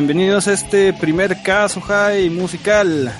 [0.00, 3.12] Bienvenidos a este primer caso high musical.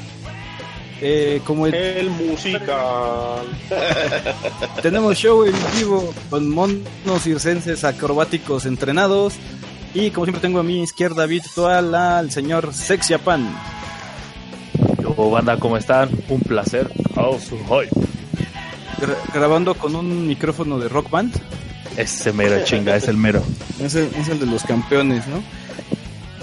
[1.02, 3.44] Eh, como el, musical.
[4.82, 9.34] Tenemos show en vivo con monos circenses acrobáticos entrenados.
[9.92, 13.54] Y como siempre tengo a mi izquierda virtual al señor Sexy Japan.
[15.02, 16.08] Yo, banda, ¿cómo están?
[16.30, 16.90] Un placer.
[19.34, 21.34] grabando con un micrófono de rock band.
[21.98, 23.42] Ese mero chinga, es el mero.
[23.78, 25.42] Es el, es el de los campeones, ¿no?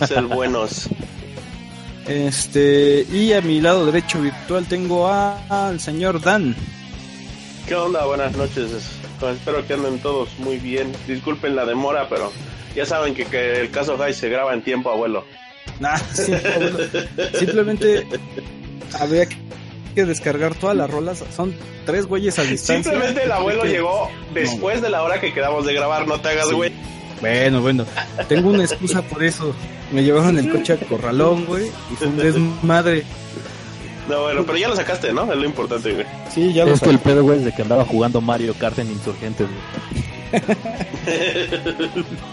[0.01, 0.89] Es el buenos.
[2.07, 6.55] Este, y a mi lado derecho virtual tengo al señor Dan.
[7.67, 8.05] ¿Qué onda?
[8.05, 8.71] Buenas noches.
[9.21, 10.93] Espero que anden todos muy bien.
[11.07, 12.31] Disculpen la demora, pero
[12.75, 15.25] ya saben que, que el caso High se graba en tiempo, abuelo.
[15.79, 16.31] Nah, sí,
[17.37, 18.07] Simplemente
[18.99, 21.23] había que descargar todas las rolas.
[21.35, 21.53] Son
[21.85, 22.91] tres güeyes a distancia.
[22.91, 26.07] Simplemente el abuelo llegó después de la hora que quedamos de grabar.
[26.07, 26.71] No te hagas, güey.
[27.21, 27.85] Bueno, bueno.
[28.27, 29.53] Tengo una excusa por eso.
[29.91, 31.67] Me llevaron el coche a Corralón, güey.
[31.91, 33.03] Y fue un desmadre.
[34.09, 35.31] No, bueno, pero ya lo sacaste, ¿no?
[35.31, 36.05] Es lo importante, güey.
[36.33, 38.79] Sí, ya lo Es que el pedo, güey, es de que andaba jugando Mario Kart
[38.79, 39.47] en Insurgentes,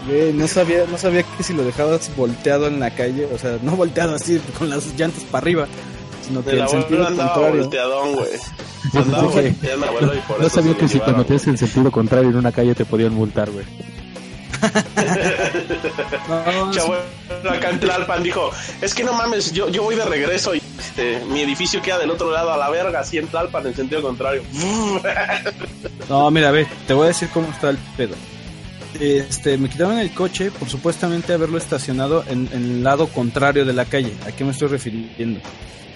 [0.07, 0.33] güey.
[0.33, 3.75] no sabía, no sabía que si lo dejabas volteado en la calle, o sea, no
[3.75, 5.67] volteado así con las llantas para arriba,
[6.25, 7.63] sino que el sentido contrario.
[7.63, 8.29] Volteadón, güey.
[9.03, 12.37] Andaba volteando, abuelo, y por no sabía que si cuando tienes el sentido contrario en
[12.37, 13.65] una calle te podían multar, güey
[17.43, 18.51] no, acá en Tlalpan dijo,
[18.81, 22.11] es que no mames, yo, yo voy de regreso y este, mi edificio queda del
[22.11, 24.43] otro lado a la verga, así en Tlalpan, en sentido contrario.
[26.09, 28.15] no, mira, ve, te voy a decir cómo está el pedo.
[28.99, 33.85] Este, me quitaron el coche por supuestamente haberlo estacionado en, el lado contrario de la
[33.85, 34.13] calle.
[34.25, 35.41] ¿A qué me estoy refiriendo?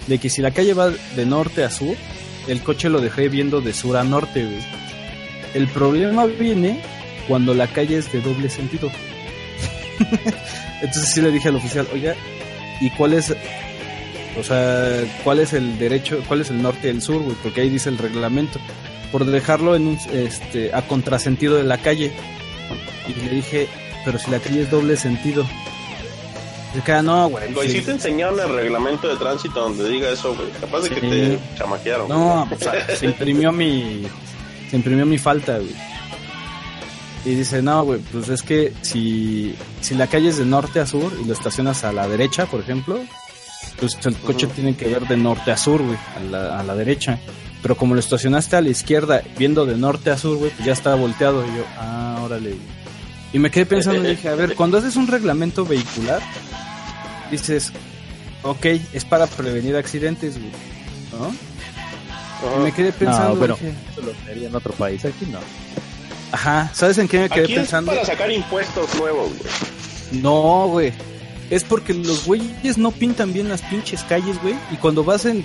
[0.06, 1.96] De que si la calle va de norte a sur,
[2.46, 4.46] el coche lo dejé viendo de sur a norte,
[5.54, 6.82] El problema viene
[7.30, 8.90] cuando la calle es de doble sentido.
[10.82, 12.16] Entonces sí le dije al oficial, oiga,
[12.80, 13.32] ¿y cuál es,
[14.36, 17.36] o sea, cuál es el derecho, cuál es el norte y el sur, güey?
[17.40, 18.58] Porque ahí dice el reglamento.
[19.12, 22.10] Por dejarlo en un, este, a contrasentido de la calle.
[23.06, 23.68] Y le dije,
[24.04, 25.46] pero si la calle es doble sentido.
[26.76, 27.52] Y queda, no, güey.
[27.52, 27.80] Güey, sí.
[27.80, 30.48] te enseñaron el reglamento de tránsito donde diga eso, güey.
[30.60, 32.08] Capaz de que te chamaquearon.
[32.08, 34.02] No, o sea, se imprimió mi,
[34.68, 35.90] se imprimió mi falta, güey.
[37.24, 40.86] Y dice, no, güey, pues es que si, si la calle es de norte a
[40.86, 42.98] sur y lo estacionas a la derecha, por ejemplo,
[43.78, 46.74] pues el coche tiene que ver de norte a sur, güey, a la, a la
[46.74, 47.18] derecha.
[47.62, 50.72] Pero como lo estacionaste a la izquierda, viendo de norte a sur, güey, pues ya
[50.72, 51.44] estaba volteado.
[51.44, 52.54] Y yo, ah, órale.
[53.34, 56.22] Y me quedé pensando y dije, a ver, cuando haces un reglamento vehicular,
[57.30, 57.70] dices,
[58.42, 60.50] ok, es para prevenir accidentes, güey,
[61.12, 61.32] ¿no?
[62.56, 63.34] Y me quedé pensando.
[63.34, 65.38] No, pero eso lo en otro país, aquí no.
[66.32, 67.92] Ajá, ¿sabes en qué me quedé pensando?
[67.92, 70.22] Es para sacar impuestos nuevos, güey.
[70.22, 70.92] No, güey.
[71.50, 74.54] Es porque los güeyes no pintan bien las pinches calles, güey.
[74.70, 75.44] Y cuando vas en,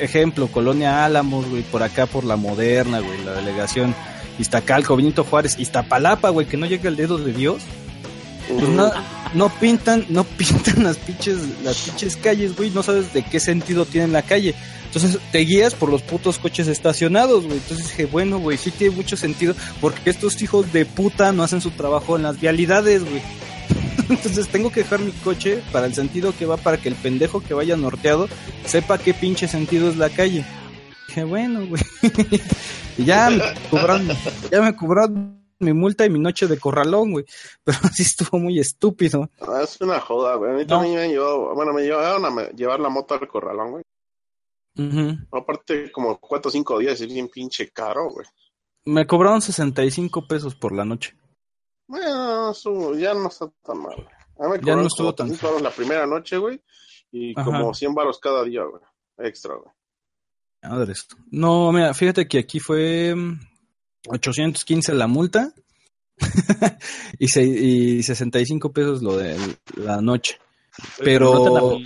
[0.00, 3.94] ejemplo, Colonia Álamos, güey, por acá por la Moderna, güey, la delegación
[4.38, 7.62] Iztacalco, Benito Juárez, Iztapalapa, güey, que no llega el dedo de Dios.
[8.48, 8.90] Pues no,
[9.34, 13.84] no pintan, no pintan las pinches, las pinches calles, güey, no sabes de qué sentido
[13.84, 14.54] tiene la calle.
[14.92, 17.58] Entonces te guías por los putos coches estacionados, güey.
[17.58, 21.60] Entonces dije, bueno, güey, sí tiene mucho sentido porque estos hijos de puta no hacen
[21.60, 23.22] su trabajo en las vialidades, güey.
[24.10, 27.40] Entonces tengo que dejar mi coche para el sentido que va para que el pendejo
[27.40, 28.28] que vaya norteado
[28.66, 30.44] sepa qué pinche sentido es la calle.
[31.06, 31.82] Dije, bueno, güey.
[32.98, 34.08] y ya me cobraron,
[34.50, 37.24] ya me cobraron mi multa y mi noche de corralón, güey.
[37.62, 39.30] Pero así estuvo muy estúpido.
[39.40, 40.50] Ah, es una joda, güey.
[40.50, 43.84] A mí también me llevó, bueno, me llevaron a llevar la moto al corralón, güey.
[45.32, 48.26] Aparte, como cuatro o cinco días es bien pinche caro, güey.
[48.84, 51.14] Me cobraron 65 pesos por la noche.
[51.86, 52.52] Bueno,
[52.96, 54.08] ya no está tan mal.
[54.62, 55.58] ya no estuvo tan caro.
[55.58, 56.62] la primera noche, güey.
[57.12, 58.82] Y como 100 baros cada día, güey.
[59.18, 59.70] Extra, güey.
[61.30, 63.14] No, mira, fíjate que aquí fue
[64.08, 65.52] 815 mm, la multa
[67.18, 69.36] y, se, y 65 pesos lo de
[69.76, 70.38] la noche.
[70.98, 71.78] Pero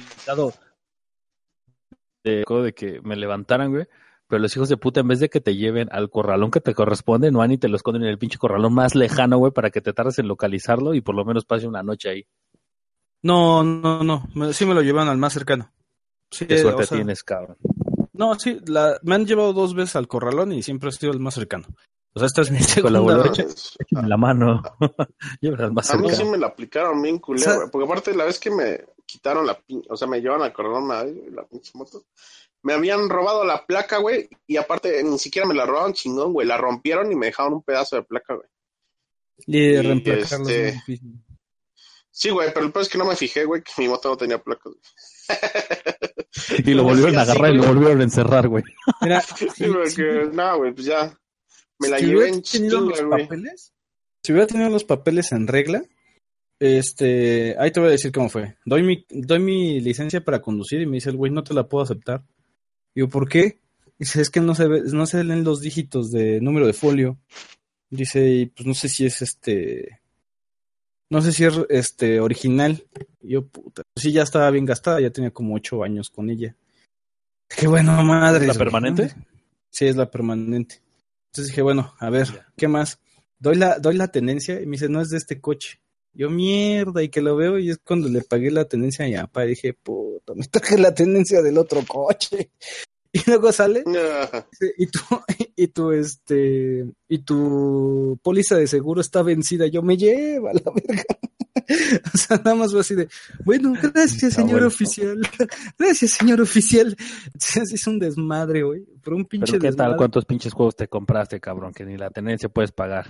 [2.25, 3.87] de, que me levantaran, güey.
[4.27, 6.75] Pero los hijos de puta, en vez de que te lleven al corralón que te
[6.75, 9.71] corresponde, no van y te lo esconden en el pinche corralón más lejano, güey, para
[9.71, 12.27] que te tardes en localizarlo y por lo menos pase una noche ahí.
[13.23, 14.29] No, no, no.
[14.53, 15.73] Sí me lo llevan al más cercano.
[16.31, 17.59] Sí, Qué suerte tienes, cabrón.
[18.13, 21.21] No, sí, la, me han llevado dos veces al corralón y siempre ha sido el
[21.21, 21.67] más cercano.
[22.15, 23.77] O sea, esta es mi segunda vez.
[23.91, 24.63] En la mano.
[25.59, 26.09] al más cercano.
[26.09, 29.47] A mí sí me la aplicaron bien culero, porque aparte la vez que me quitaron
[29.47, 29.57] la,
[29.89, 32.05] o sea, me llevan al corralón la pinche moto.
[32.63, 36.49] Me habían robado la placa, güey, y aparte ni siquiera me la robaron chingón, güey,
[36.49, 38.49] la rompieron y me dejaron un pedazo de placa, güey.
[39.47, 41.01] Y, reemplazarlo este,
[42.11, 44.17] Sí, güey, pero el problema es que no me fijé, güey, que mi moto no
[44.17, 44.73] tenía placas.
[46.65, 48.65] y lo volvieron a agarrar y lo volvieron a encerrar, güey.
[49.01, 51.17] Mira, sí, porque, no, güey, pues ya.
[51.79, 53.29] Me la llevé en chinga, güey.
[54.23, 55.85] Si hubiera tenido los papeles en regla,
[56.61, 58.57] este, ahí te voy a decir cómo fue.
[58.65, 61.69] Doy mi, doy mi licencia para conducir y me dice el güey, no te la
[61.69, 62.25] puedo aceptar.
[62.95, 63.59] Digo, ¿por qué?
[63.99, 67.19] Dice, es que no se, ve, no se leen los dígitos de número de folio.
[67.91, 70.01] Dice, y pues no sé si es este,
[71.11, 72.85] no sé si es este original.
[73.21, 76.57] yo, puta, sí, ya estaba bien gastada, ya tenía como ocho años con ella.
[77.49, 78.47] Qué bueno, madre.
[78.47, 79.15] ¿La permanente?
[79.71, 80.83] Sí, es la permanente.
[81.27, 83.01] Entonces dije, bueno, a ver, ¿qué más?
[83.39, 85.81] Doy la, doy la tenencia y me dice, no es de este coche.
[86.15, 89.17] Yo, mierda, y que lo veo y es cuando le pagué la tenencia a mi
[89.17, 89.45] papá.
[89.45, 92.51] Y dije, puta, me traje la tenencia del otro coche.
[93.17, 93.85] Y luego sale
[94.77, 94.99] y tu,
[95.57, 99.69] y tu, este, y tu póliza de seguro está vencida.
[99.69, 101.05] Yo me llevo a la verga.
[102.13, 103.09] o sea, nada más fue así de,
[103.45, 105.21] bueno, gracias, señor oficial.
[105.79, 106.97] gracias, señor oficial.
[107.37, 108.85] es un desmadre, güey.
[109.03, 109.97] Por un pinche ¿Pero qué tal?
[109.97, 111.73] ¿Cuántos pinches juegos te compraste, cabrón?
[111.73, 113.07] Que ni la tenencia puedes pagar.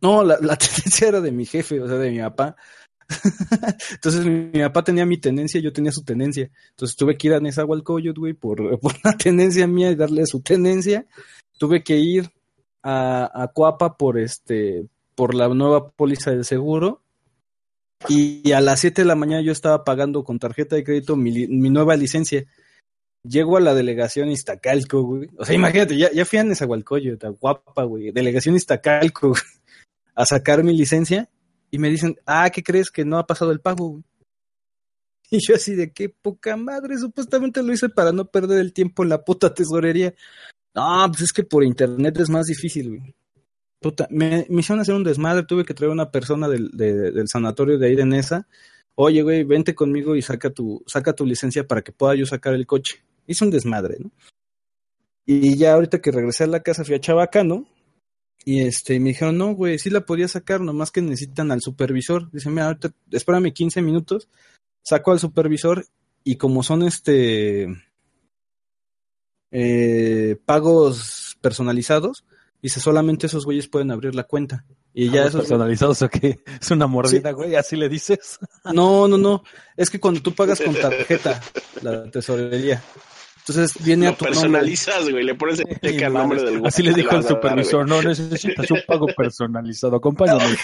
[0.00, 2.56] No, la, la tenencia era de mi jefe, o sea, de mi papá.
[3.90, 6.50] Entonces mi, papá tenía mi tenencia, yo tenía su tenencia.
[6.70, 10.40] Entonces tuve que ir a Nezahualcóyotl, güey, por, por la tenencia mía y darle su
[10.40, 11.06] tenencia.
[11.58, 12.30] Tuve que ir
[12.82, 17.02] a, a por este, por la nueva póliza de seguro.
[18.08, 21.46] Y, a las 7 de la mañana yo estaba pagando con tarjeta de crédito mi,
[21.48, 22.44] mi nueva licencia.
[23.22, 25.30] Llego a la delegación Iztacalco, güey.
[25.38, 28.12] O sea, imagínate, ya, ya fui a Nezahualcóyotl, guapa, güey.
[28.12, 29.34] Delegación Iztacalco,
[30.16, 31.28] a sacar mi licencia
[31.70, 34.02] y me dicen, ah, ¿qué crees que no ha pasado el pago?
[35.28, 39.02] Y yo así de qué poca madre, supuestamente lo hice para no perder el tiempo
[39.02, 40.14] en la puta tesorería.
[40.72, 43.14] No, pues es que por internet es más difícil, güey.
[43.80, 47.88] Puta, me, hicieron hacer un desmadre, tuve que traer una persona del, del sanatorio de
[47.88, 48.46] ahí de Nesa.
[48.94, 52.54] Oye, güey, vente conmigo y saca tu, saca tu licencia para que pueda yo sacar
[52.54, 53.02] el coche.
[53.26, 54.12] Hice un desmadre, ¿no?
[55.26, 57.66] Y ya ahorita que regresé a la casa fui a Chabacano
[58.44, 62.30] y este, me dijeron, no, güey, sí la podía sacar, nomás que necesitan al supervisor.
[62.30, 64.28] Dice, mira, ahorita, espérame 15 minutos,
[64.82, 65.84] saco al supervisor
[66.22, 67.66] y como son este
[69.50, 72.24] eh, pagos personalizados,
[72.62, 74.64] dice, solamente esos güeyes pueden abrir la cuenta.
[74.92, 76.38] Y ya esos personalizados o qué?
[76.60, 78.38] Es una mordida, güey, así le dices.
[78.72, 79.42] No, no, no.
[79.76, 81.40] Es que cuando tú pagas con tarjeta,
[81.82, 82.82] la tesorería,
[83.48, 87.22] entonces viene a tu personalizas, güey, le pones el nombre del Así le dijo el
[87.22, 90.56] supervisor, no necesitas un pago personalizado, acompáñame.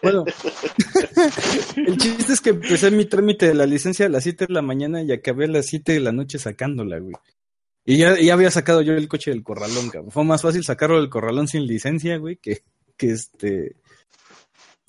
[0.00, 0.24] bueno,
[1.76, 4.62] el chiste es que empecé mi trámite de la licencia a las 7 de la
[4.62, 7.16] mañana y acabé a las 7 de la noche sacándola, güey.
[7.84, 10.12] Y ya, ya había sacado yo el coche del corralón, cabrón.
[10.12, 12.62] Fue más fácil sacarlo del corralón sin licencia, güey, que,
[12.96, 13.74] que este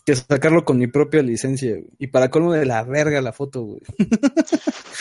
[0.07, 1.77] que sacarlo con mi propia licencia.
[1.99, 3.81] Y para colmo de la verga la foto, güey.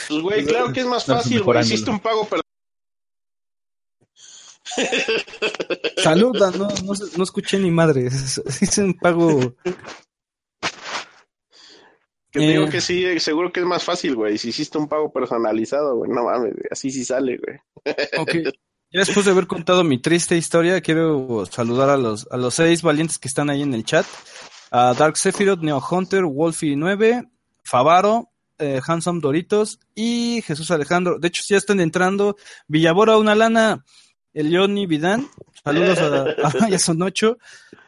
[0.09, 1.61] Pues, güey, claro que es más fácil, güey.
[1.61, 2.43] Hiciste un pago, pero...
[5.97, 8.07] Saluda, no, no, no escuché ni madre.
[8.61, 9.55] Hice un pago...
[12.33, 12.71] Que digo eh.
[12.71, 14.39] que sí, seguro que es más fácil, güey.
[14.39, 17.59] Si hiciste un pago personalizado, güey, no mames, así sí sale, güey.
[18.19, 18.55] Ok.
[18.93, 22.83] Ya después de haber contado mi triste historia, quiero saludar a los, a los seis
[22.83, 24.07] valientes que están ahí en el chat
[24.77, 27.25] a Dark Sephiroth, Neo Hunter, Wolfie 9,
[27.65, 28.29] Favaro,
[28.59, 31.19] eh, Handsome Doritos y Jesús Alejandro.
[31.19, 32.37] De hecho, ya están entrando.
[32.69, 33.87] Villabora, una lana.
[34.35, 35.31] El Johnny Vidán.
[35.65, 37.39] Saludos a, ya son ocho.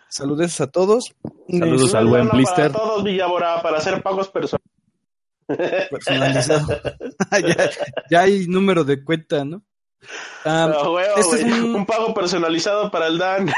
[0.08, 1.14] Saludos a todos.
[1.46, 2.72] Saludos al buen Blister.
[2.72, 4.66] Para todos, Villabora, para hacer pagos personales.
[5.90, 6.80] Personalizado.
[8.10, 9.62] ya, hay número de cuenta, ¿no?
[10.42, 10.72] Ah,
[11.18, 11.74] este es un...
[11.74, 13.52] un pago personalizado para el Dan.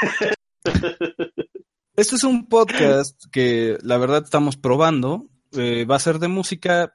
[2.01, 5.27] Este es un podcast que la verdad estamos probando.
[5.53, 6.95] Eh, va a ser de música.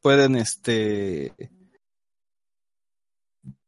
[0.00, 1.34] Pueden este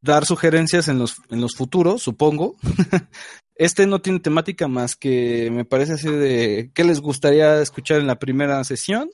[0.01, 2.55] dar sugerencias en los, en los futuros, supongo.
[3.55, 8.07] este no tiene temática más que me parece así de qué les gustaría escuchar en
[8.07, 9.11] la primera sesión.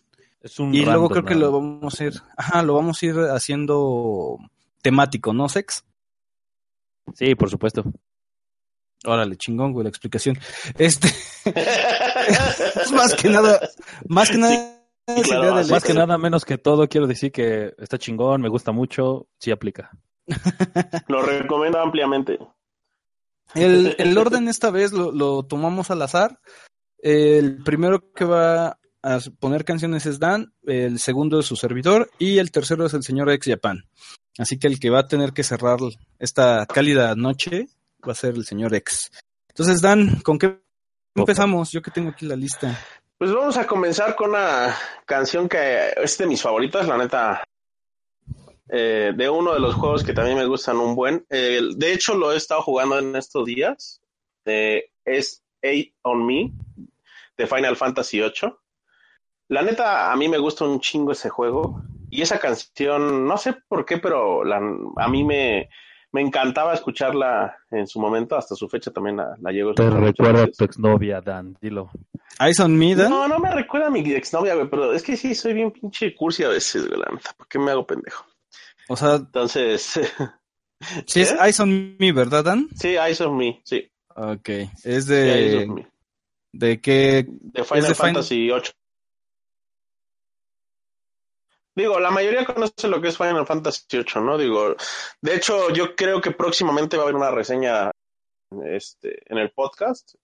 [0.71, 4.37] y luego creo que lo vamos a ir, ajá, lo vamos a ir haciendo
[4.81, 5.83] temático, ¿no, Sex?
[7.15, 7.83] Sí, por supuesto.
[9.05, 10.37] Órale, chingón, güey, la explicación.
[10.77, 11.07] Este.
[11.07, 13.59] es más que nada.
[14.07, 14.81] Más que nada.
[15.69, 19.51] más que nada, menos que todo, quiero decir que está chingón, me gusta mucho, sí
[19.51, 19.91] aplica.
[21.07, 22.39] lo recomiendo ampliamente.
[23.53, 26.39] El, el orden esta vez lo, lo, tomamos al azar.
[26.97, 32.39] El primero que va a poner canciones es Dan, el segundo es su servidor y
[32.39, 33.85] el tercero es el señor ex Japan.
[34.37, 35.77] Así que el que va a tener que cerrar
[36.19, 37.67] esta cálida noche
[38.07, 39.11] va a ser el señor X.
[39.49, 40.59] Entonces, Dan, ¿con qué
[41.15, 41.71] empezamos?
[41.71, 42.77] Yo que tengo aquí la lista.
[43.17, 47.43] Pues vamos a comenzar con una canción que es de mis favoritas, la neta.
[48.67, 51.25] Eh, de uno de los juegos que también me gustan un buen.
[51.29, 54.01] Eh, de hecho, lo he estado jugando en estos días.
[54.43, 56.51] Eh, es Eight on Me
[57.37, 58.53] de Final Fantasy VIII.
[59.47, 61.81] La neta, a mí me gusta un chingo ese juego.
[62.09, 65.69] Y esa canción, no sé por qué, pero a mí me,
[66.15, 69.89] me encantaba escucharla en su momento, hasta su fecha también la, la llego a Te
[69.89, 71.91] recuerda a tu exnovia, Dan, dilo.
[72.39, 73.09] ¿Eyes on me, Dan?
[73.09, 76.15] No, no me recuerda a mi exnovia, güey, pero es que sí, soy bien pinche
[76.15, 77.33] cursi a veces, güey, la neta.
[77.35, 78.25] ¿Por qué me hago pendejo?
[78.87, 79.15] O sea...
[79.15, 79.99] Entonces...
[81.05, 82.69] sí, es Eyes on Me, ¿verdad, Dan?
[82.77, 83.85] Sí, Eyes on Me, sí.
[84.15, 84.49] Ok,
[84.85, 85.67] es de...
[86.53, 87.25] ¿De qué?
[87.27, 88.61] De Final Fantasy VIII.
[91.75, 94.37] Digo, la mayoría conoce lo que es Final Fantasy VIII, ¿no?
[94.37, 94.75] Digo,
[95.21, 97.91] de hecho, yo creo que próximamente va a haber una reseña
[98.65, 100.15] este, en el podcast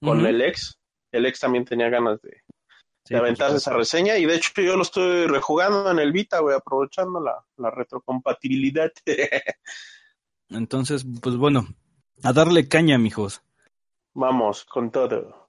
[0.00, 0.78] con el ex.
[1.12, 2.42] El ex también tenía ganas de,
[3.14, 7.20] aventarse esa reseña y de hecho yo lo estoy rejugando en el Vita, güey, aprovechando
[7.20, 8.90] la, la retrocompatibilidad.
[10.48, 11.66] Entonces, pues bueno,
[12.22, 13.42] a darle caña, mijos.
[14.14, 15.41] Vamos, con todo.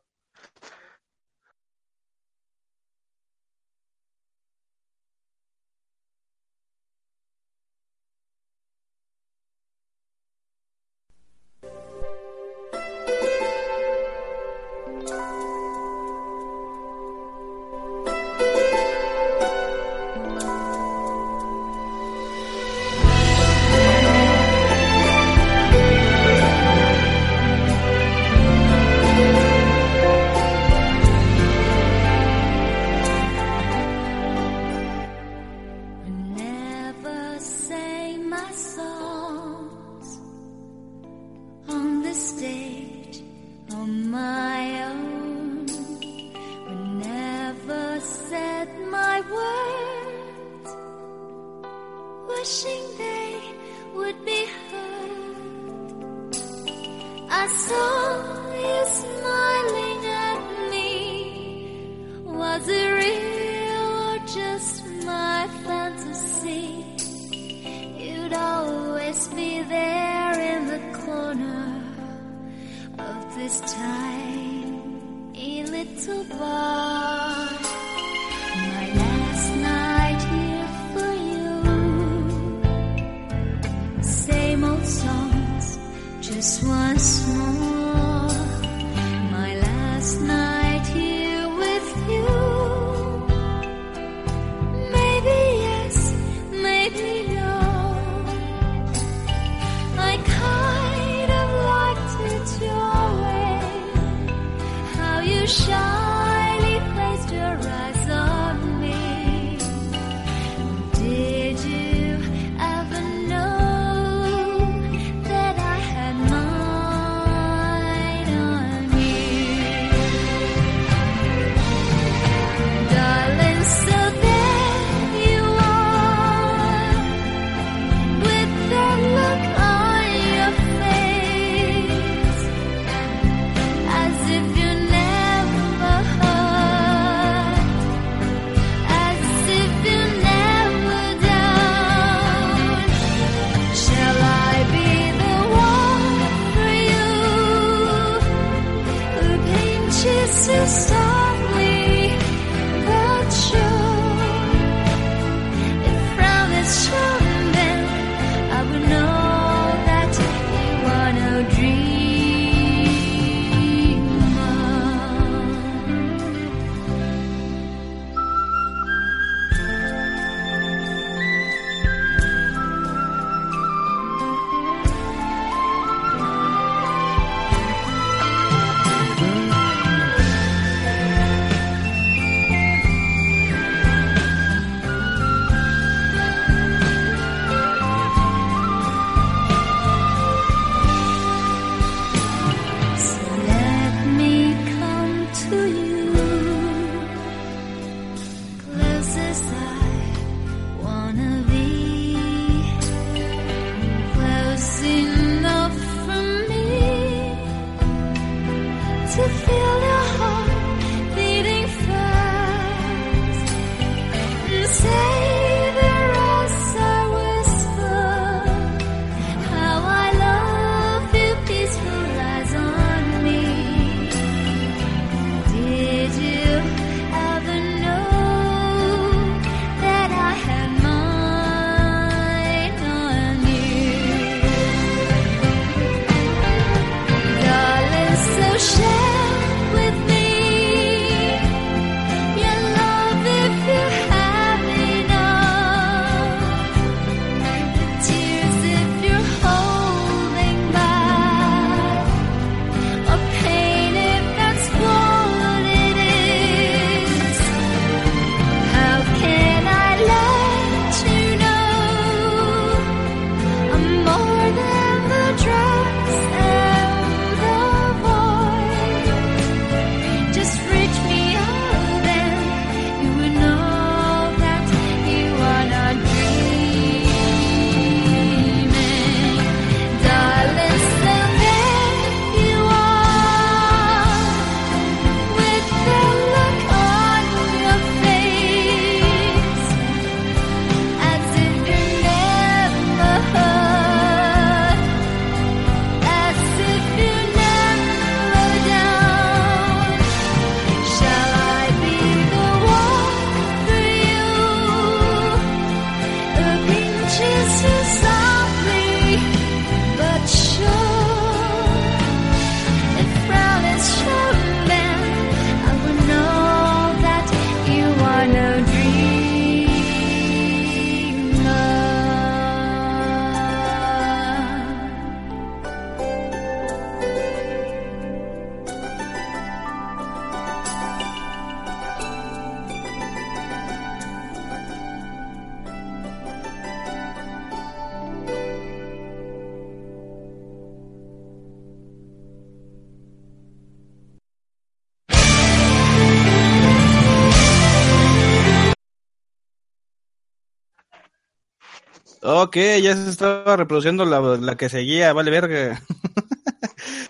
[352.24, 355.82] Ok, ya se estaba reproduciendo la, la que seguía, vale verga.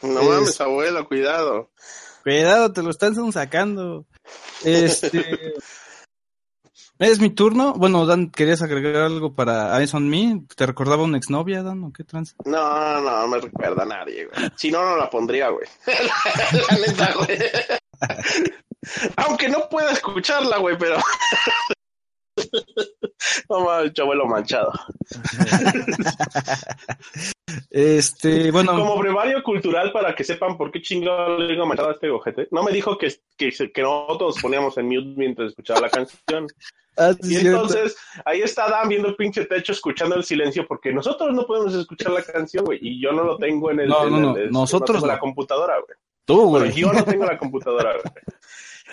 [0.02, 1.70] No mames, abuelo, cuidado.
[2.24, 4.06] Cuidado, te lo están sacando.
[4.64, 5.54] Este.
[7.00, 7.74] ¿Es mi turno?
[7.74, 10.44] Bueno, Dan, ¿querías agregar algo para Eyes on Me?
[10.56, 12.36] ¿Te recordaba una exnovia, Dan, o qué trans?
[12.46, 14.52] No, no, no me recuerda a nadie, güey.
[14.56, 15.68] Si no, no la pondría, güey.
[16.70, 17.40] la neta, güey.
[19.18, 20.98] Aunque no pueda escucharla, güey, pero...
[23.48, 24.72] Vamos el chabuelo manchado.
[27.70, 28.72] este, bueno.
[28.72, 32.48] Como brevario cultural para que sepan por qué chingado le digo manchado a este ojete.
[32.52, 36.48] No me dijo que, que, que nosotros poníamos en mute mientras escuchaba la canción.
[36.96, 41.34] Ah, y entonces ahí está Dan viendo el pinche techo escuchando el silencio porque nosotros
[41.34, 44.20] no podemos escuchar la canción, güey, y yo no lo tengo en el, no, no,
[44.20, 44.36] no.
[44.52, 45.98] nosotros la computadora, güey.
[46.24, 46.72] Tú, güey.
[46.72, 48.14] yo no tengo la computadora, güey.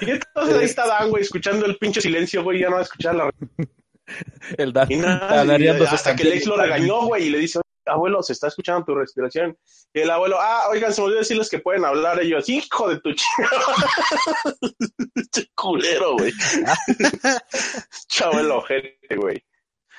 [0.00, 2.84] Y entonces ahí está Dan, güey, escuchando el pinche silencio, güey, ya no va a
[2.84, 3.30] escuchar la...
[4.58, 4.90] el Dan.
[4.90, 5.42] Y nada,
[5.90, 7.60] hasta que Lex lo regañó, güey, y le dice,
[7.90, 9.56] abuelo, se está escuchando tu respiración.
[9.92, 12.48] Y el abuelo, ah, oigan, se me olvidó decirles que pueden hablar ellos.
[12.48, 13.10] Hijo de tu
[15.54, 16.32] culero, güey.
[18.08, 19.44] Chavo el ojete, güey.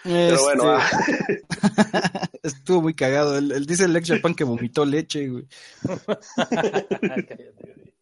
[0.03, 2.29] Pero bueno, este, ah.
[2.41, 3.37] estuvo muy cagado.
[3.37, 5.45] Él, dice el ex Japan que vomitó leche, güey.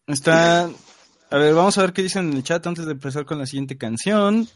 [0.07, 0.69] Está.
[1.31, 3.45] A ver, vamos a ver qué dicen en el chat antes de empezar con la
[3.45, 4.47] siguiente canción.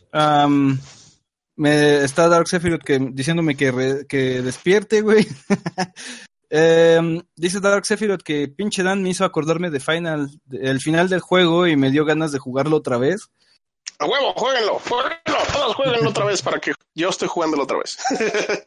[1.56, 5.28] me está Dark Sephiroth que, diciéndome que, que despierte, güey.
[6.56, 11.20] Em, dice Dark Sephiroth que pinche Dan me hizo acordarme de Final, el final del
[11.20, 13.32] juego y me dio ganas de jugarlo otra vez.
[13.98, 17.98] A huevo, jueguenlo, jueguenlo, todos jueguenlo otra vez para que yo esté jugándolo otra vez.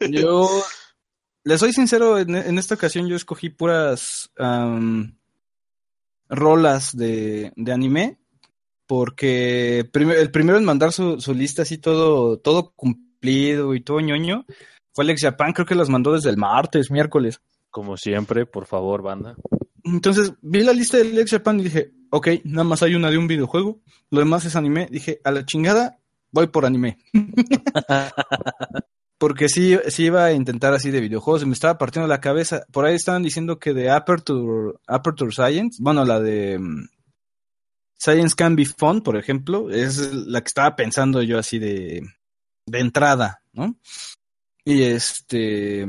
[0.11, 0.49] yo,
[1.45, 4.31] les soy sincero, en, esta ocasión yo escogí puras
[6.29, 8.17] rolas de, de, anime,
[8.85, 14.45] porque el primero en mandar su, su, lista así todo, todo cumplido y todo ñoño
[14.93, 17.39] fue Alex Japan, creo que las mandó desde el martes, miércoles.
[17.69, 19.35] Como siempre, por favor, banda.
[19.83, 23.17] Entonces vi la lista de Alex Japan y dije, ok, nada más hay una de
[23.17, 24.87] un videojuego, lo demás es anime.
[24.89, 25.99] Dije, a la chingada,
[26.31, 26.97] voy por anime.
[29.17, 32.65] Porque sí, sí iba a intentar así de videojuegos, me estaba partiendo la cabeza.
[32.71, 36.87] Por ahí estaban diciendo que de Aperture, Aperture Science, bueno, la de mm,
[37.97, 42.03] Science Can Be Fun, por ejemplo, es la que estaba pensando yo así de,
[42.67, 43.75] de entrada, ¿no?
[44.63, 45.87] Y este,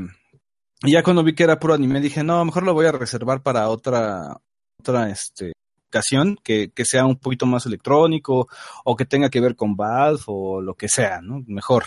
[0.83, 3.43] y ya cuando vi que era puro anime, dije, no, mejor lo voy a reservar
[3.43, 4.37] para otra,
[4.79, 5.53] otra, este,
[5.87, 8.47] ocasión, que, que sea un poquito más electrónico,
[8.85, 11.43] o que tenga que ver con Valve, o lo que sea, ¿no?
[11.47, 11.85] Mejor.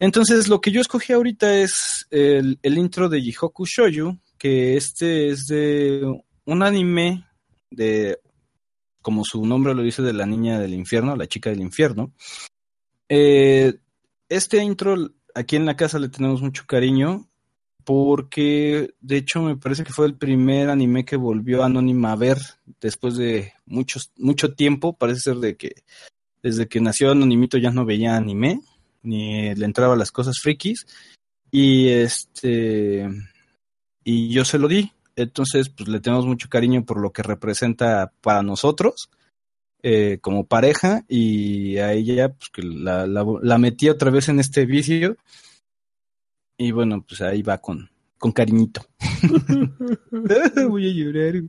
[0.00, 5.46] Entonces, lo que yo escogí ahorita es el, intro de Jihoku Shoyu, que este es
[5.46, 6.02] de
[6.46, 7.26] un anime
[7.70, 8.18] de,
[9.02, 12.14] como su nombre lo dice, de la niña del infierno, la chica del infierno.
[13.10, 13.74] Eh,
[14.30, 14.96] este intro,
[15.34, 17.28] aquí en la casa le tenemos mucho cariño
[17.84, 22.38] porque de hecho me parece que fue el primer anime que volvió Anónima a ver
[22.80, 25.74] después de muchos, mucho tiempo, parece ser de que
[26.42, 28.60] desde que nació Anonimito ya no veía anime,
[29.02, 30.86] ni le entraba las cosas frikis,
[31.50, 33.08] y este,
[34.04, 38.12] y yo se lo di, entonces pues le tenemos mucho cariño por lo que representa
[38.20, 39.10] para nosotros,
[39.82, 44.40] eh, como pareja, y a ella pues que la, la, la metí otra vez en
[44.40, 45.16] este vicio,
[46.56, 48.82] y bueno, pues ahí va con, con cariñito.
[50.68, 51.42] Voy a llorar.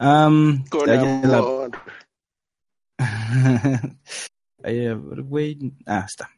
[0.00, 1.70] Um, con amor.
[2.98, 3.06] La...
[4.64, 5.58] ahí, güey.
[5.84, 6.30] Ah, está.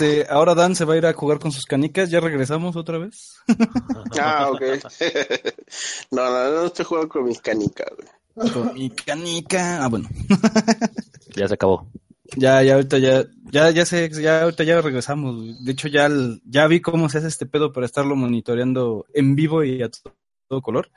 [0.00, 2.10] Este, ahora Dan se va a ir a jugar con sus canicas.
[2.10, 3.36] ¿Ya regresamos otra vez?
[4.20, 4.62] Ah, ok.
[6.10, 7.88] no, no, no estoy jugando con mis canicas,
[8.34, 8.50] güey.
[8.52, 9.84] con mi canica.
[9.84, 10.08] Ah, bueno.
[11.36, 11.88] Ya se acabó.
[12.36, 15.36] Ya, ya ahorita ya, ya, ya sé, ya ahorita ya regresamos.
[15.36, 15.54] güey.
[15.64, 19.34] De hecho, ya, el- ya vi cómo se hace este pedo para estarlo monitoreando en
[19.36, 20.12] vivo y a to-
[20.48, 20.90] todo color.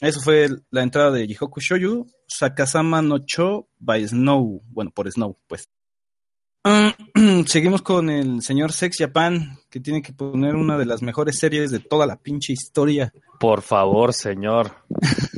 [0.00, 4.62] Eso fue la entrada de Jihoku Shoyu, Sakasama no Cho by Snow.
[4.66, 5.68] Bueno, por Snow, pues.
[6.64, 6.94] Ah,
[7.46, 11.70] seguimos con el señor Sex Japan, que tiene que poner una de las mejores series
[11.70, 13.12] de toda la pinche historia.
[13.40, 14.70] Por favor, señor.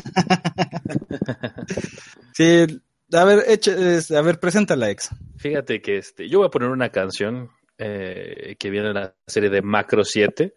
[2.36, 2.66] Sí,
[3.12, 5.10] a ver, es- a ver, preséntala, ex.
[5.36, 9.50] Fíjate que este, yo voy a poner una canción eh, que viene de la serie
[9.50, 10.52] de Macro 7.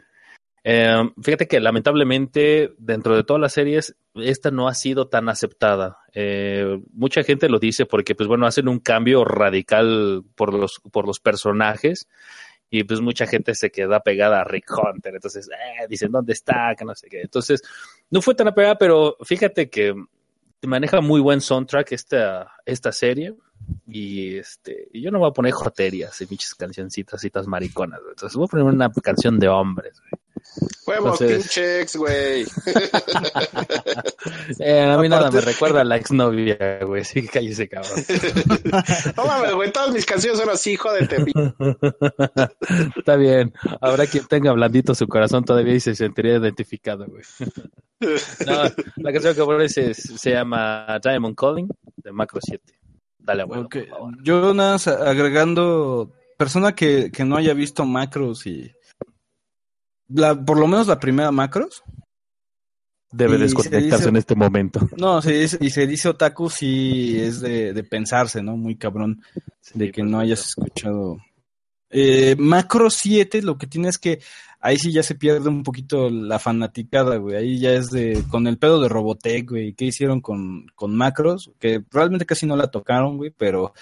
[0.70, 6.00] Eh, fíjate que lamentablemente dentro de todas las series esta no ha sido tan aceptada.
[6.14, 11.08] Eh, mucha gente lo dice porque pues bueno hacen un cambio radical por los por
[11.08, 12.10] los personajes
[12.70, 15.16] y pues mucha gente se queda pegada a Rick Hunter.
[15.16, 17.22] Entonces eh, dicen dónde está que no sé qué.
[17.22, 17.62] Entonces
[18.10, 19.96] no fue tan apegada, pero fíjate que
[20.64, 23.36] maneja muy buen soundtrack esta esta serie.
[23.88, 28.02] Y este, yo no voy a poner joterias y pinches cancioncitas, citas mariconas.
[28.10, 30.02] Entonces voy a poner una canción de hombres.
[30.02, 30.27] güey.
[30.86, 32.46] Huevos, Entonces- pinche ex, güey.
[34.60, 37.04] Eh, a mí nada me recuerda a la exnovia, güey.
[37.04, 37.92] Sí, que cállese, cabrón.
[39.18, 41.18] No mames, güey, todas mis canciones son así, jódete.
[42.98, 43.54] Está bien.
[43.82, 47.24] Habrá quien tenga blandito su corazón todavía y se sentiría identificado, güey.
[48.46, 48.64] No,
[48.98, 51.68] la canción que poner se, se llama Diamond Calling
[51.98, 52.64] de Macro 7.
[53.20, 53.68] Dale, favor.
[54.24, 58.72] Yo nada más agregando, persona que, que no haya visto macros y
[60.10, 61.84] la, por lo menos la primera macros,
[63.10, 64.82] Debe y desconectarse dice- en este momento.
[64.98, 68.58] no, se dice, y se dice otaku sí es de, de pensarse, ¿no?
[68.58, 69.22] Muy cabrón
[69.74, 71.18] de que no hayas escuchado.
[71.90, 74.20] Eh, macro 7 lo que tiene es que
[74.60, 77.38] ahí sí ya se pierde un poquito la fanaticada, güey.
[77.38, 79.74] Ahí ya es de, con el pedo de Robotech, güey.
[79.74, 81.52] ¿Qué hicieron con, con macros?
[81.60, 83.74] Que realmente casi no la tocaron, güey, pero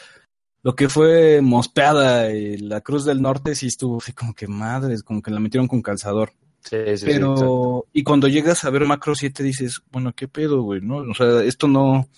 [0.65, 5.03] lo que fue Mospeada y la Cruz del Norte sí estuvo así como que madres,
[5.03, 6.31] como que la metieron con calzador.
[6.61, 7.05] Sí, sí.
[7.05, 10.81] Pero, y cuando llegas a ver Macro 7 dices, bueno, ¿qué pedo, güey?
[10.81, 10.97] ¿No?
[10.97, 12.09] O sea, esto no,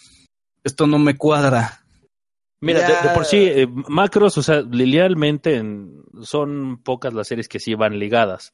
[0.64, 1.82] esto no me cuadra.
[2.62, 7.50] Mira, de, de por sí, eh, macros, o sea, linealmente en- son pocas las series
[7.50, 8.54] que sí van ligadas.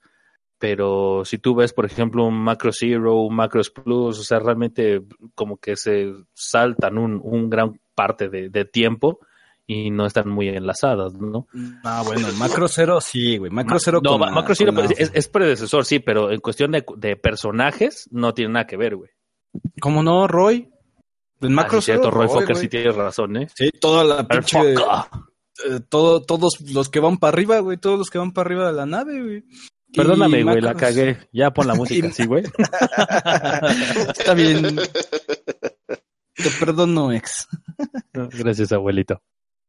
[0.58, 5.04] Pero si tú ves, por ejemplo, un Macro Zero, un Macros Plus, o sea, realmente
[5.36, 9.20] como que se saltan un, un gran parte de, de tiempo
[9.65, 11.47] y no están muy enlazadas, ¿no?
[11.84, 13.52] Ah, bueno, Macro Cero sí, güey.
[13.52, 16.84] Macro Cero no, con Macro Zero con es, es predecesor, sí, pero en cuestión de,
[16.97, 19.12] de personajes no tiene nada que ver, güey.
[19.80, 20.69] ¿Cómo no, Roy?
[21.41, 23.47] El Macro Ah, sí, cierto, Zero, Roy Fokker sí tienes razón, ¿eh?
[23.54, 24.76] Sí, toda la pinche...
[25.65, 27.78] Eh, todo, todos los que van para arriba, güey.
[27.78, 29.43] Todos los que van para arriba de la nave, güey.
[29.93, 31.17] Perdóname, güey, la cagué.
[31.32, 32.43] Ya pon la música, sí, güey.
[34.17, 34.76] Está bien.
[36.36, 37.47] Te perdono, ex.
[38.13, 39.21] Gracias, abuelito.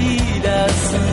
[0.00, 1.09] 你的思。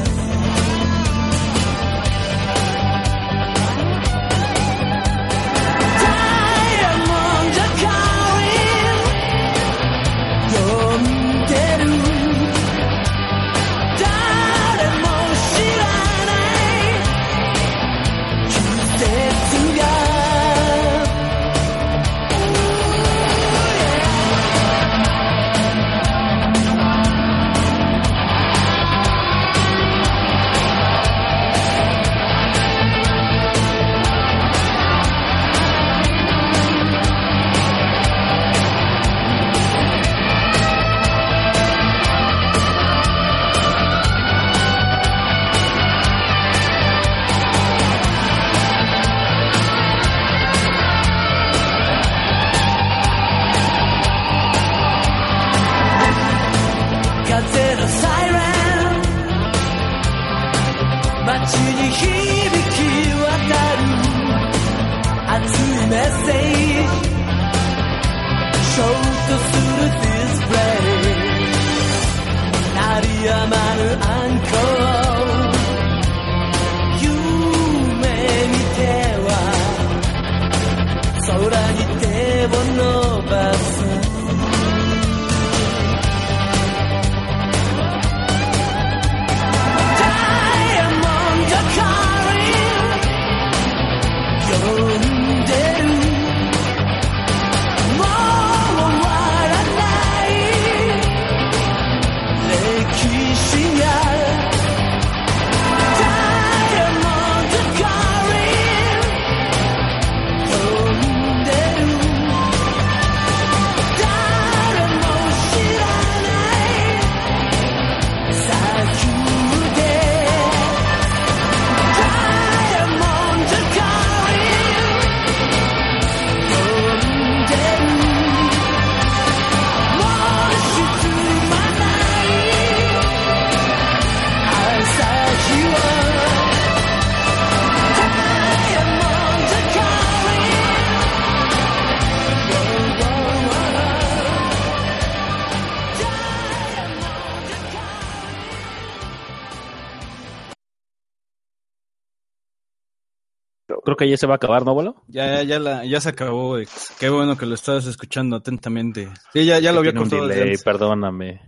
[154.18, 155.04] Ya se va a acabar, ¿no, abuelo?
[155.08, 156.88] Ya, ya, la, ya se acabó, ex.
[157.00, 159.10] Qué bueno que lo estabas escuchando atentamente.
[159.34, 160.28] Sí, ya, ya lo había un cortado.
[160.28, 161.42] desde delay, perdóname.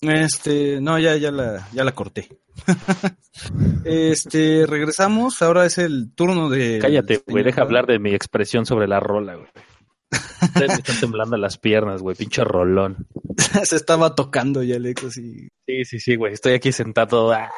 [0.00, 2.28] Este, no, ya, ya la, ya la corté.
[3.84, 5.42] este, regresamos.
[5.42, 6.78] Ahora es el turno de.
[6.80, 9.48] Cállate, güey, deja hablar de mi expresión sobre la rola, güey.
[10.58, 13.06] Me están temblando las piernas, güey, pinche rolón.
[13.64, 15.48] se estaba tocando ya el eco así.
[15.66, 17.32] Sí, sí, sí, güey, estoy aquí sentado.
[17.32, 17.50] ah,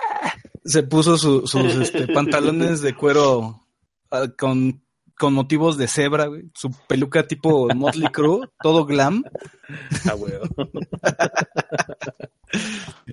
[0.64, 3.66] Se puso su- sus este, pantalones de cuero
[4.11, 4.83] ah, con,
[5.16, 6.44] con motivos de cebra, güey.
[6.55, 9.25] Su peluca tipo Motley Crue, todo glam.
[10.05, 10.14] ah.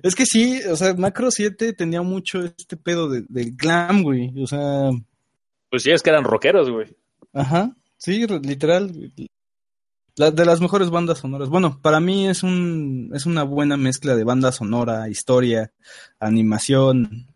[0.02, 4.32] Es que sí, o sea, Macro 7 tenía mucho este pedo de, del glam, güey.
[4.42, 4.90] O sea,
[5.70, 6.96] Pues sí, es que eran rockeros, güey.
[7.32, 8.92] ajá, sí, literal.
[10.16, 11.50] La, de las mejores bandas sonoras.
[11.50, 15.72] Bueno, para mí es un es una buena mezcla de banda sonora, historia,
[16.18, 17.26] animación.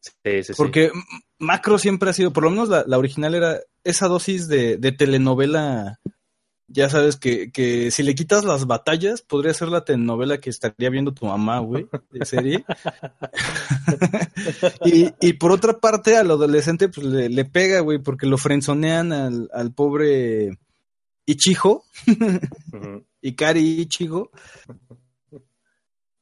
[0.00, 0.52] Sí, sí, sí.
[0.56, 0.90] Porque
[1.38, 4.92] Macro siempre ha sido, por lo menos la, la original era esa dosis de, de
[4.92, 6.00] telenovela.
[6.68, 10.90] Ya sabes que, que si le quitas las batallas, podría ser la telenovela que estaría
[10.90, 12.64] viendo tu mamá, güey, de serie.
[14.84, 19.12] y, y por otra parte, al adolescente, pues le, le pega, güey, porque lo frenzonean
[19.12, 20.58] al, al pobre
[21.24, 21.84] Ichijo,
[22.72, 23.04] Ujú.
[23.20, 24.30] Ikari Ichigo.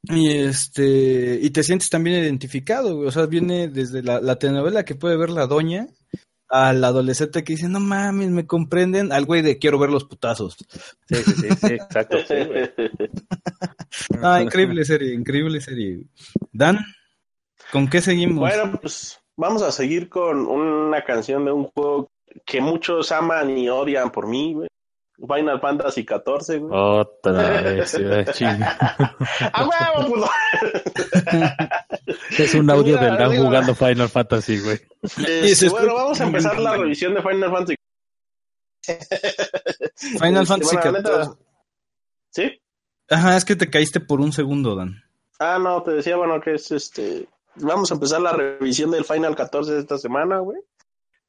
[0.09, 3.07] Y este, y te sientes también identificado, güey.
[3.07, 5.87] O sea, viene desde la, la telenovela que puede ver la doña
[6.49, 10.55] al adolescente que dice, no mames, me comprenden, al güey de quiero ver los putazos.
[11.07, 12.17] Sí, sí, sí, sí, exacto.
[12.27, 12.71] sí, güey.
[14.21, 16.03] Ah, increíble serie, increíble serie.
[16.51, 16.79] Dan,
[17.71, 18.39] ¿con qué seguimos?
[18.39, 22.11] Bueno, pues vamos a seguir con una canción de un juego
[22.45, 24.67] que muchos aman y odian por mí, güey.
[25.17, 26.71] Final Fantasy XIV, güey.
[26.79, 27.93] Otra vez,
[28.33, 28.77] chinga.
[29.53, 30.29] ¡A huevo, puto!
[32.37, 34.79] Es un audio del Dan jugando Final Fantasy, güey.
[35.01, 37.75] Este, bueno, escucha vamos a empezar la revisión de Final Fantasy.
[39.95, 41.37] Final Este, Fantasy bueno, la neta- XIV.
[42.29, 42.61] ¿Sí?
[43.09, 45.01] Ajá, es que te caíste por un segundo, Dan.
[45.39, 47.27] Ah, no, te decía, bueno, que es este.
[47.55, 50.59] vamos a empezar la revisión del Final 14 de esta semana, güey.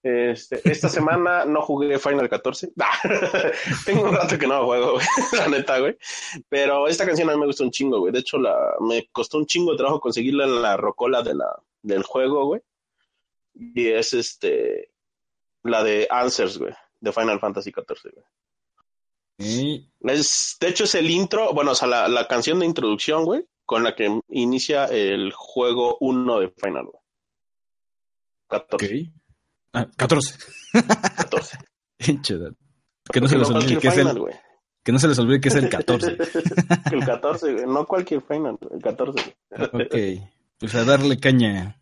[0.08, 2.72] Este, esta semana no jugué Final 14.
[3.86, 5.98] Tengo un rato que no juego, güey, la neta, güey.
[6.48, 8.12] Pero esta canción a mí me gusta un chingo, güey.
[8.12, 11.60] De hecho, la, me costó un chingo de trabajo conseguirla en la rocola de la,
[11.82, 12.60] del juego, güey.
[13.54, 14.92] Y es este
[15.64, 18.24] la de Answers, güey, de Final Fantasy 14, güey.
[20.02, 23.44] Es, de hecho, es el intro, bueno, o sea, la, la canción de introducción, güey,
[23.64, 27.02] con la que inicia el juego 1 de Final, güey.
[28.46, 28.86] 14.
[28.86, 29.25] Ok.
[29.72, 30.38] Ah, 14.
[31.16, 31.58] 14.
[33.12, 34.24] que no se les olvide que es el,
[34.82, 36.18] que no se les olvide que es el 14.
[36.92, 37.66] el 14, güey.
[37.66, 39.36] No cualquier Final, el 14.
[39.72, 40.22] Güey.
[40.22, 40.30] ok.
[40.58, 41.78] Pues a darle caña.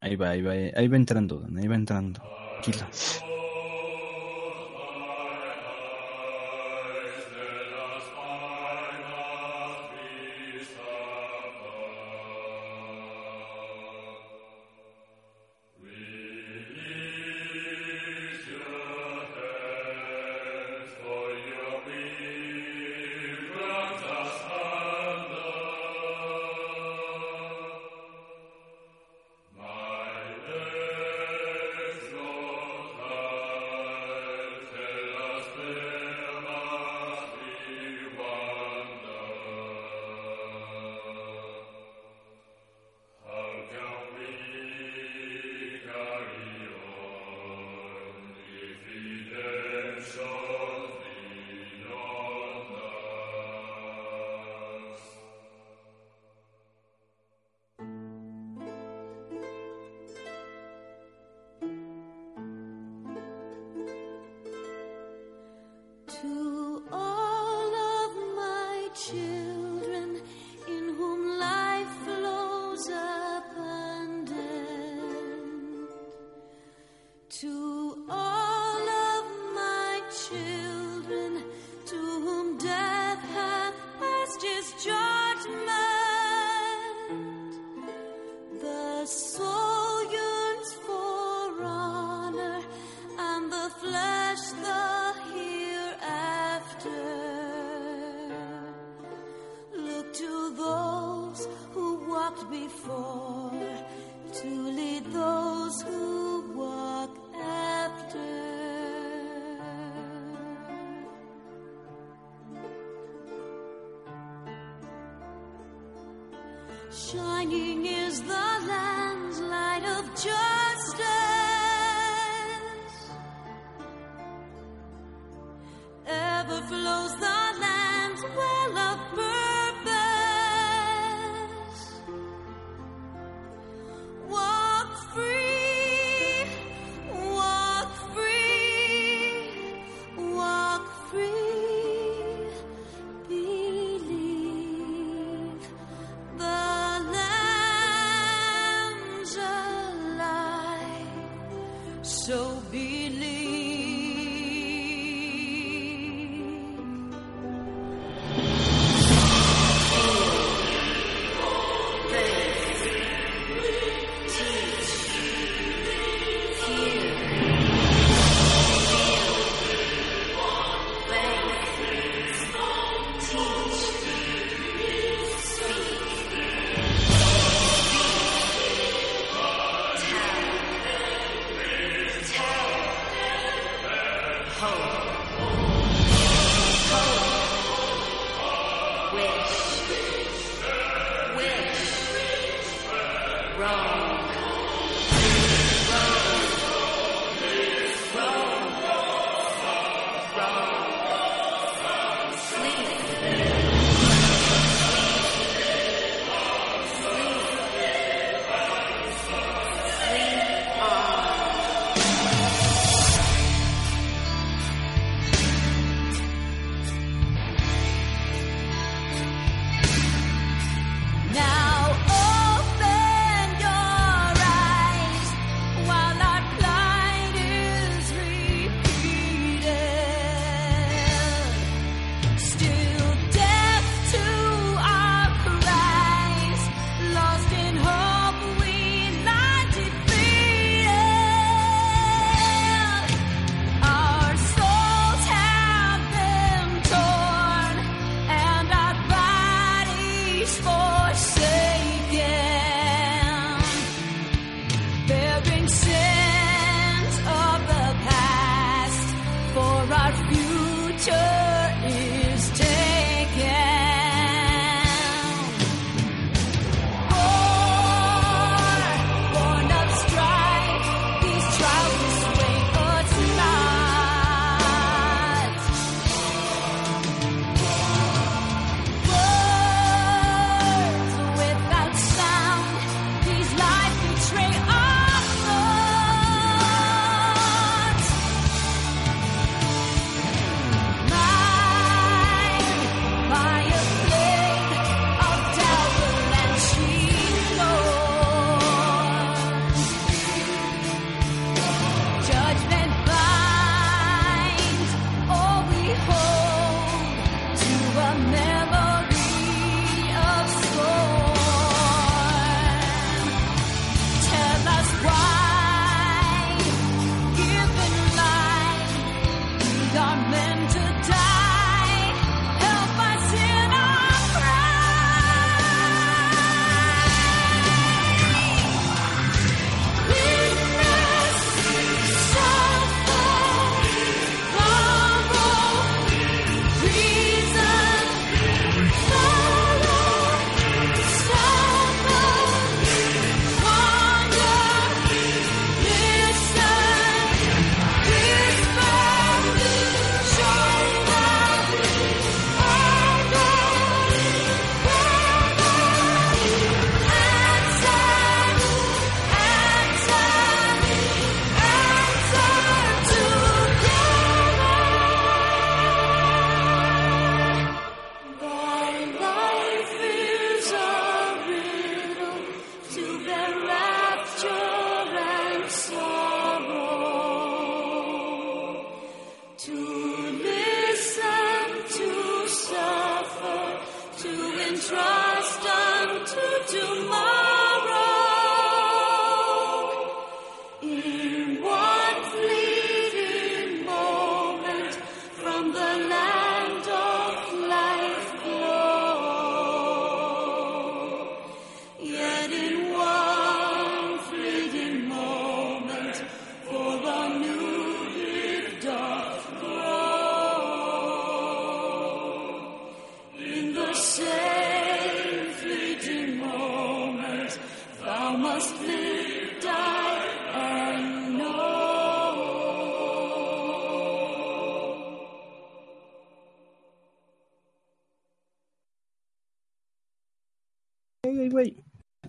[0.00, 2.20] Ahí va, ahí va, ahí va entrando, ahí va entrando.
[2.62, 2.86] Tranquilo.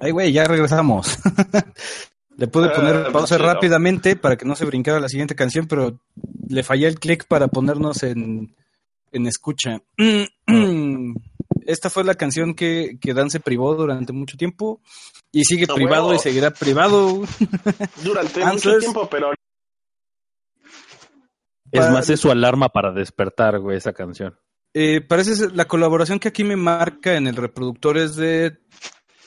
[0.07, 1.19] Ay, güey, ya regresamos.
[2.37, 3.47] le pude poner Ah, pausa chido.
[3.47, 5.99] rápidamente para que no se brincara la siguiente canción, pero
[6.47, 8.55] le fallé el clic para ponernos en,
[9.11, 9.81] en escucha.
[11.65, 14.81] Esta fue la canción que, que Dan se privó durante mucho tiempo
[15.33, 16.15] y sigue A privado huevo.
[16.15, 17.23] y seguirá privado.
[18.03, 18.65] Durante Answers.
[18.65, 19.31] mucho tiempo, pero
[21.71, 24.39] Es Para- más, es su alarma para despertar, güey, esa canción.
[24.73, 28.59] Eh, parece ser- la colaboración que aquí me marca en el reproductor es de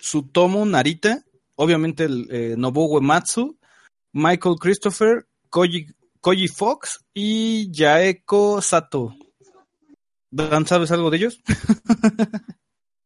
[0.00, 1.24] Sutomo Narita,
[1.56, 3.56] obviamente el eh, Nobuo Uematsu,
[4.12, 5.86] Michael Christopher, Koji,
[6.20, 9.14] Koji Fox y Yaeko Sato.
[10.30, 11.40] Dan, ¿sabes algo de ellos?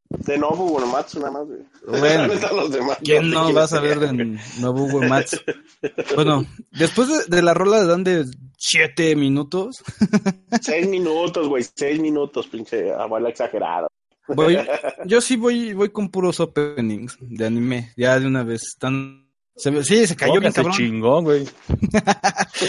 [0.08, 1.46] de nuevo, bueno, Matsu nada más.
[1.86, 2.34] Bueno.
[2.54, 5.38] Los demás ¿Quién no va a saber de Nobuo Uematsu?
[6.14, 8.24] Bueno, después de, de la rola de Dan de
[8.56, 9.82] 7 minutos,
[10.62, 13.88] Seis minutos, güey, seis minutos, pinche abuela exagerada.
[14.28, 14.58] Voy,
[15.04, 18.62] yo sí voy, voy con puros openings de anime, ya de una vez.
[18.68, 20.72] Están, se, ve- sí, se cayó bien cabrón.
[20.74, 21.46] chingón, güey.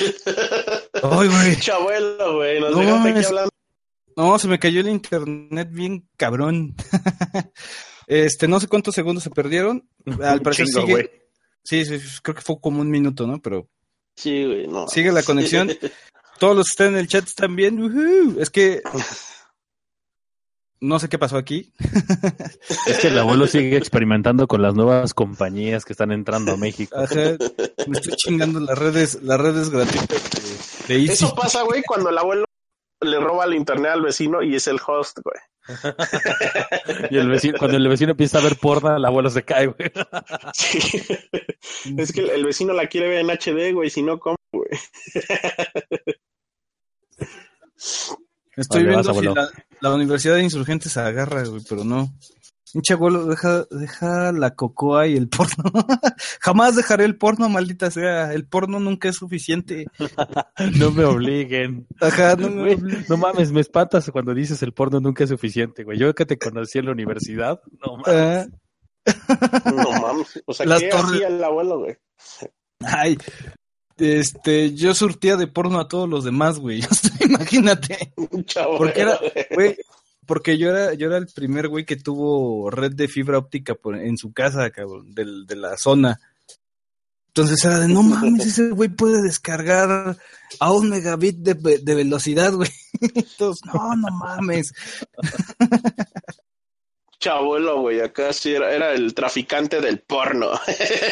[1.04, 1.58] Ay, güey.
[2.60, 3.28] Nos No dejaste aquí mames.
[3.28, 3.50] hablando.
[4.18, 6.76] No, se me cayó el internet bien cabrón.
[8.08, 9.88] este, no sé cuántos segundos se perdieron.
[10.24, 10.92] Al parecer Chingo, sigue.
[10.94, 11.10] güey.
[11.64, 13.42] Sí, sí, creo que fue como un minuto, ¿no?
[13.42, 13.68] Pero
[14.16, 14.88] Sí, güey, no.
[14.88, 15.72] sigue la conexión.
[16.40, 18.36] Todos los que están en el chat están bien.
[18.40, 18.82] Es que
[20.82, 21.72] no sé qué pasó aquí.
[22.88, 26.98] Es que el abuelo sigue experimentando con las nuevas compañías que están entrando a México.
[26.98, 27.38] Ajá,
[27.88, 31.14] me estoy chingando las redes, las redes gratuitas de, de Easy.
[31.14, 32.46] Eso pasa, güey, cuando el abuelo
[33.02, 35.40] le roba el internet al vecino y es el host, güey.
[37.10, 39.92] Y el vecino, cuando el vecino empieza a ver porno, el abuelo se cae, güey.
[40.54, 40.80] Sí.
[41.98, 44.70] Es que el, el vecino la quiere ver en HD, güey, si no, ¿cómo, güey?
[48.58, 49.50] Estoy Vale, vas, viendo si la,
[49.90, 52.14] la Universidad de Insurgentes se agarra, güey, pero no.
[52.74, 55.64] Pinche abuelo, deja, deja la cocoa y el porno.
[56.42, 58.34] Jamás dejaré el porno, maldita sea.
[58.34, 59.86] El porno nunca es suficiente.
[60.78, 61.88] No me obliguen.
[62.02, 65.84] Ajá, no, Güey, me- no mames, me espantas cuando dices el porno nunca es suficiente,
[65.84, 65.98] güey.
[65.98, 68.08] Yo que te conocí en la universidad, no mames.
[68.08, 68.46] Ah,
[69.74, 70.44] No mames.
[70.46, 71.98] O sea, Las ¿qué torres- hacía el abuelo, güey?
[72.82, 73.18] ay,
[73.98, 76.82] este, yo surtía de porno a todos los demás, güey.
[77.22, 78.14] Imagínate.
[78.46, 78.78] Chavo.
[78.78, 79.20] Porque era,
[79.54, 79.78] güey,
[80.26, 83.96] porque yo era, yo era el primer güey que tuvo red de fibra óptica por-
[83.98, 86.20] en su casa, cabrón, del, de la zona.
[87.28, 90.18] Entonces era de, no mames, ese güey puede descargar
[90.60, 92.70] a un megabit de, ve- de velocidad, güey.
[93.02, 94.72] Entonces, no, no mames.
[97.20, 100.52] Chabuelo, güey, acá sí era, era el traficante del porno.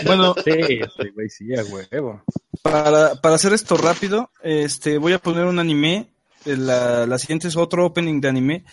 [0.06, 2.24] Bueno, Sí, sí, güey, sí, a huevo.
[2.64, 6.10] Para, para hacer esto rápido, este, voy a poner un anime.
[6.46, 8.66] Eh, La, siguiente es otro opening de anime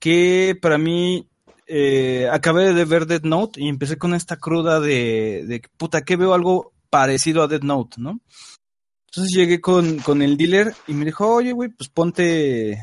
[0.00, 1.28] que para mí
[1.66, 6.16] eh, acabé de ver Dead Note y empecé con esta cruda de, de puta que
[6.16, 8.20] veo algo parecido a Dead Note, ¿no?
[9.06, 12.78] Entonces llegué con, con el dealer y me dijo, oye, güey, pues ponte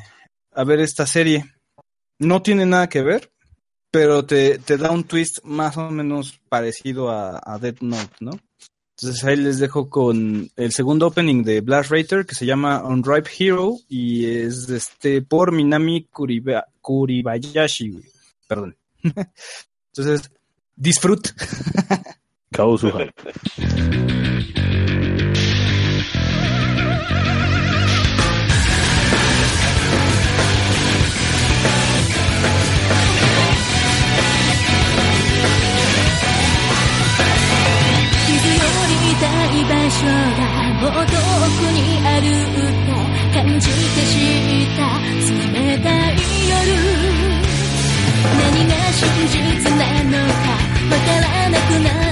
[0.53, 1.45] a ver esta serie.
[2.19, 3.31] No tiene nada que ver,
[3.89, 8.31] pero te, te da un twist más o menos parecido a, a Dead Note, ¿no?
[9.01, 13.29] Entonces ahí les dejo con el segundo opening de Blast Rater que se llama Unripe
[13.39, 17.99] Hero y es este por Minami Kuriba- Kuribayashi.
[18.47, 18.75] Perdón.
[19.03, 20.29] Entonces,
[20.75, 21.29] disfrut.
[40.01, 42.89] もう遠くにあるって
[43.37, 44.17] 感じて知
[44.63, 44.81] った
[45.53, 46.17] 冷たい
[46.49, 46.57] 夜。
[48.37, 49.37] 何が真実
[49.77, 50.45] なのか
[50.89, 52.10] わからなくなる。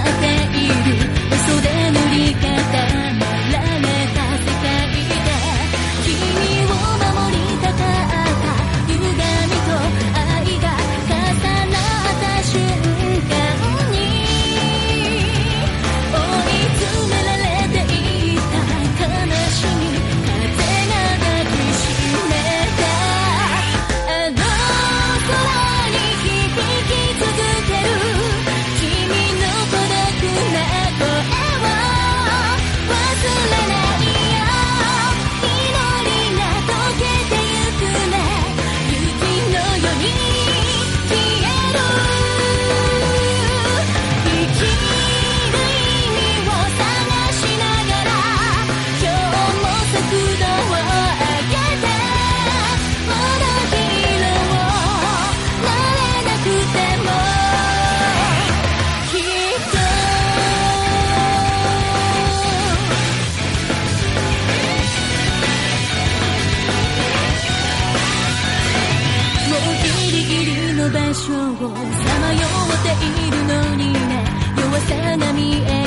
[74.89, 75.78] さが見え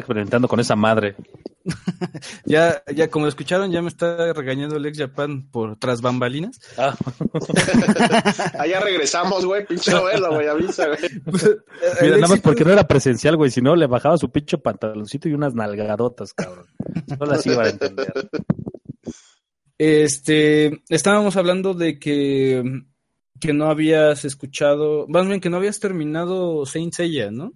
[0.00, 1.14] Está experimentando con esa madre.
[2.46, 6.58] Ya, ya como escucharon, ya me está regañando el ex Japan por tras bambalinas.
[6.78, 6.96] Ah,
[8.58, 10.98] Allá regresamos, güey, pinche novela, güey, avisa, güey.
[12.00, 13.50] mira, nada más porque no era presencial, güey.
[13.50, 16.66] Si no, le bajaba su pinche pantaloncito y unas nalgadotas, cabrón.
[17.18, 18.12] No las iba a entender.
[19.76, 22.64] Este, estábamos hablando de que,
[23.38, 27.52] que no habías escuchado, más bien que no habías terminado Saint Seiya, ¿no?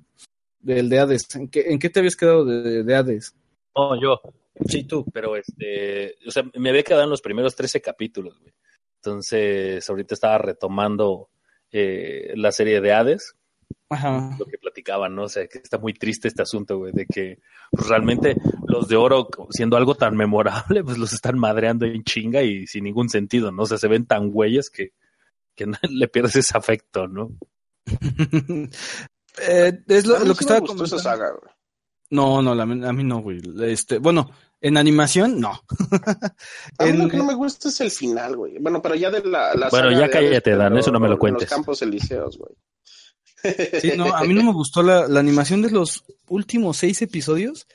[0.64, 1.34] Del de Hades.
[1.34, 3.34] ¿En qué, en qué te habías quedado de, de Hades?
[3.76, 4.20] No, yo.
[4.66, 5.04] Sí, tú.
[5.12, 8.52] Pero este, o sea, me había quedado en los primeros 13 capítulos, güey.
[8.96, 11.28] Entonces, ahorita estaba retomando
[11.70, 13.36] eh, la serie de Hades,
[13.90, 14.34] Ajá.
[14.38, 15.24] lo que platicaban, ¿no?
[15.24, 17.40] O sea, que está muy triste este asunto, güey, de que
[17.70, 18.36] pues, realmente
[18.66, 22.84] los de oro, siendo algo tan memorable, pues los están madreando en chinga y sin
[22.84, 23.64] ningún sentido, ¿no?
[23.64, 24.92] O sea, se ven tan güeyes que,
[25.54, 27.32] que le pierdes ese afecto, ¿no?
[29.38, 31.52] Eh, es lo, A mí lo sí que me estaba gustó esa saga, güey.
[32.10, 33.40] No, no, la- a mí no, güey.
[33.62, 34.30] Este, bueno,
[34.60, 35.60] en animación, no.
[36.78, 38.58] A mí En- lo que no me gusta es el final, güey.
[38.60, 40.90] Bueno, pero ya de la, la Bueno, saga ya de cállate, Hades, Dan, pero eso
[40.92, 41.42] no me lo en cuentes.
[41.42, 42.54] Los campos elíseos, güey.
[43.80, 47.66] Sí, no, a mí no me gustó la, la animación de los últimos seis episodios.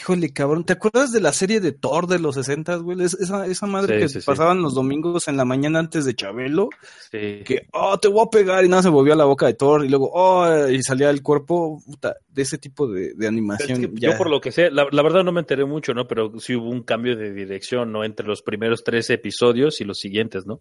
[0.00, 3.02] Híjole, cabrón, ¿te acuerdas de la serie de Thor de los 60, güey?
[3.02, 4.26] Es- Esa, esa madre Sí, que sí, sí.
[4.26, 6.68] pasaban los domingos en la mañana antes de Chabelo,
[7.10, 7.42] Sí.
[7.44, 9.84] que, oh, te voy a pegar y nada, se volvió a la boca de Thor
[9.84, 13.80] y luego, oh, y salía el cuerpo, puta, de ese tipo de, de Es animación.
[13.80, 13.90] que.
[13.94, 16.06] Yo por lo que sé, la, la verdad no me enteré mucho, ¿no?
[16.06, 18.04] Pero sí hubo un cambio de dirección, ¿no?
[18.04, 20.60] Entre los primeros tres episodios y los siguientes, ¿no?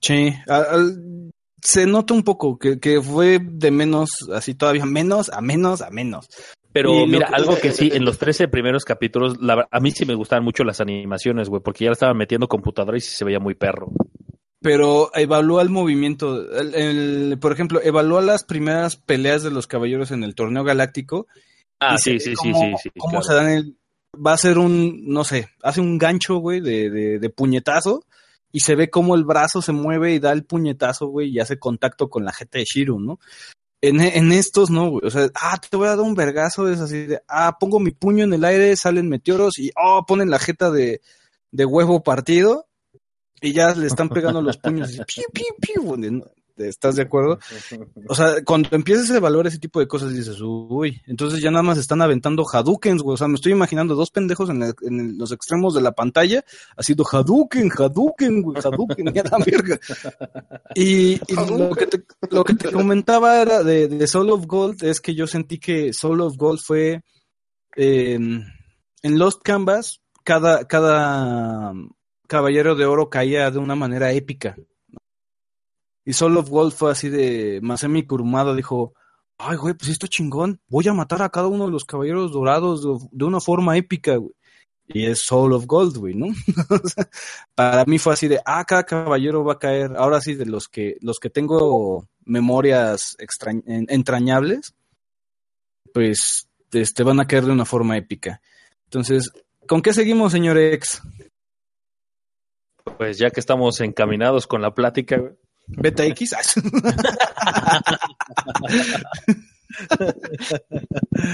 [0.00, 1.30] Sí, al- al-
[1.62, 5.90] se nota un poco que, que fue de menos, así todavía menos, a menos, a
[5.90, 6.28] menos.
[6.80, 10.04] Pero mira, que- algo que sí, en los 13 primeros capítulos, la a mí sí
[10.04, 13.24] me gustaban mucho las animaciones, güey, porque ya le estaban metiendo computadora y sí se
[13.24, 13.88] veía muy perro.
[14.60, 16.42] pero evalúa el movimiento.
[16.50, 21.28] El- el- por ejemplo, evalúa las primeras peleas de los caballeros en el torneo galáctico.
[21.78, 22.90] Ah, sí, sí, sí, sí, sí.
[22.98, 23.22] Cómo claro.
[23.22, 23.76] se dan el.
[24.14, 28.04] Va a ser un, no sé, hace un gancho, güey, de, de, de puñetazo.
[28.50, 31.58] Y se ve cómo el brazo se mueve y da el puñetazo, güey, y hace
[31.58, 33.20] contacto con la jeta de Shiro, ¿no?
[33.80, 35.06] En, en estos, no, güey.
[35.06, 37.90] O sea, ah, te voy a dar un vergazo, es así de, ah, pongo mi
[37.90, 41.00] puño en el aire, salen meteoros y, oh, ponen la jeta de,
[41.50, 42.66] de huevo partido
[43.40, 44.94] y ya le están pegando los puños.
[44.94, 46.24] y piu, piu, piu.
[46.56, 47.38] ¿Estás de acuerdo?
[48.08, 51.62] O sea, cuando empiezas a evaluar ese tipo de cosas dices, uy, entonces ya nada
[51.62, 53.14] más están aventando Hadoukens, güey.
[53.14, 56.44] O sea, me estoy imaginando dos pendejos en, en los extremos de la pantalla
[56.76, 59.80] haciendo Hadouken, Hadouken, güey, Hadouken, ya la verga.
[60.74, 64.84] Y, y lo, que te, lo que te comentaba era de, de Soul of Gold
[64.84, 67.02] es que yo sentí que Soul of Gold fue
[67.76, 71.72] eh, en Lost Canvas, cada, cada
[72.26, 74.56] caballero de oro caía de una manera épica.
[76.06, 78.94] Y Soul of Gold fue así de Masemi Kurumada dijo,
[79.38, 83.10] ay güey, pues esto chingón, voy a matar a cada uno de los caballeros dorados
[83.10, 84.32] de, una forma épica, güey.
[84.88, 86.28] Y es Soul of Gold, güey, ¿no?
[87.56, 90.68] Para mí fue así de, ah, cada caballero va a caer, ahora sí, de los
[90.68, 93.16] que, los que tengo memorias
[93.56, 94.76] entrañables,
[95.92, 98.40] pues, este, van a caer de una forma épica.
[98.84, 99.32] Entonces,
[99.66, 101.02] ¿con qué seguimos, señor X?
[102.96, 105.32] Pues ya que estamos encaminados con la plática, güey.
[105.66, 106.36] ¿Beta X?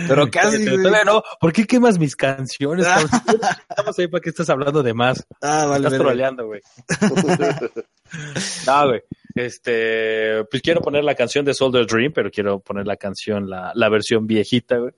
[0.09, 2.87] Pero casi, Pero no, ¿por qué quemas mis canciones?
[3.69, 5.27] Estamos ahí para que estás hablando de más.
[5.41, 6.61] Ah, vale, Estás troleando, güey.
[8.67, 9.03] No, güey.
[9.35, 13.73] Este, pues quiero poner la canción de Soldier Dream, pero quiero poner la canción, la,
[13.75, 14.93] la versión viejita, güey.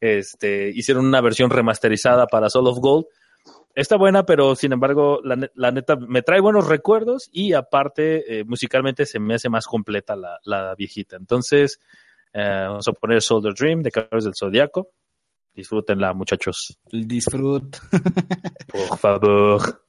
[0.00, 3.06] Este, hicieron una versión remasterizada para Soul of Gold.
[3.74, 8.40] Está buena, pero sin embargo, la, ne- la neta me trae buenos recuerdos y aparte,
[8.40, 11.16] eh, musicalmente se me hace más completa la, la viejita.
[11.16, 11.80] Entonces,
[12.32, 14.90] eh, vamos a poner Soldier Dream de Caballeros del Zodiaco.
[15.54, 16.78] Disfrútenla, muchachos.
[16.90, 17.76] Disfrut.
[18.68, 19.82] Por favor.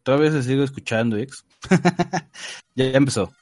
[0.00, 1.44] Otra vez se sigo escuchando, X.
[2.74, 3.32] ya, ya empezó.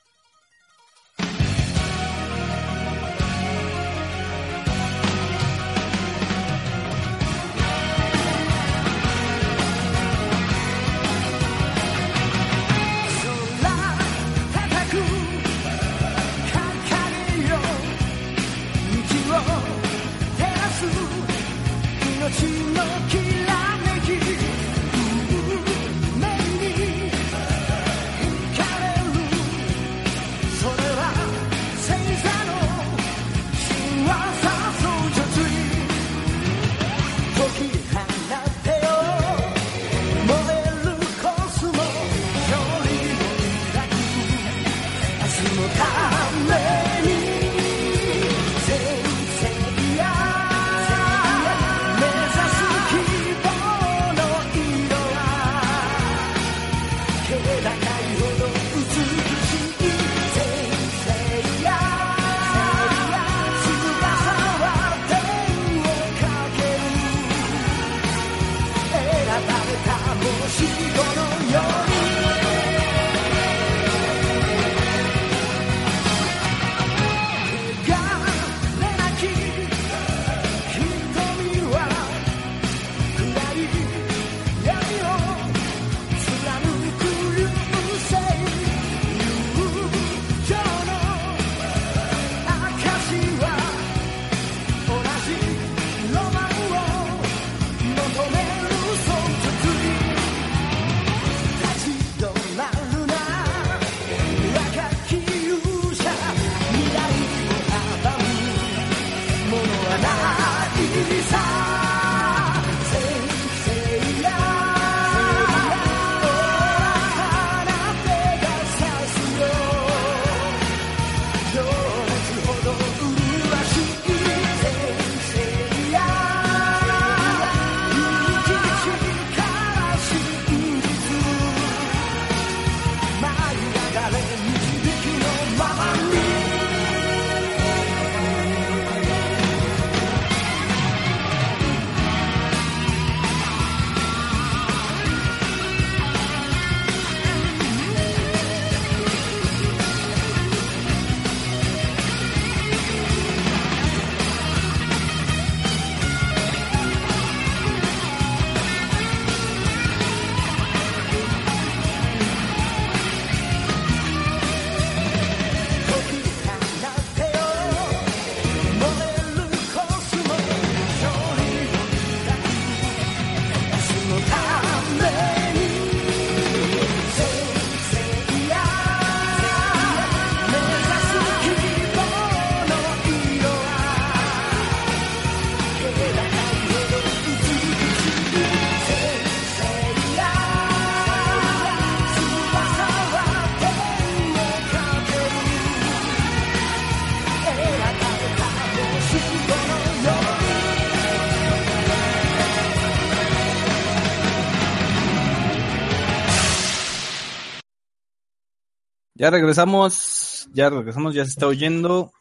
[209.24, 212.12] Ya regresamos, ya regresamos, ya se está oyendo.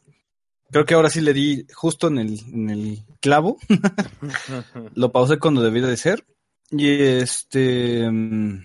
[0.72, 3.58] Creo que ahora sí le di justo en el, en el clavo.
[4.96, 6.26] Lo pausé cuando debía de ser.
[6.72, 8.10] Y este...
[8.10, 8.58] mm,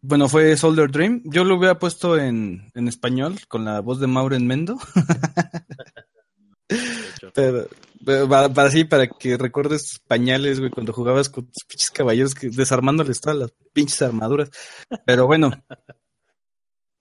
[0.00, 1.20] Bueno, fue Soldier Dream.
[1.26, 4.78] Yo lo hubiera puesto en, en español con la voz de Mauren Mendo.
[7.34, 7.68] Pero
[8.30, 12.48] para, para sí, para que recuerdes pañales, güey, cuando jugabas con tus pinches caballeros que
[12.48, 14.50] desarmándoles todas las pinches armaduras.
[15.04, 15.52] Pero bueno.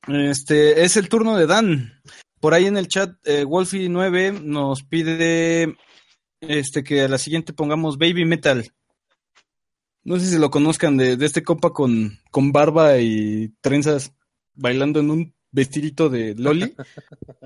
[0.08, 2.02] Este es el turno de Dan.
[2.40, 5.78] Por ahí en el chat, eh, Wolfie9 nos pide
[6.42, 8.70] este que a la siguiente pongamos Baby Metal.
[10.04, 14.12] No sé si lo conozcan de, de este compa con, con barba y trenzas
[14.54, 16.76] bailando en un vestidito de Loli.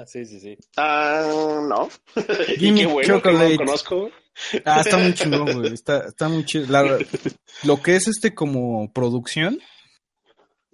[0.07, 0.57] Sí, sí, sí.
[0.77, 1.89] Ah, no.
[2.55, 3.49] Y Gimme qué bueno que no chocolate.
[3.51, 4.09] lo conozco.
[4.65, 5.73] Ah, está muy chingón, güey.
[5.73, 6.65] Está, está muy chido.
[6.69, 6.97] La-
[7.63, 9.59] lo que es este como producción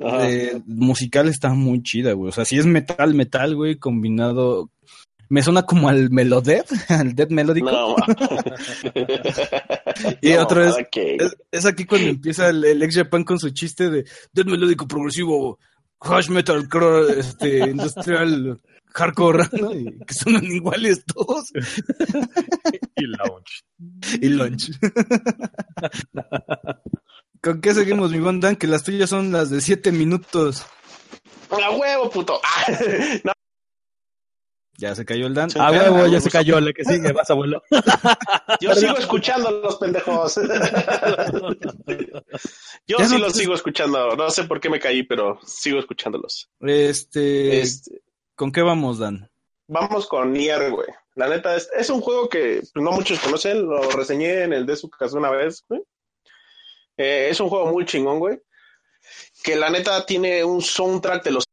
[0.05, 0.17] Ajá.
[0.19, 2.29] de musical está muy chida, güey.
[2.29, 4.69] O sea, si es metal, metal, güey, combinado.
[5.29, 7.71] Me suena como al Melodeath, al Death Melódico.
[7.71, 7.95] No.
[10.21, 10.63] Y No, otro
[11.51, 15.59] es, aquí cuando empieza el, el ex Japan con su chiste de Death Melódico progresivo,
[16.03, 16.67] hash metal,
[17.17, 18.59] este, industrial,
[18.93, 19.73] hardcore, ¿no?
[19.73, 21.51] Y que suenan iguales todos.
[22.95, 23.63] Y Lounge.
[24.21, 24.71] y lunch.
[27.43, 28.55] ¿Con qué seguimos, mi buen Dan?
[28.55, 30.65] Que las tuyas son las de siete minutos.
[31.49, 32.39] ¡A huevo, puto!
[32.43, 32.65] Ah,
[33.25, 33.33] no,
[34.77, 35.49] Ya se cayó el Dan.
[35.59, 36.59] Ah, huevo, ya se cayó.
[36.61, 37.61] La que sigue, vas, abuelo.
[38.61, 40.35] yo sigo escuchando a los pendejos.
[42.87, 44.15] Yo Ya sí no los te- sigo escuchando.
[44.15, 46.49] No sé por qué me caí, pero sigo escuchándolos.
[46.61, 48.01] Este, Este,
[48.35, 49.29] ¿con qué vamos, Dan?
[49.67, 50.87] vamos con Nier, güey.
[51.15, 53.65] La neta, es, es un juego que no muchos conocen.
[53.65, 55.81] Lo reseñé en el de su casa una vez, güey.
[56.97, 58.39] Eh, es un juego muy chingón, güey.
[59.43, 61.43] Que la neta tiene un soundtrack de los...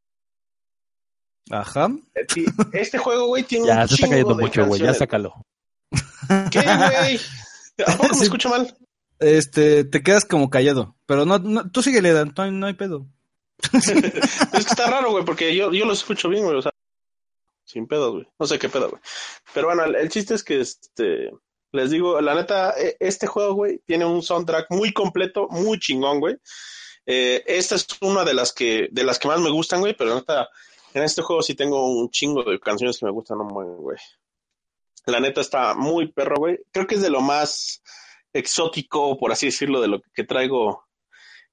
[1.50, 1.88] Ajá.
[2.72, 4.80] Este juego, güey, tiene Ya, un se está cayendo de mucho, güey.
[4.80, 5.34] Ya sácalo.
[6.52, 7.20] ¿Qué, güey?
[7.86, 8.24] ¿A poco me Sí.
[8.24, 8.76] escucho mal?
[9.18, 10.94] Este, te quedas como callado.
[11.06, 13.06] Pero no, no tú síguele, Dan, no hay, no hay pedo.
[13.72, 16.72] Es que está raro, güey, porque yo, yo los escucho bien, güey, o sea,
[17.64, 18.28] sin pedos, güey.
[18.38, 19.02] No sé qué pedo, güey.
[19.52, 21.30] Pero bueno, el, el chiste es que, este,
[21.72, 26.20] les digo, la neta, e- este juego, güey, tiene un soundtrack muy completo, muy chingón,
[26.20, 26.36] güey.
[27.06, 30.14] Eh, esta es una de las que, de las que más me gustan, güey, pero
[30.14, 30.48] neta,
[30.94, 33.96] en este juego sí tengo un chingo de canciones que me gustan, no muy, güey.
[35.06, 36.58] La neta está muy perro, güey.
[36.72, 37.82] Creo que es de lo más
[38.32, 40.84] exótico, por así decirlo, de lo que traigo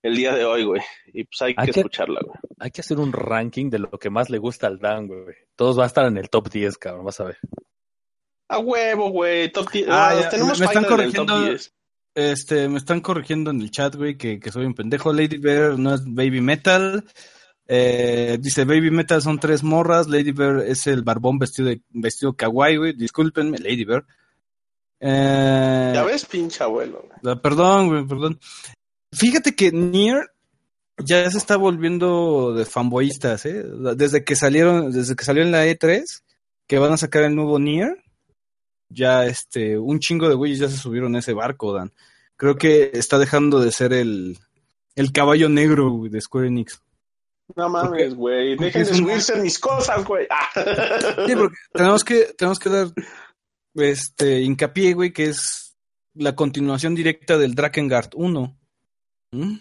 [0.04, 0.82] el día de hoy, güey.
[1.08, 2.38] Y pues hay Hay que que- escucharla, güey.
[2.60, 5.36] Hay que hacer un ranking de lo que más le gusta al Dan, güey.
[5.56, 7.06] Todos va a estar en el top 10, cabrón.
[7.06, 7.38] Vas a ver.
[8.50, 9.52] A huevo, güey.
[9.52, 9.88] Top 10.
[9.90, 11.42] Ah, Ah, tenemos me están corrigiendo.
[11.44, 11.74] 10.
[12.16, 15.14] Este, me están corrigiendo en el chat, güey, que, que soy un pendejo.
[15.14, 17.04] Lady Bear no es Baby Metal.
[17.68, 20.08] Eh, dice Baby Metal son tres morras.
[20.08, 22.94] Lady Bear es el barbón vestido de vestido kawaii, güey.
[22.94, 24.06] Discúlpenme, Lady Bear.
[25.00, 27.06] Eh, Ya ves, pinche abuelo.
[27.22, 27.36] güey.
[27.42, 28.40] Perdón, güey, perdón.
[29.14, 30.32] Fíjate que Nier
[30.98, 33.64] ya se está volviendo de fanboyistas, ¿eh?
[33.96, 36.04] Desde que salieron, desde que salió en la E3,
[36.68, 38.04] que van a sacar el nuevo Nier,
[38.90, 41.92] ya este, un chingo de güeyes ya se subieron a ese barco, Dan.
[42.36, 44.38] Creo que está dejando de ser el,
[44.96, 46.82] el caballo negro güey, de Square Enix.
[47.56, 48.58] No mames, güey.
[48.58, 50.28] Dejen de subirse mis cosas, güey.
[50.30, 50.50] Ah.
[51.26, 52.88] Sí, porque tenemos que, tenemos que dar
[53.76, 55.76] este hincapié, güey, que es
[56.14, 58.58] la continuación directa del Drakengard 1.
[59.32, 59.54] ¿Mm?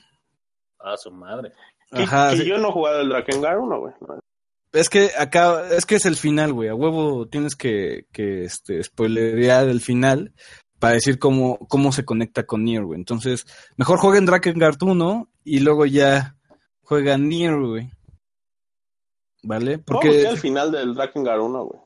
[0.80, 1.52] A su madre.
[1.92, 2.44] Que- Ajá, que sí.
[2.46, 3.94] yo no he jugado el Drakengard 1, güey.
[4.00, 4.18] No.
[4.76, 6.68] Es que acá, es que es el final, güey.
[6.68, 10.32] A huevo tienes que, que este, spoilerear el final
[10.78, 12.98] para decir cómo, cómo se conecta con Nier, güey.
[12.98, 13.46] Entonces,
[13.76, 16.36] mejor jueguen Drakengard 1 y luego ya
[16.82, 17.90] juegan Nier, güey.
[19.42, 19.78] ¿Vale?
[19.78, 21.80] Porque Porque al final del Drakengard 1, güey.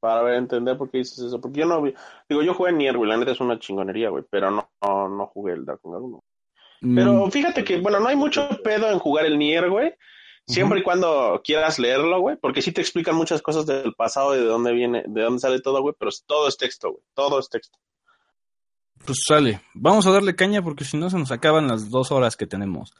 [0.00, 1.40] Para ver, entender por qué dices eso.
[1.40, 1.94] Porque yo no vi-
[2.28, 3.08] Digo, yo jugué Nier, güey.
[3.08, 4.24] La neta es una chingonería, güey.
[4.30, 6.20] Pero no, no, no jugué el Drakengard 1.
[6.94, 9.94] Pero mm, fíjate que, bueno, no hay mucho pedo en jugar el Nier, güey.
[10.46, 14.40] Siempre y cuando quieras leerlo, güey, porque sí te explican muchas cosas del pasado y
[14.40, 17.48] de dónde viene, de dónde sale todo, güey, pero todo es texto, güey, todo es
[17.48, 17.78] texto.
[19.06, 19.62] pues sale.
[19.72, 22.92] Vamos a darle caña porque si no se nos acaban las dos horas que tenemos.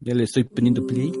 [0.00, 1.12] Ya le estoy poniendo play.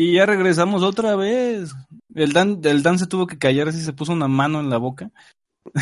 [0.00, 1.74] Y ya regresamos otra vez.
[2.14, 4.78] El Dan, el Dan se tuvo que callar así se puso una mano en la
[4.78, 5.10] boca.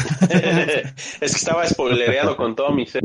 [1.20, 3.04] es que estaba spoilereado con todo mi ser.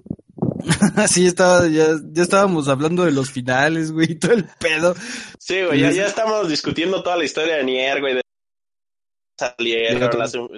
[1.07, 4.95] sí, estaba, ya, ya estábamos hablando de los finales, güey, todo el pedo.
[5.37, 8.21] Sí, güey, ya, ya estamos discutiendo toda la historia de Nier, güey, de
[9.37, 10.09] salieron,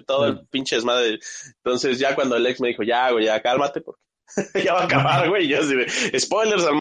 [0.06, 1.20] todo el pinche desmadre.
[1.66, 4.02] Entonces ya cuando el ex me dijo, ya, güey, ya cálmate porque
[4.64, 5.50] ya va a acabar, güey.
[5.50, 6.80] Yo así, spoilers al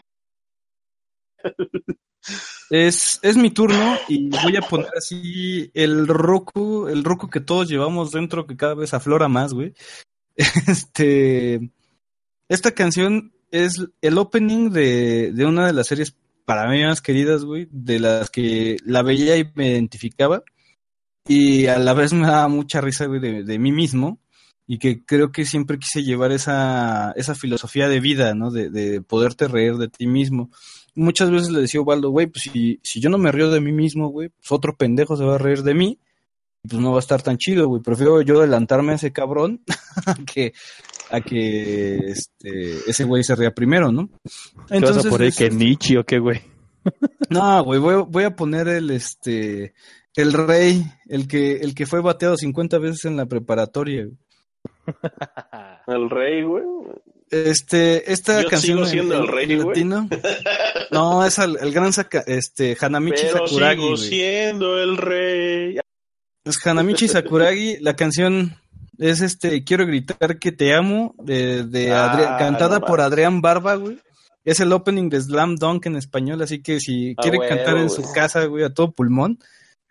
[2.69, 7.69] es, es mi turno y voy a poner así el Roku, el Roku que todos
[7.69, 9.73] llevamos dentro, que cada vez aflora más, güey.
[10.67, 11.71] Este,
[12.49, 17.45] esta canción es el opening de, de una de las series para mí más queridas,
[17.45, 20.43] güey, de las que la veía y me identificaba.
[21.27, 24.19] Y a la vez me daba mucha risa, güey, de, de mí mismo.
[24.67, 28.51] Y que creo que siempre quise llevar esa, esa filosofía de vida, ¿no?
[28.51, 30.49] De, de poderte reír de ti mismo
[30.95, 33.71] muchas veces le decía Ubaldo, güey, pues si, si yo no me río de mí
[33.71, 35.99] mismo, güey, pues otro pendejo se va a reír de mí,
[36.67, 37.81] pues no va a estar tan chido, güey.
[37.81, 39.61] Prefiero yo adelantarme a ese cabrón
[40.05, 40.53] a que,
[41.11, 44.09] a que este, ese güey se ría primero, ¿no?
[44.69, 46.41] Entonces, ¿Qué vas a poner que Nietzsche o qué, güey?
[47.29, 49.73] no, güey, voy, voy a poner el, este,
[50.15, 54.07] el rey, el que, el que fue bateado 50 veces en la preparatoria.
[55.87, 56.63] El rey, güey.
[57.29, 59.83] Este, esta Yo canción sigo siendo el rey, güey.
[60.91, 63.75] No, es el, el gran saca, este Hanamichi Pero Sakuragi.
[63.81, 63.97] sigo güey.
[64.09, 65.79] siendo el rey.
[66.43, 68.55] Es Hanamichi Sakuragi, la canción
[68.99, 73.01] es este Quiero gritar que te amo de, de Ah, cantada no por.
[73.01, 73.97] Adrián Barba, güey.
[74.45, 77.77] Es el opening de Slam Dunk en español, así que si Ah, quiere huevo, cantar
[77.77, 78.03] en güey.
[78.03, 79.39] su casa, güey, a todo pulmón,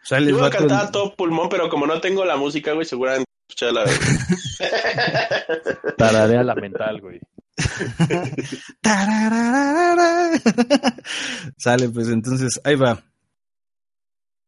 [0.09, 3.25] Yo voy a cantar a todo pulmón, pero como no tengo la música, güey, seguramente
[3.49, 3.85] escucharla.
[5.99, 7.21] Tararea la mental, güey.
[11.57, 13.01] Sale, pues entonces, ahí va.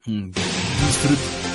[0.06, 1.45] Mm, disfruta.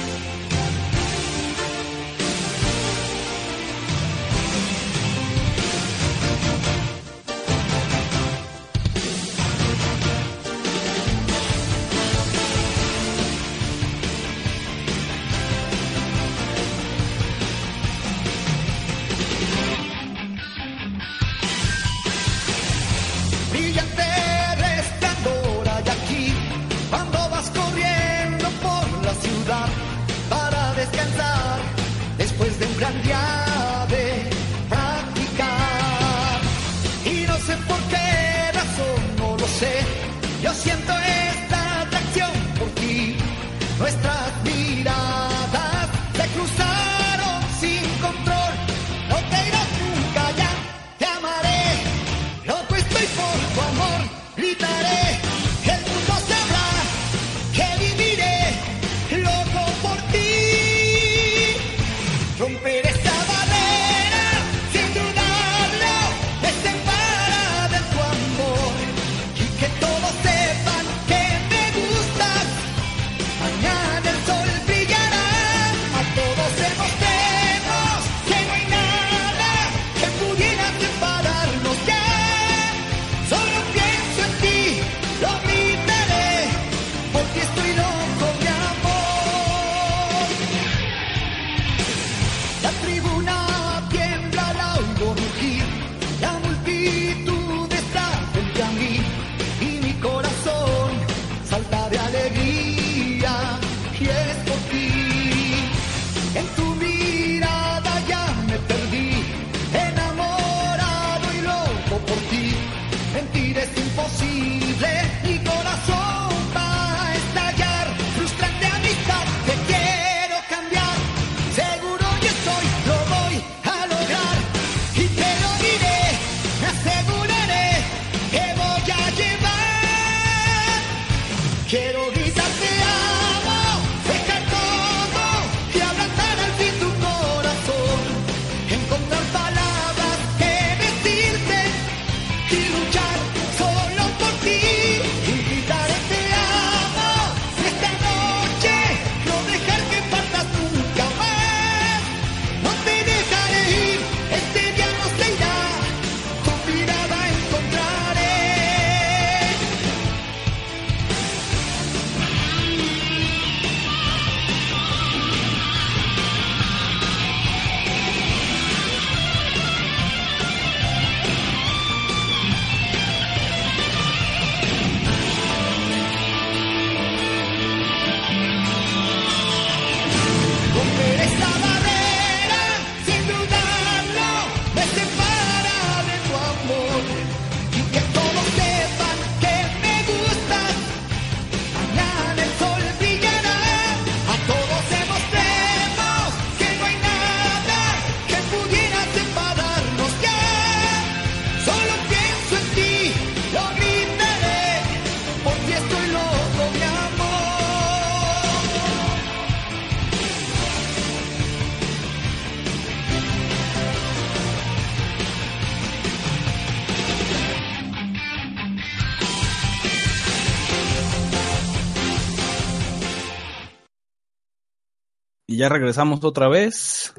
[225.61, 227.13] Ya regresamos otra vez.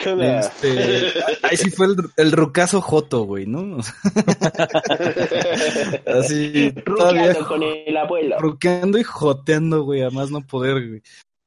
[0.00, 1.12] Este,
[1.42, 3.78] ahí sí fue el, el rucazo Joto, güey, ¿no?
[6.06, 8.38] Así, todavía con el abuelo.
[8.38, 11.02] ruqueando y joteando, güey, a más no poder, güey.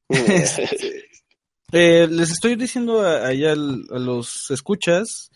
[0.27, 1.05] Este,
[1.71, 5.29] eh, les estoy diciendo a- allá al- a los escuchas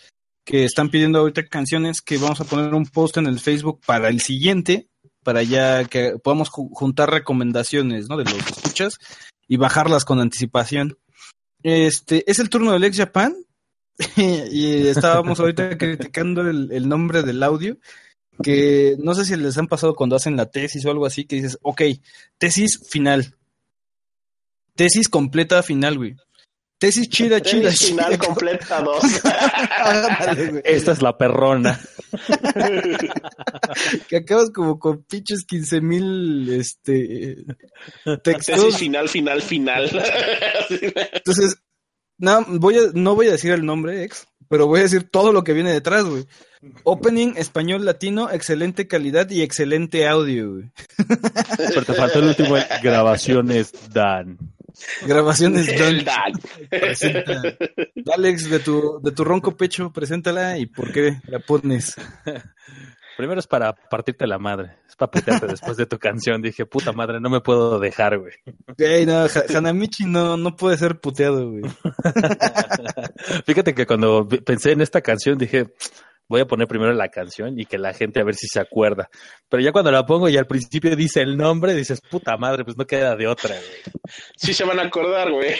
[0.43, 4.09] que están pidiendo ahorita canciones que vamos a poner un post en el Facebook para
[4.09, 4.89] el siguiente,
[5.23, 8.17] para ya que podamos ju- juntar recomendaciones, ¿no?
[8.17, 8.97] De los escuchas
[9.47, 10.97] y bajarlas con anticipación.
[11.63, 13.35] Este, es el turno del Ex Japan
[14.15, 17.77] y estábamos ahorita criticando el, el nombre del audio
[18.43, 21.37] que no sé si les han pasado cuando hacen la tesis o algo así que
[21.37, 21.81] dices, ok,
[22.37, 23.35] tesis final.
[24.75, 26.15] Tesis completa final, güey.
[26.77, 28.17] Tesis chida, chida, Tenis final chida.
[28.17, 29.03] completa dos.
[30.65, 31.79] Esta es la perrona.
[34.09, 37.45] que acabas como con pinches 15 mil este,
[38.03, 38.77] Tesis textos.
[38.77, 39.89] final, final, final.
[41.13, 41.57] Entonces,
[42.17, 45.31] no voy, a, no voy a decir el nombre, ex, pero voy a decir todo
[45.31, 46.25] lo que viene detrás, güey.
[46.83, 50.71] Opening español latino, excelente calidad y excelente audio, güey.
[51.57, 54.54] Pero te faltó el último, grabaciones Dan.
[55.07, 56.23] Grabaciones presenta.
[58.13, 61.95] Alex, de tu, de tu ronco pecho, preséntala y por qué la pones.
[63.17, 64.75] Primero es para partirte la madre.
[64.89, 66.41] Es para putearte después de tu canción.
[66.41, 68.33] Dije, puta madre, no me puedo dejar, güey.
[68.77, 71.63] Ey, no, Ha- Hanamichi no, no puede ser puteado, güey.
[73.45, 75.73] Fíjate que cuando pensé en esta canción dije,
[76.27, 79.09] voy a poner primero la canción y que la gente a ver si se acuerda.
[79.49, 82.77] Pero ya cuando la pongo y al principio dice el nombre, dices, puta madre, pues
[82.77, 83.81] no queda de otra, güey.
[84.35, 85.53] Sí se van a acordar, güey.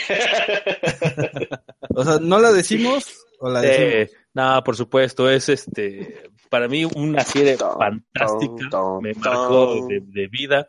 [1.94, 3.92] O sea, ¿no la decimos o la decimos?
[3.94, 9.22] Eh, no, por supuesto, es este, para mí una serie Tom, fantástica, tom, me tom,
[9.22, 10.68] marcó de, de vida.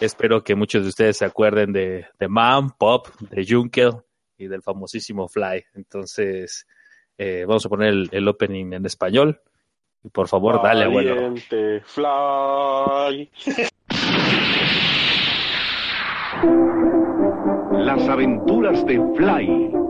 [0.00, 3.92] Espero que muchos de ustedes se acuerden de, de Man, Pop, de Junkel
[4.36, 5.64] y del famosísimo Fly.
[5.74, 6.66] Entonces,
[7.18, 9.40] eh, vamos a poner el, el opening en español.
[10.04, 11.14] Y por favor, dale, abuelo.
[11.16, 13.30] Valiente Fly.
[17.72, 19.87] Las aventuras de Fly.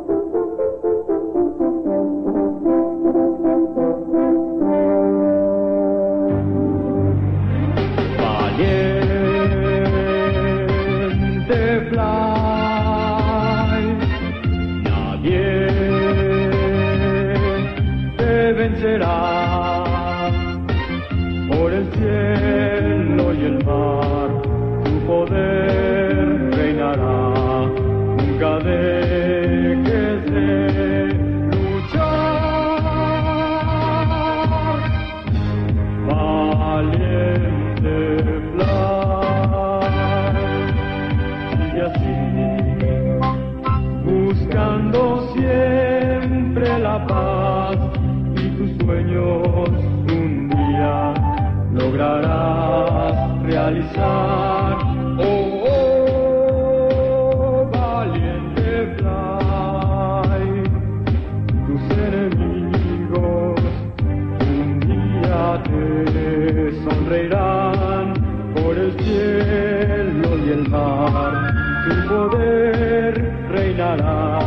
[72.08, 73.14] Poder
[73.50, 74.38] reinará.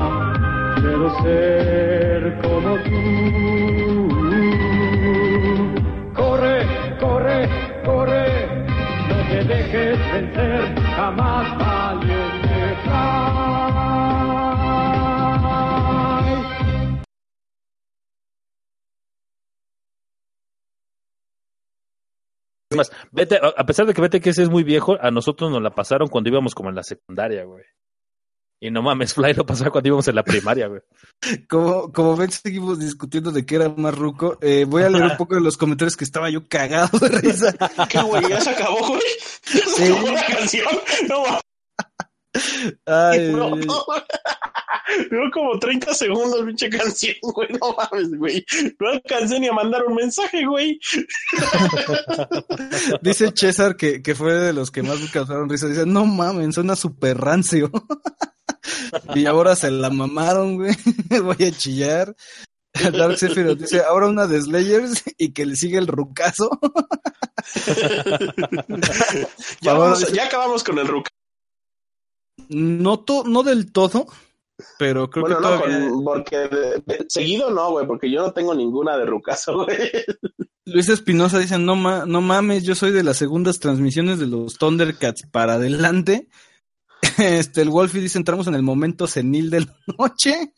[0.81, 1.90] Quiero ser
[22.75, 25.61] más, vete, a pesar de que vete que ese es muy viejo, a nosotros nos
[25.61, 27.63] la pasaron cuando íbamos como en la secundaria, güey.
[28.63, 30.81] Y no mames, Fly lo pasaba cuando íbamos en la primaria, güey.
[31.49, 34.37] Como, como ven, seguimos discutiendo de que era más ruco.
[34.41, 37.53] Eh, voy a leer un poco de los comentarios que estaba yo cagado de risa.
[37.89, 38.27] ¿Qué, güey?
[38.29, 39.01] ¿Ya se acabó, güey?
[39.53, 39.91] ¿Ya se Sí.
[39.91, 40.67] acabó la canción?
[41.09, 41.41] No, mames,
[42.85, 43.55] Ay, no.
[45.09, 47.49] Duró como 30 segundos, pinche canción, güey.
[47.59, 48.45] No mames, güey.
[48.79, 50.79] No alcancé ni a mandar un mensaje, güey.
[53.01, 55.67] Dice César que, que fue de los que más me causaron risa.
[55.67, 57.71] Dice, no mames, suena súper rancio.
[59.15, 60.73] y ahora se la mamaron, güey.
[61.23, 62.15] Voy a chillar.
[62.93, 66.49] Dark Sephiroth dice, ahora una de Slayers y que le sigue el rucazo.
[69.61, 71.09] Ya, vamos- acabamos con el Ruka.
[72.49, 74.07] No, to- no del todo,
[74.77, 75.89] pero creo Bueno, que no, todavía...
[75.89, 79.77] con- porque de- de- seguido no, güey, porque yo no tengo ninguna de Rucazo, güey.
[80.65, 84.57] Luis Espinosa dice, no, ma- no mames, yo soy de las segundas transmisiones de los
[84.57, 86.29] Thundercats para adelante.
[87.17, 90.53] Este, el Wolfie dice, entramos en el momento senil de la noche.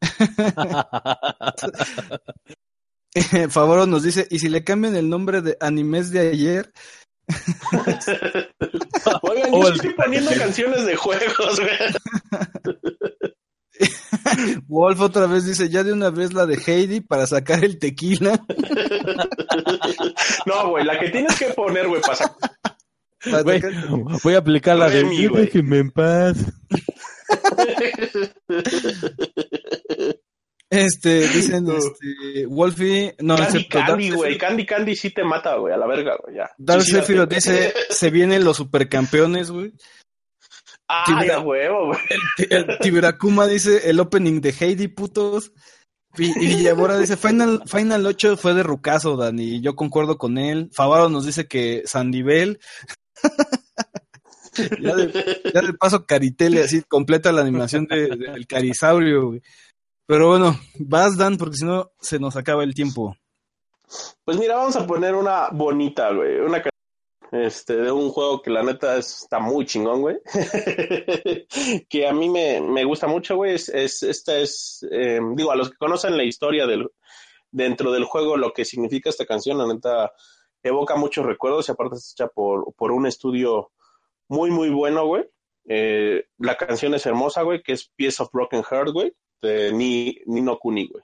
[3.50, 6.72] Favoro nos dice, ¿y si le cambian el nombre de animes de ayer?
[9.22, 11.60] Oigan, yo estoy poniendo canciones de juegos.
[14.66, 18.40] Wolf otra vez dice, ya de una vez la de Heidi para sacar el tequila.
[20.46, 22.50] no, güey, la que tienes que poner, güey, para sacar...
[24.22, 25.44] Voy a aplicar la de güey.
[25.44, 26.36] déjenme en paz.
[30.70, 34.38] Este, dicen, este, Wolfie, no, Candy excepto Candy, güey.
[34.38, 36.50] Candy Candy sí te mata, güey, a la verga, güey, ya.
[36.58, 39.72] Dark Sí, sí, dice, se vienen los supercampeones, güey.
[40.88, 41.98] Ah, huevo, güey.
[42.50, 45.52] El Tiberakuma dice, el opening de Heidi, putos.
[46.16, 50.38] Y, y Villamora dice, Final, Final 8 fue de Rucaso, Dani, y yo concuerdo con
[50.38, 50.70] él.
[50.72, 52.60] Favaro nos dice que Sandivel.
[54.80, 59.38] ya, de, de paso Caritele, así completa la animación de- del Carisaurio.
[60.06, 63.14] Pero bueno, vas, Dan, porque si no se nos acaba el tiempo.
[64.24, 66.38] Pues mira, vamos a poner una bonita, güey.
[66.40, 66.62] Una
[67.30, 70.16] este, de un juego que la neta es- está muy chingón, güey.
[71.88, 73.54] que a mí me, me gusta mucho, güey.
[73.54, 76.88] Es, es- esta es, eh, digo, a los que conocen la historia del,
[77.50, 80.10] dentro del juego, lo que significa esta canción, la neta
[80.62, 83.70] evoca muchos recuerdos y aparte es hecha por, por un estudio
[84.28, 85.24] muy, muy bueno, güey.
[85.66, 89.12] Eh, la canción es hermosa, güey, que es Piece of Broken Heart, güey,
[89.42, 91.02] de Ni, Nino Kuni, güey.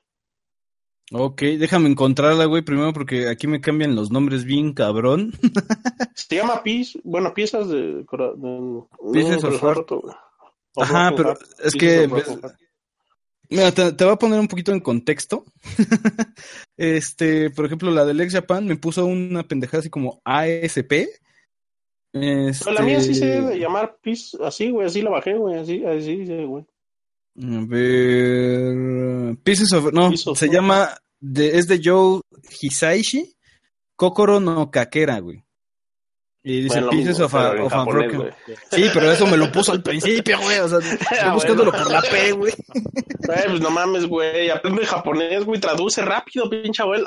[1.13, 5.33] Ok, déjame encontrarla, güey, primero porque aquí me cambian los nombres bien cabrón.
[6.15, 7.99] Se llama Piece, bueno, piezas de...
[7.99, 8.83] de
[9.13, 9.91] Pieces no, of Heart.
[10.77, 12.09] Ajá, pero Heart, es que.
[13.51, 15.45] Mira, te, te voy a poner un poquito en contexto.
[16.77, 20.93] este, por ejemplo, la del Ex Japan me puso una pendejada así como ASP.
[22.13, 25.59] Este, Pero la mía sí se debe llamar Piece, así, güey, así la bajé, güey,
[25.59, 26.65] así, así, sí, güey.
[27.43, 29.37] A ver.
[29.43, 29.93] Pieces of.
[29.93, 30.97] No, of se llama.
[31.21, 32.21] De, es de Joe
[32.61, 33.35] Hisaishi.
[33.97, 35.44] Kokoro no Kakera, güey.
[36.47, 38.35] Y dice Bueno, Pieces of a, of japonés.
[38.71, 40.59] Sí, pero eso me lo puso al principio, güey.
[40.59, 40.79] O sea,
[41.11, 42.53] estoy buscándolo por la P, güey.
[43.27, 47.07] Güey, pues no mames, güey, aprende japonés, güey, traduce rápido, pinche abuelo.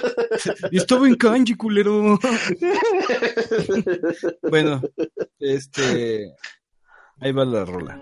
[0.72, 2.18] Estaba en kanji, culero.
[4.50, 4.80] bueno,
[5.38, 6.32] este.
[7.20, 8.00] Ahí va la rola.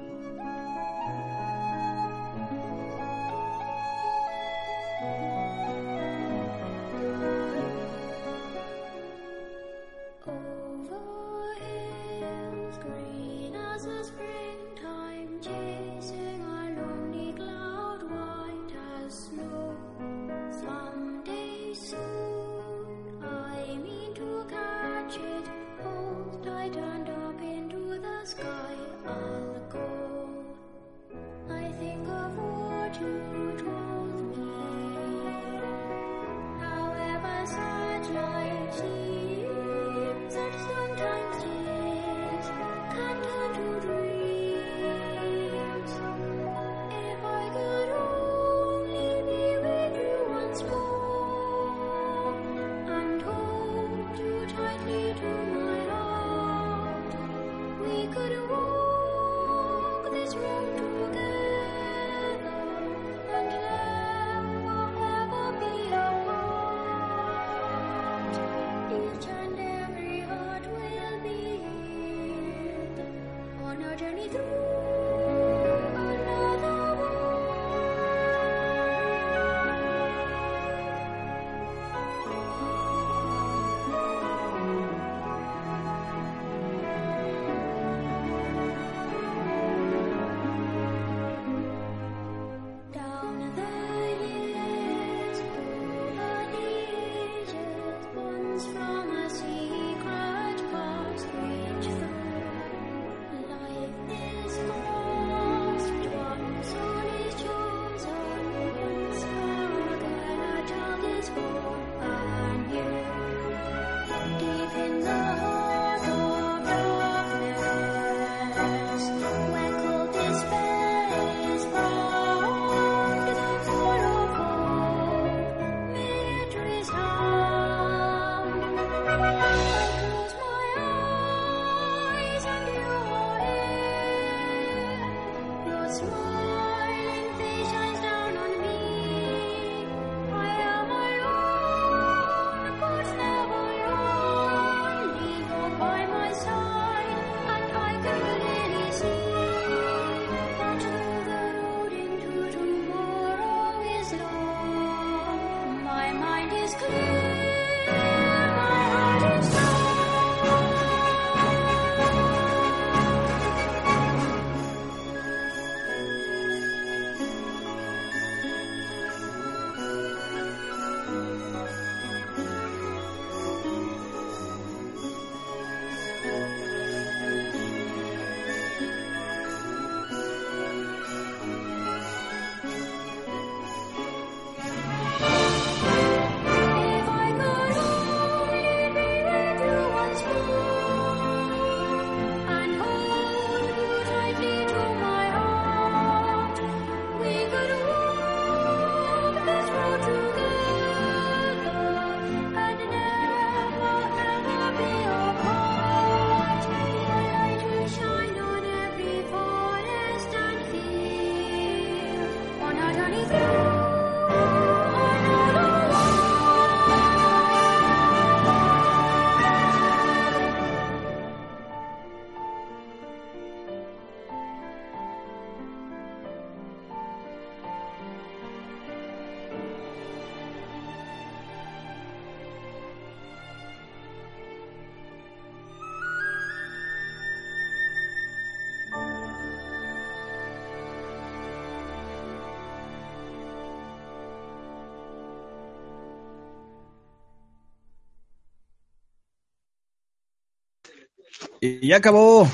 [251.60, 252.48] Y ya acabó.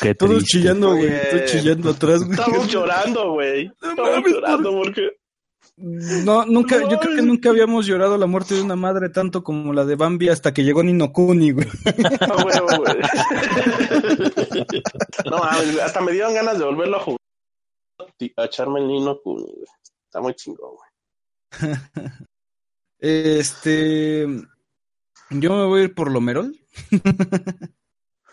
[0.00, 1.10] Qué Todos chillando, güey.
[1.30, 2.38] Todos chillando atrás, güey.
[2.38, 3.66] Estamos llorando, güey.
[3.66, 5.10] Estamos llorando porque.
[5.76, 9.72] No, nunca, yo creo que nunca habíamos llorado la muerte de una madre tanto como
[9.72, 11.68] la de Bambi hasta que llegó Nino Kuni, güey.
[12.20, 12.96] A huevo, güey.
[15.30, 17.18] No mames, hasta me dieron ganas de volverlo a jugar.
[18.36, 19.66] A echarme el Nino Kuni, güey.
[20.04, 21.72] Está muy chingón, güey.
[23.00, 24.26] Este.
[25.30, 26.58] Yo me voy a ir por Lomerol.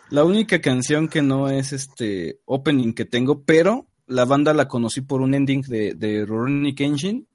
[0.10, 5.02] la única canción que no es este opening que tengo, pero la banda la conocí
[5.02, 7.27] por un ending de, de Rurouni Kenshin.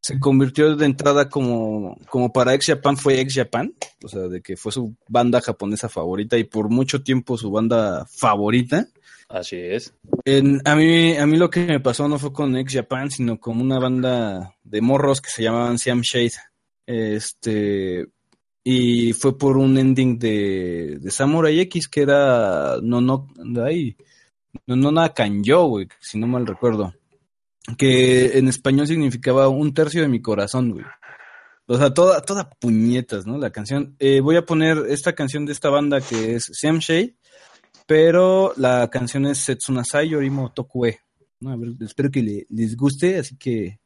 [0.00, 3.72] Se convirtió de entrada como, como para Ex Japan, fue Ex Japan,
[4.02, 8.04] o sea, de que fue su banda japonesa favorita y por mucho tiempo su banda
[8.06, 8.88] favorita.
[9.28, 9.94] Así es.
[10.24, 13.38] En- a, mí, a mí lo que me pasó no fue con Ex Japan, sino
[13.38, 16.32] con una banda de morros que se llamaban Siam Shade.
[16.84, 18.06] Este,
[18.64, 23.28] y fue por un ending de, de Samurai X que era no no
[23.64, 23.96] ay,
[24.66, 26.94] no no nada Kanjo, güey, si no mal recuerdo.
[27.78, 30.84] Que en español significaba un tercio de mi corazón, güey.
[31.66, 33.38] O sea, toda, toda puñetas, ¿no?
[33.38, 33.94] La canción.
[34.00, 37.14] Eh, voy a poner esta canción de esta banda que es Siam Shade,
[37.86, 40.98] pero la canción es Setsunasai Yorimo Tokue.
[41.40, 41.50] ¿no?
[41.52, 43.78] A ver, espero que le- les guste, así que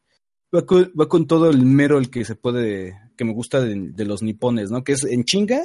[0.54, 4.04] va con, va con todo el mero el que se puede, que me gusta de,
[4.04, 4.84] los nipones, ¿no?
[4.84, 5.62] Que es en chinga,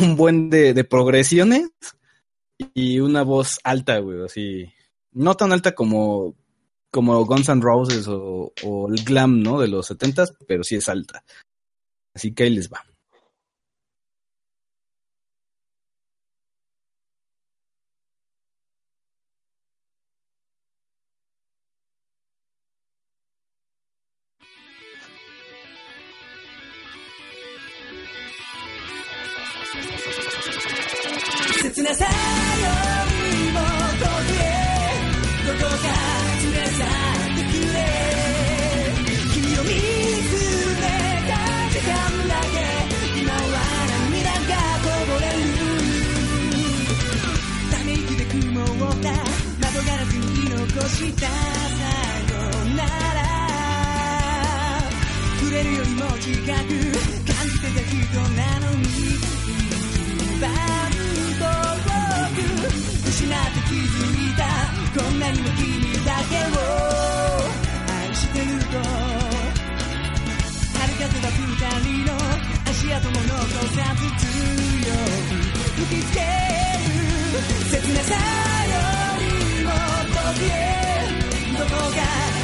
[0.00, 1.68] un buen de, de progresiones
[2.74, 4.72] y una voz alta, güey, así.
[5.12, 6.34] No tan alta como,
[6.90, 9.60] como Guns N' Roses o, o el glam, ¿no?
[9.60, 11.24] De los setentas, pero sí es alta.
[12.14, 12.84] Así que ahí les va.
[31.80, 32.10] 切なさよ
[33.08, 34.44] りも遠くへ
[35.46, 35.88] どこか
[36.42, 36.86] 連れ去っ
[37.36, 37.80] てくれ
[39.32, 40.32] 君を見つ
[40.76, 40.84] め
[41.28, 41.32] た。
[41.70, 41.88] 時間
[42.28, 42.54] だけ
[43.20, 43.38] 今は
[44.12, 44.52] 涙が
[44.84, 45.48] こぼれる
[47.70, 47.74] た。
[47.84, 49.08] め息で雲を覆った。
[49.60, 51.24] 窓ガラスに残した。
[51.26, 51.32] さ
[52.28, 52.44] よ
[52.76, 52.84] な
[53.14, 53.18] ら
[55.40, 57.80] 触れるよりも近く感じてた。
[57.88, 58.84] 人なのに
[63.30, 64.42] なって気づいた。
[65.00, 66.58] こんなにも君だけを。
[67.88, 68.76] 愛してると。
[70.76, 71.46] 春風は二
[71.80, 72.12] 人の。
[72.70, 73.30] 足跡も残
[73.74, 74.28] さず強
[75.26, 75.38] く
[75.76, 77.00] 吹きつける。
[77.70, 78.14] 切なさ
[78.66, 78.74] よ
[79.20, 79.22] り
[79.64, 80.52] も遠くへ
[81.56, 82.39] どこか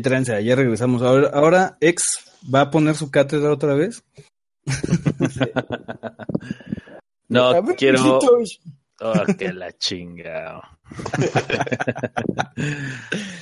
[0.00, 1.02] Qué ya regresamos.
[1.02, 2.02] Ahora, ahora ex
[2.52, 4.02] va a poner su cátedra otra vez.
[7.28, 8.18] No, ver, quiero.
[9.00, 10.78] Oh, que la chinga.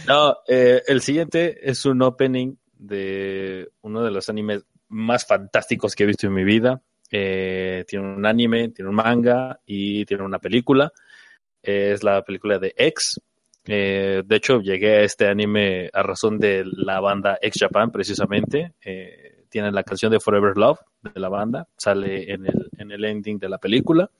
[0.06, 6.04] no, eh, el siguiente es un opening de uno de los animes más fantásticos que
[6.04, 6.80] he visto en mi vida.
[7.10, 10.92] Eh, tiene un anime, tiene un manga y tiene una película.
[11.62, 13.20] es la película de X.
[13.66, 18.74] Eh, de hecho, llegué a este anime a razón de la banda X Japan, precisamente.
[18.84, 23.04] Eh, tiene la canción de Forever Love de la banda, sale en el, en el
[23.04, 24.10] ending de la película.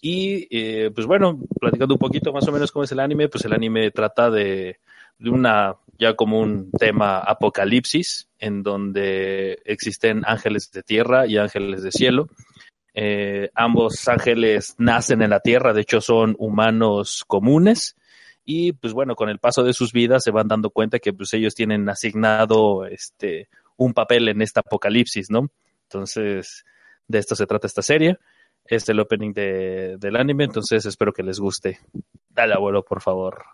[0.00, 3.44] Y eh, pues bueno, platicando un poquito más o menos cómo es el anime, pues
[3.44, 4.80] el anime trata de,
[5.18, 11.84] de una, ya como un tema apocalipsis, en donde existen ángeles de tierra y ángeles
[11.84, 12.28] de cielo.
[12.94, 17.96] Eh, ambos ángeles nacen en la tierra, de hecho son humanos comunes.
[18.44, 21.32] Y pues bueno, con el paso de sus vidas se van dando cuenta que pues
[21.34, 25.50] ellos tienen asignado este un papel en esta apocalipsis, ¿no?
[25.84, 26.64] Entonces,
[27.08, 28.18] de esto se trata esta serie.
[28.64, 31.80] Es el opening de, del anime, entonces espero que les guste.
[32.28, 33.44] Dale, abuelo, por favor.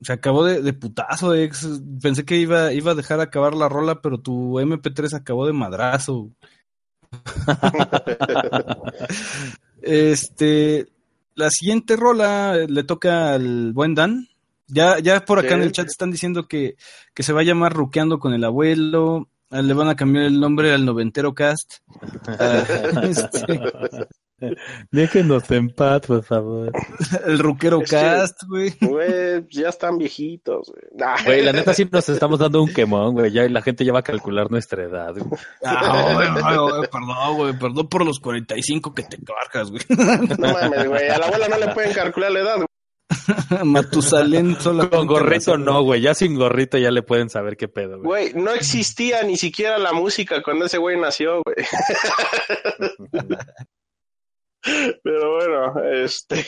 [0.00, 1.80] Se acabó de, de putazo, ex.
[2.02, 6.30] Pensé que iba, iba a dejar acabar la rola, pero tu MP3 acabó de madrazo.
[9.82, 10.86] este,
[11.34, 14.28] la siguiente rola eh, le toca al buen Dan.
[14.68, 16.76] Ya, ya por acá en el chat están diciendo que,
[17.14, 19.28] que se va a llamar Ruqueando con el abuelo.
[19.50, 21.74] Ah, Le van a cambiar el nombre al noventero cast.
[22.26, 22.64] Ah,
[23.04, 23.60] este,
[24.90, 26.70] Déjenos en paz, por favor.
[27.24, 28.74] el Ruquero Es que- cast, güey.
[28.80, 30.82] Güey, ya están viejitos, güey.
[30.94, 31.16] Nah.
[31.24, 33.32] Güey, la neta sí nos estamos dando un quemón, güey.
[33.32, 35.40] Ya la gente ya va a calcular nuestra edad, güey.
[35.64, 39.82] Ah, güey, güey, güey, perdón, güey, perdón por los 45 que te cargas, güey.
[40.38, 41.08] No mames, güey.
[41.08, 42.66] A la abuela no le pueden calcular la edad, güey.
[43.64, 44.90] Matusalén solo.
[44.90, 46.00] Con gorrito no, güey.
[46.00, 48.32] Ya sin gorrito ya le pueden saber qué pedo, güey.
[48.32, 51.56] Güey, no existía ni siquiera la música cuando ese güey nació, güey.
[55.02, 56.44] Pero bueno, este.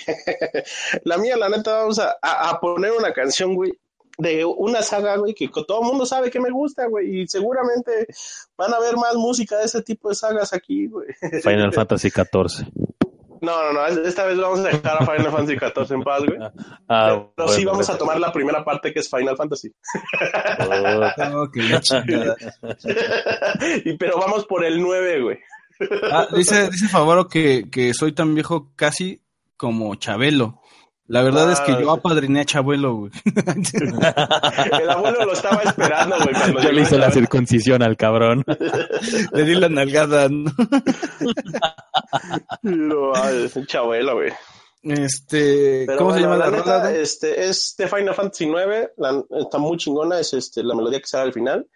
[1.05, 3.73] La mía, la neta, vamos a, a- a poner una canción, güey,
[4.19, 8.07] de una saga, güey, que todo el mundo sabe que me gusta, güey, y seguramente
[8.57, 11.09] van a ver más música de ese tipo de sagas aquí, güey.
[11.43, 12.67] Final Fantasy XIV.
[13.41, 16.39] No, no, no, esta vez vamos a dejar a Final Fantasy XIV en paz, güey.
[16.89, 19.73] Ah, Pero sí bueno, vamos a tomar la primera parte que es Final Fantasy.
[20.61, 21.47] Oh,
[21.81, 22.35] chingada.
[23.85, 25.39] y, pero vamos por el 9, güey.
[26.13, 29.21] Ah, dice, dice Favaro que, que soy tan viejo casi
[29.57, 30.61] como Chabelo.
[31.07, 31.99] La verdad Ah, es que yo sí.
[31.99, 33.13] apadriné a Chabelo, güey.
[34.83, 36.35] El abuelo lo estaba esperando, güey.
[36.35, 38.45] cuando Yo le hice la circuncisión al cabrón.
[39.33, 40.53] Le di la nalgada, ¿no?
[43.45, 44.33] Es un chabuelo, güey.
[44.83, 46.79] Este, Pero ¿cómo se llama la, la rola?
[46.85, 48.93] neta, este, es de Final Fantasy 9,
[49.41, 51.67] está muy chingona, es este, la melodía que sale al final,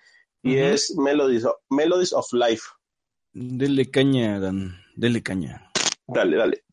[0.42, 2.62] y es Melodies Melodies of Life.
[3.34, 4.76] Dele caña, Dan.
[4.94, 5.70] Dele caña.
[6.06, 6.64] Dale, dale.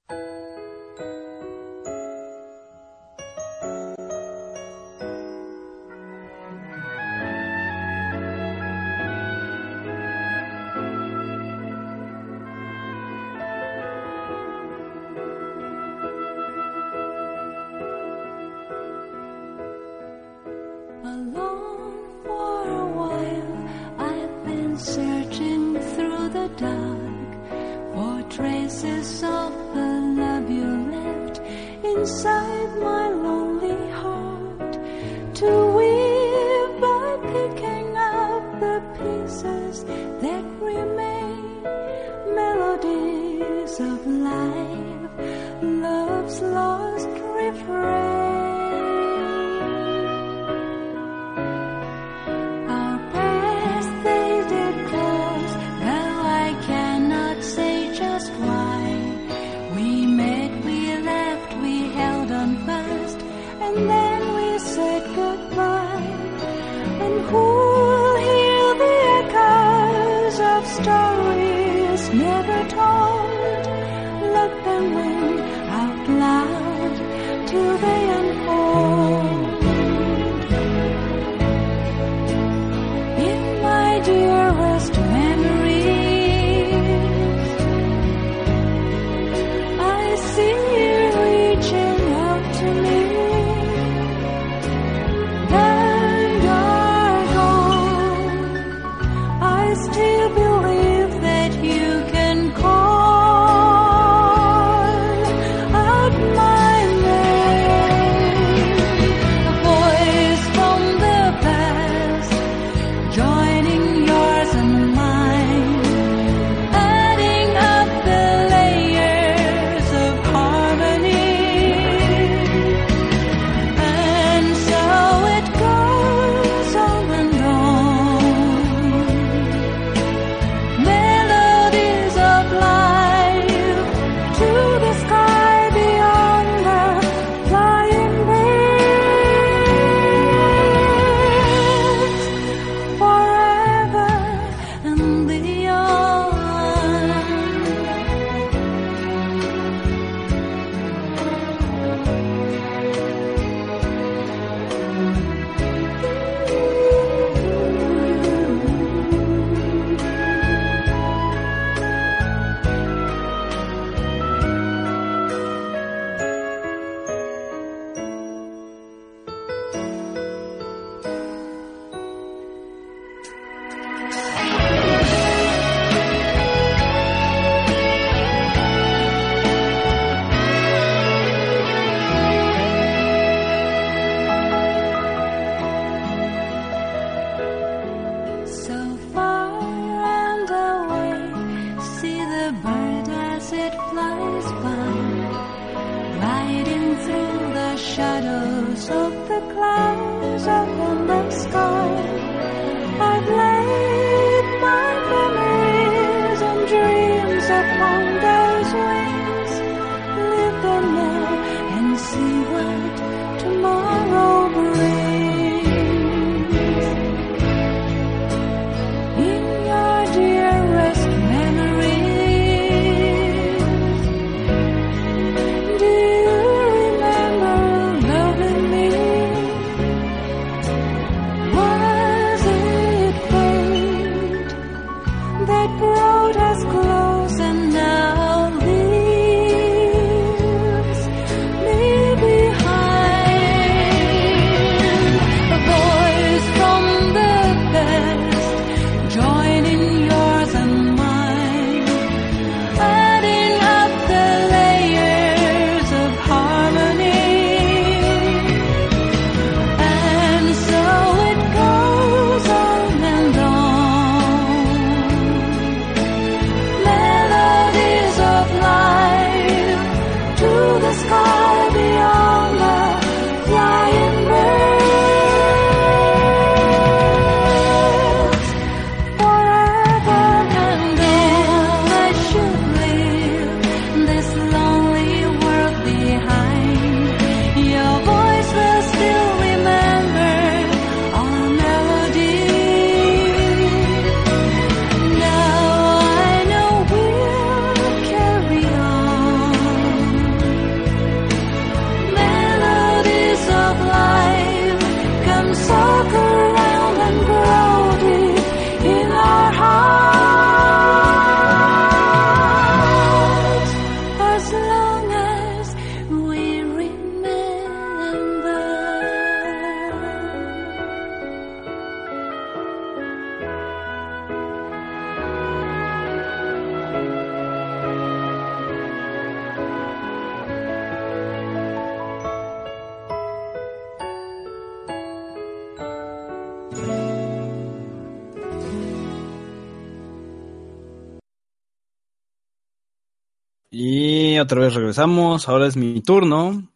[344.50, 346.68] Otra vez regresamos, ahora es mi turno.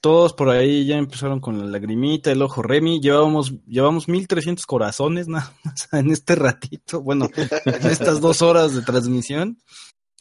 [0.00, 2.98] Todos por ahí ya empezaron con la lagrimita, el ojo Remy.
[2.98, 7.02] Llevábamos, llevamos 1300 corazones nada más en este ratito.
[7.02, 9.58] Bueno, en estas dos horas de transmisión.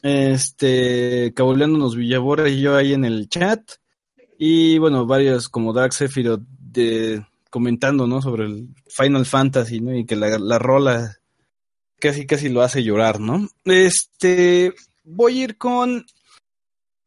[0.01, 3.61] Este, caboleándonos Villabora y yo ahí en el chat.
[4.37, 8.21] Y bueno, varios como Dark Sephiroth de, comentando, ¿no?
[8.21, 9.95] Sobre el Final Fantasy, ¿no?
[9.95, 11.15] Y que la, la rola
[11.97, 13.47] casi, casi lo hace llorar, ¿no?
[13.63, 14.73] Este,
[15.05, 16.05] voy a ir con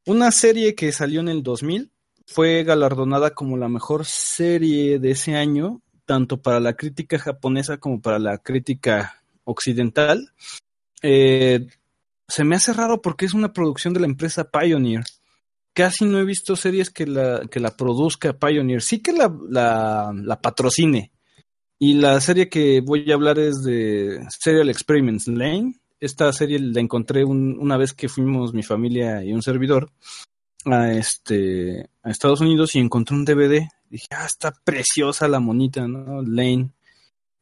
[0.07, 1.91] una serie que salió en el 2000.
[2.27, 8.01] Fue galardonada como la mejor serie de ese año, tanto para la crítica japonesa como
[8.01, 10.33] para la crítica occidental.
[11.03, 11.67] Eh,
[12.29, 15.05] se me hace raro porque es una producción de la empresa Pioneer.
[15.73, 18.83] Casi no he visto series que la, que la produzca Pioneer.
[18.83, 21.11] Sí que la, la, la patrocine.
[21.79, 25.81] Y la serie que voy a hablar es de Serial Experiments Lane.
[26.01, 29.91] Esta serie la encontré un- una vez que fuimos mi familia y un servidor
[30.65, 33.69] a este a Estados Unidos y encontré un DVD.
[33.89, 36.23] Dije, ah, está preciosa la monita, ¿no?
[36.23, 36.71] Lane.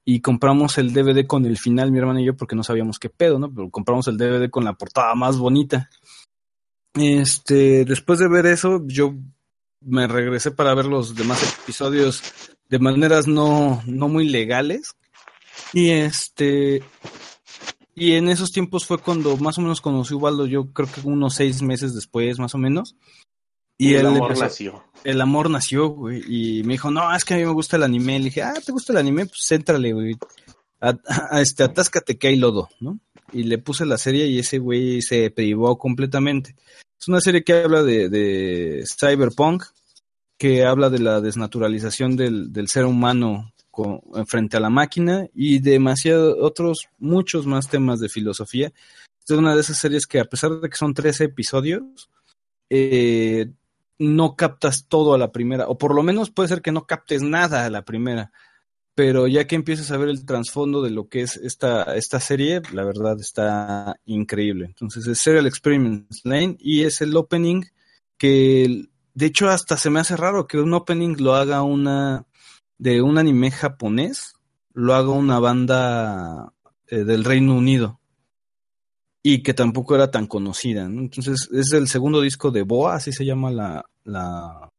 [0.05, 3.11] Y compramos el DVD con el final, mi hermano y yo, porque no sabíamos qué
[3.11, 3.53] pedo, ¿no?
[3.53, 5.91] Pero compramos el DVD con la portada más bonita.
[6.95, 9.15] Este, después de ver eso, yo
[9.81, 12.23] me regresé para ver los demás episodios
[12.69, 14.95] de maneras no, no muy legales.
[15.73, 16.83] Y este,
[17.99, 21.01] y en esos tiempos fue cuando más o menos conocí a Ubaldo, yo creo que
[21.05, 22.97] unos seis meses después, más o menos.
[23.79, 24.85] Y, Y el él amor empezó- nació.
[25.05, 27.85] el amor nació, güey, y me dijo, no, es que a mí me gusta el
[27.85, 28.19] anime.
[28.19, 29.27] Le dije, ah, ¿te gusta el anime?
[29.27, 30.17] Pues éntrale, güey.
[30.81, 30.97] A,
[31.31, 32.99] a- este, atáscate que hay lodo, ¿no?
[33.33, 36.57] Y le puse la serie y ese güey se privó completamente.
[37.01, 39.65] Es una serie que habla de, de cyberpunk,
[40.39, 43.53] que habla de la desnaturalización del, del ser humano
[44.27, 48.73] frente a la máquina y demasiados otros, muchos más temas de filosofía.
[49.25, 52.09] Es una de esas series que a pesar de que son 13 episodios,
[52.71, 53.51] eh,
[53.99, 57.23] no captas todo a la primera, o por lo menos puede ser que no captes
[57.23, 58.33] nada a la primera,
[58.95, 62.63] pero ya que empiezas a ver el trasfondo de lo que es esta, esta serie,
[62.73, 64.67] la verdad está increíble.
[64.67, 67.65] Entonces es Serial Experiments Lane y es el opening
[68.17, 72.27] que, de hecho, hasta se me hace raro que un opening lo haga una
[72.79, 74.35] de un anime japonés,
[74.73, 76.53] lo haga una banda
[76.87, 78.01] eh, del Reino Unido
[79.23, 80.89] y que tampoco era tan conocida.
[80.89, 81.01] ¿no?
[81.03, 84.71] Entonces es el segundo disco de Boa, así se llama la, la,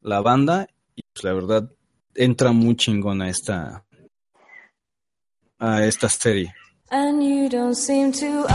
[0.00, 1.70] la banda y pues, la verdad
[2.14, 3.84] entra muy chingona esta
[5.58, 6.52] a esta serie.
[6.90, 8.46] And you don't seem to.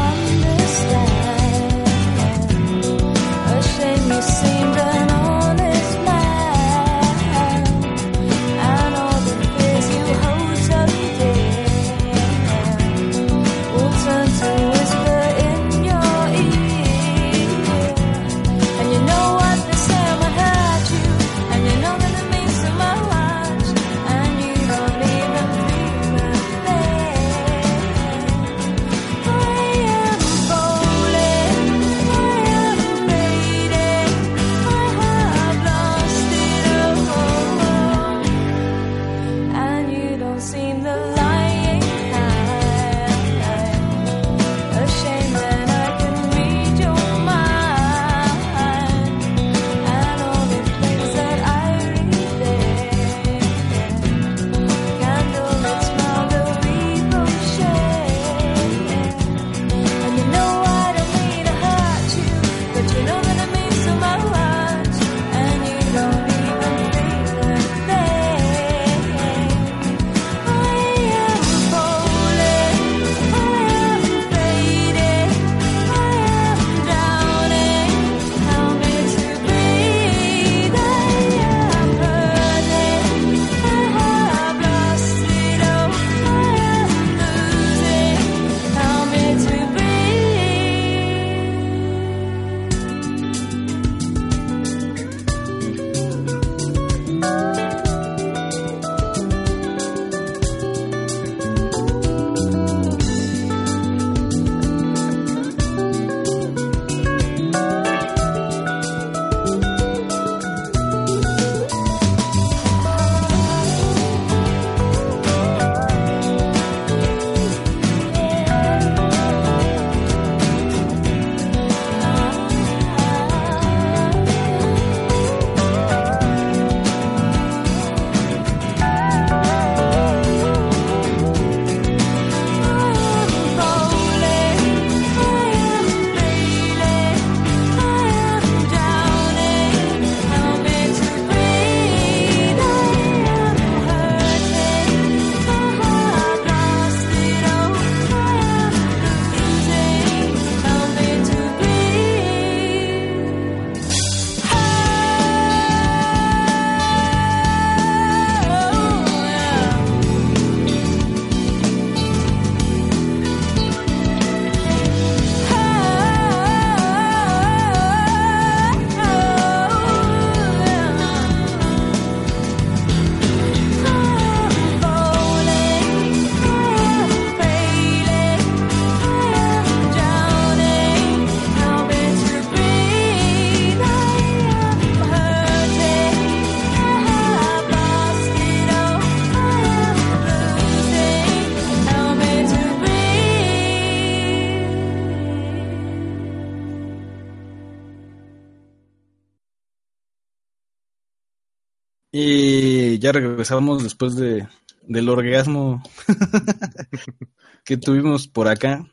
[202.23, 204.47] Y ya regresamos después de
[204.83, 205.81] del orgasmo
[207.65, 208.85] que tuvimos por acá.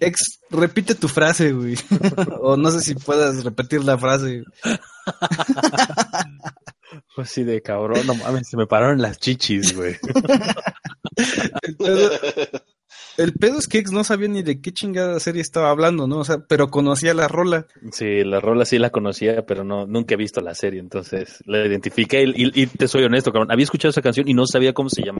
[0.00, 1.74] Ex, repite tu frase, güey.
[2.40, 4.44] o no sé si puedas repetir la frase.
[7.16, 9.96] Pues sí, de cabrón, no mames, se me pararon las chichis, güey.
[11.78, 12.10] Pedo,
[13.22, 16.18] el pedo es que Ex no sabía ni de qué chingada serie estaba hablando, ¿no?
[16.18, 17.66] O sea, pero conocía la rola.
[17.92, 21.66] Sí, la rola sí la conocía, pero no nunca he visto la serie, entonces la
[21.66, 23.50] identifiqué y, y- y te soy honesto, cabrón.
[23.50, 25.18] Había escuchado esa canción y no sabía cómo se llama.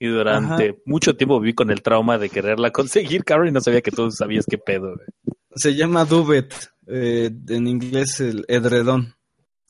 [0.00, 0.76] Y durante Ajá.
[0.86, 4.10] mucho tiempo viví con el trauma de quererla conseguir, cabrón, y no sabía que tú
[4.10, 5.36] sabías qué pedo, güey.
[5.56, 6.52] Se llama Duvet,
[6.88, 9.13] eh, en inglés el edredón.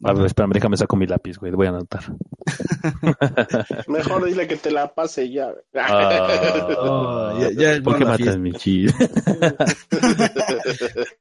[0.07, 2.05] A ver, espérame, déjame saco mi lápiz, güey, voy a anotar.
[3.89, 5.49] Mejor dile que te la pase ya.
[5.75, 8.93] Ah, Oh, ya- ya es ¿Por qué matas mi chis?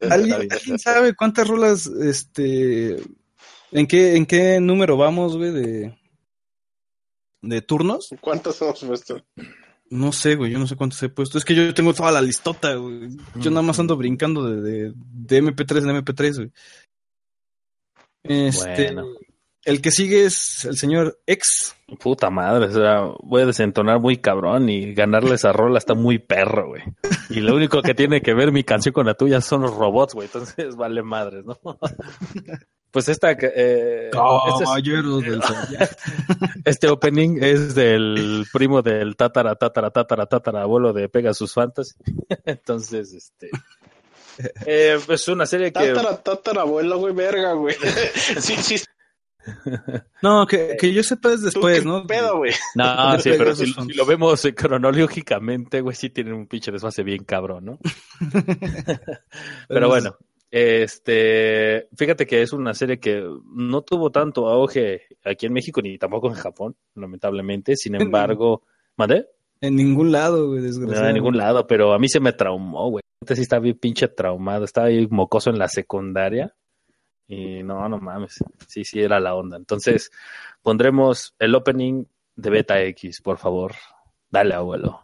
[0.09, 2.97] ¿Alguien, ¿Quién sabe cuántas rolas, este,
[3.71, 5.97] en qué, en qué número vamos, güey, de,
[7.41, 8.09] de turnos?
[8.21, 9.21] ¿Cuántos hemos puesto?
[9.89, 11.37] No sé, güey, yo no sé cuántos he puesto.
[11.37, 13.09] Es que yo tengo toda la listota, güey.
[13.35, 16.51] Yo nada más ando brincando de, de, de MP3 en MP3, güey.
[18.23, 19.07] Este, bueno.
[19.65, 21.75] El que sigue es el señor X.
[21.99, 26.19] Puta madre, o sea, voy a desentonar muy cabrón y ganarle esa rola está muy
[26.19, 26.81] perro, güey.
[27.29, 30.15] Y lo único que tiene que ver mi canción con la tuya son los robots,
[30.15, 30.25] güey.
[30.25, 31.57] Entonces vale madres, ¿no?
[32.91, 33.31] Pues esta...
[33.31, 40.61] Eh, Caballeros este es, del Este opening es del primo del tatara, tatara, tatara, tatara,
[40.61, 41.95] abuelo de Pegasus Fantasy.
[42.45, 43.49] Entonces, este...
[44.65, 45.93] Eh, es una serie que.
[46.59, 47.75] abuela, güey, verga, güey.
[48.39, 48.83] sí, sí.
[50.21, 52.07] No, que, que yo sepa es después, ¿no?
[52.07, 52.53] pedo, güey?
[52.75, 57.25] No, sí, pero si, lo vemos eh, cronológicamente, güey, sí tienen un pinche desfase bien
[57.25, 57.79] cabrón, ¿no?
[59.67, 60.15] pero bueno,
[60.49, 65.97] este, fíjate que es una serie que no tuvo tanto auge aquí en México ni
[65.97, 67.75] tampoco en Japón, lamentablemente.
[67.75, 68.61] Sin embargo,
[68.95, 69.25] ¿mandé?
[69.61, 71.01] En ningún lado, güey, desgraciadamente.
[71.01, 74.07] No, en ningún lado, pero a mí se me traumó, güey sí estaba bien pinche
[74.07, 76.53] traumado, estaba ahí mocoso en la secundaria.
[77.27, 79.57] Y no, no mames, sí, sí, era la onda.
[79.57, 80.11] Entonces,
[80.61, 82.05] pondremos el opening
[82.35, 83.73] de Beta X, por favor.
[84.29, 84.99] Dale, abuelo.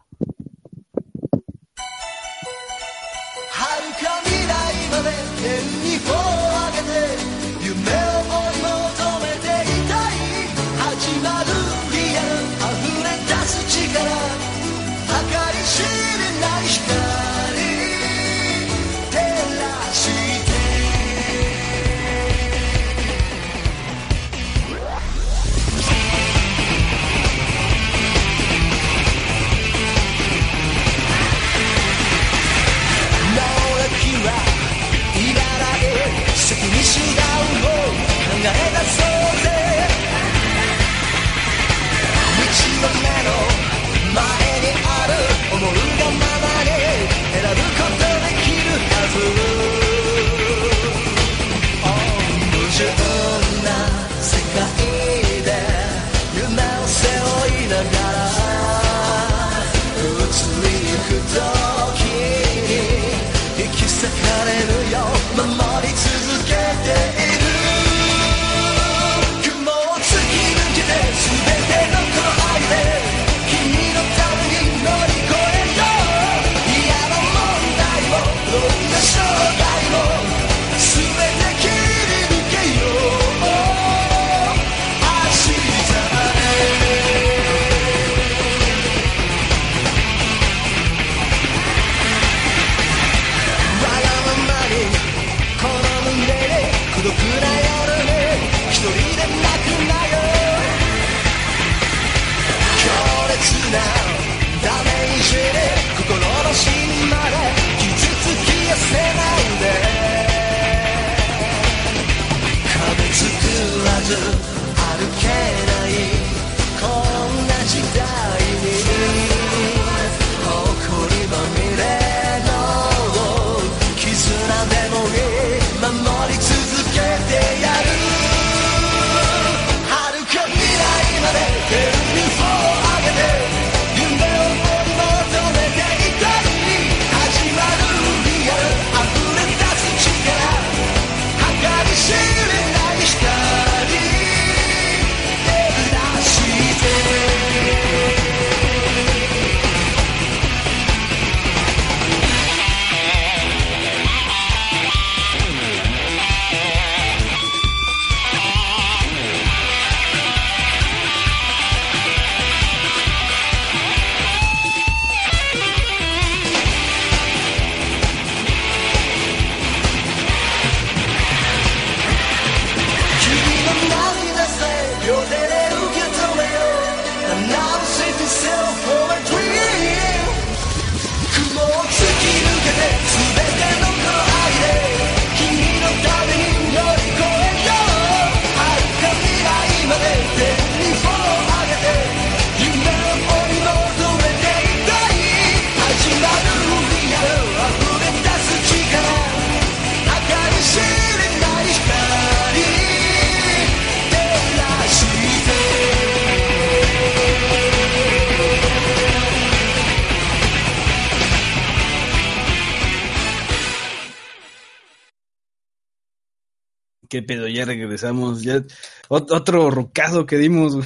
[217.59, 218.41] ya regresamos.
[218.41, 218.63] Ya,
[219.09, 220.77] otro rucazo que dimos,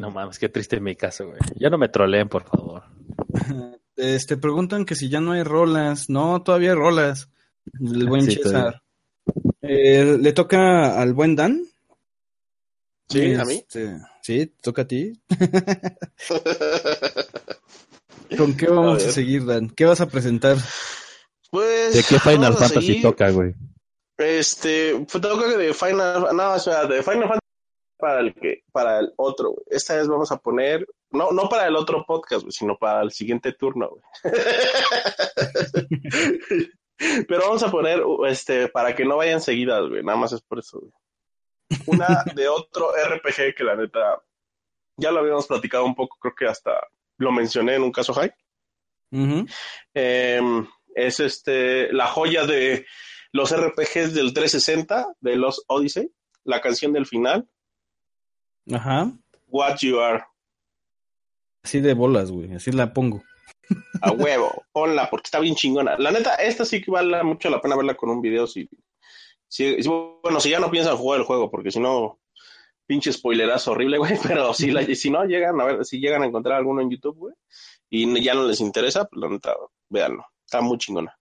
[0.00, 1.38] no mames, qué triste mi caso, güey.
[1.56, 2.84] Ya no me troleen, por favor.
[3.96, 6.10] Este, preguntan que si ya no hay rolas.
[6.10, 7.28] No, todavía hay rolas.
[7.80, 8.82] El buen sí, César.
[9.62, 11.64] Eh, ¿Le toca al buen Dan?
[13.08, 13.54] Sí, este, a mí.
[13.54, 15.12] Este, sí, toca a ti.
[18.36, 19.70] ¿Con qué vamos a, seguir, Dan?
[19.70, 20.56] ¿Qué vas a presentar?
[21.50, 23.54] Pues, ¿De qué Final Fantasy toca, güey?
[24.16, 27.46] Fue todo que de Final, no, o sea, de Final Fantasy
[27.98, 29.64] para el que, para el otro, güey.
[29.68, 33.10] Esta vez vamos a poner, no, no para el otro podcast, güey, sino para el
[33.10, 34.02] siguiente turno, güey.
[37.28, 40.58] Pero vamos a poner, este, para que no vayan seguidas, güey, nada más es por
[40.58, 40.92] eso, güey.
[41.86, 44.22] Una de otro RPG que la neta,
[44.96, 46.86] ya lo habíamos platicado un poco, creo que hasta
[47.18, 48.32] lo mencioné en un caso high.
[49.94, 52.86] Em, es este, la joya de
[53.36, 56.10] los RPGs del 360, de los Odyssey,
[56.44, 57.48] la canción del final,
[58.72, 59.12] Ajá.
[59.48, 60.24] What You Are.
[61.62, 62.52] Así de bolas, güey.
[62.54, 63.22] Así la pongo.
[64.00, 65.96] A huevo, ponla porque está bien chingona.
[65.98, 68.46] La neta, esta sí que vale mucho la pena verla con un video.
[68.46, 68.68] Si,
[69.48, 69.76] si-
[70.22, 72.18] bueno, si ya no piensan jugar el juego, porque si no,
[72.86, 74.14] pinche spoilerazo horrible, güey.
[74.26, 77.16] Pero si, la, si no llegan a ver, si llegan a encontrar alguno en YouTube,
[77.16, 77.34] güey,
[77.90, 79.54] y ya no les interesa, pues la neta,
[79.88, 80.24] véanlo.
[80.44, 81.16] Está muy chingona.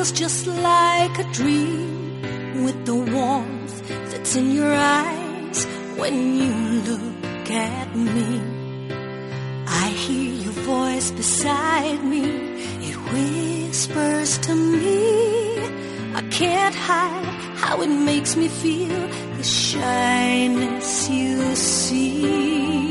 [0.00, 3.76] Feels just like a dream with the warmth
[4.10, 5.66] that's in your eyes
[5.98, 6.52] when you
[6.90, 8.40] look at me.
[9.66, 12.24] I hear your voice beside me,
[12.88, 15.58] it whispers to me.
[16.14, 19.00] I can't hide how it makes me feel
[19.36, 22.89] the shyness you see.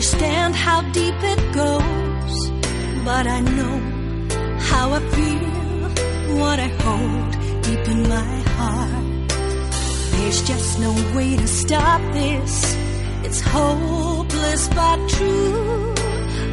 [0.00, 2.50] Understand how deep it goes,
[3.04, 3.76] but I know
[4.58, 7.32] how I feel, what I hold
[7.64, 9.28] deep in my heart.
[10.12, 12.74] There's just no way to stop this.
[13.26, 15.92] It's hopeless but true.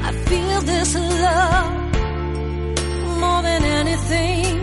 [0.03, 1.71] I feel this love
[3.21, 4.55] more than anything.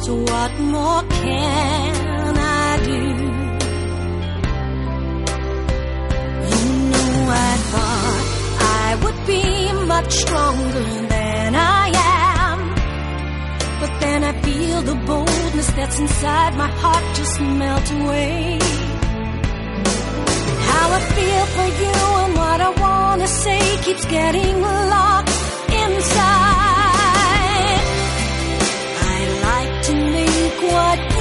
[0.00, 2.03] So what more can
[7.24, 8.24] know I thought
[8.82, 9.44] I would be
[9.86, 10.84] much stronger
[11.14, 11.86] than I
[12.20, 12.58] am.
[13.80, 18.58] But then I feel the boldness that's inside my heart just melt away.
[20.68, 24.60] How I feel for you and what I wanna say keeps getting
[24.94, 25.36] locked
[25.82, 26.62] inside.
[29.12, 29.18] I
[29.48, 31.13] like to make what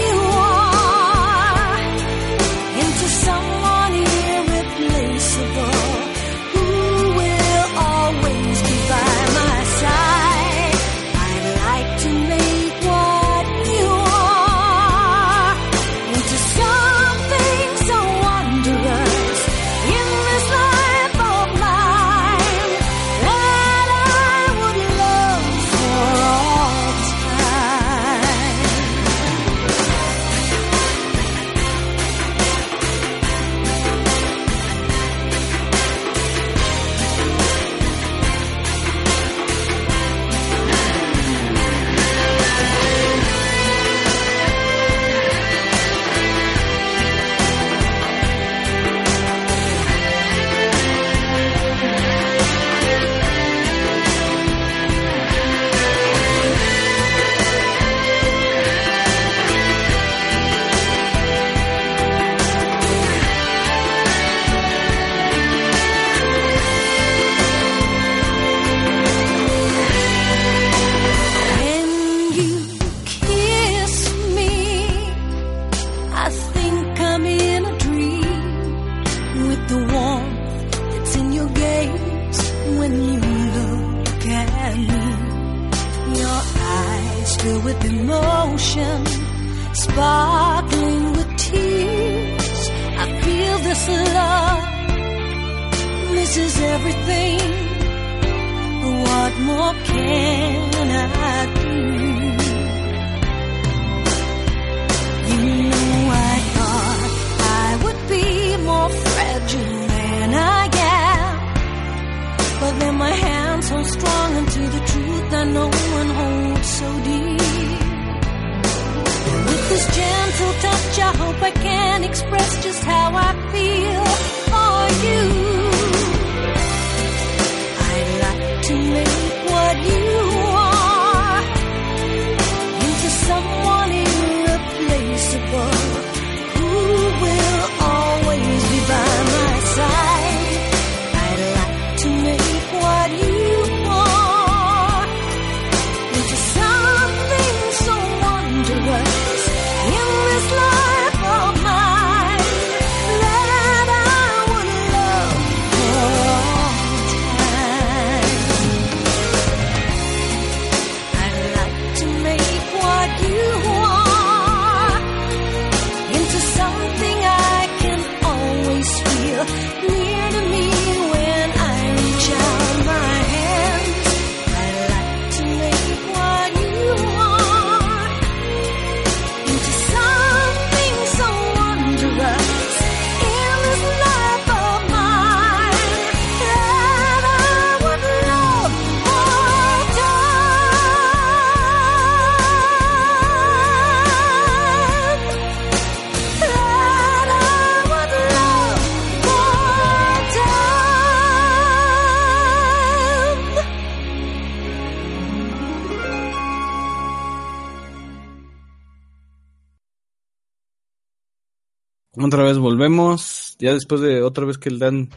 [213.63, 215.09] Ya después de otra vez que el Dan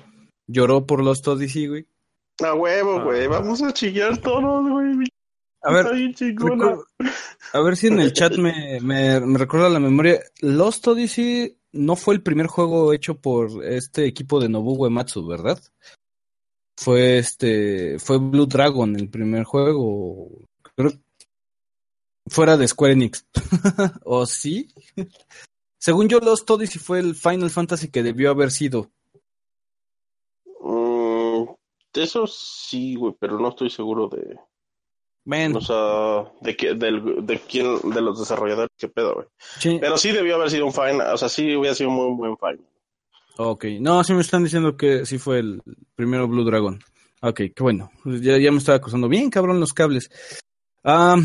[0.46, 1.86] lloró por Lost Odyssey, güey.
[2.44, 3.26] A huevo, güey.
[3.26, 5.08] Vamos a chillar todos, güey.
[5.62, 5.86] A ver,
[7.52, 10.20] a ver si en el chat me, me, me recuerda la memoria.
[10.42, 15.60] Lost Odyssey no fue el primer juego hecho por este equipo de Nobuo Uematsu, ¿verdad?
[16.76, 20.28] Fue este, fue Blue Dragon el primer juego.
[20.76, 20.92] Creo,
[22.28, 23.26] fuera de Square Enix.
[24.04, 24.68] ¿O sí?
[25.86, 28.90] Según yo, Lost Odyssey fue el Final Fantasy que debió haber sido.
[30.60, 31.44] Mm,
[31.94, 34.36] eso sí, güey, pero no estoy seguro de,
[35.24, 39.26] Man, o sea, de que, del, de quién, de los desarrolladores, qué pedo, güey.
[39.60, 39.78] sí.
[39.80, 42.36] Pero sí debió haber sido un final, o sea, sí hubiera sido un muy buen
[42.36, 42.66] final.
[43.36, 45.62] Ok, no, sí me están diciendo que sí fue el
[45.94, 46.80] primero Blue Dragon.
[47.22, 47.92] Ok, qué bueno.
[48.04, 49.08] Ya, ya me estaba acusando.
[49.08, 50.10] Bien, cabrón, los cables.
[50.88, 51.16] Ah,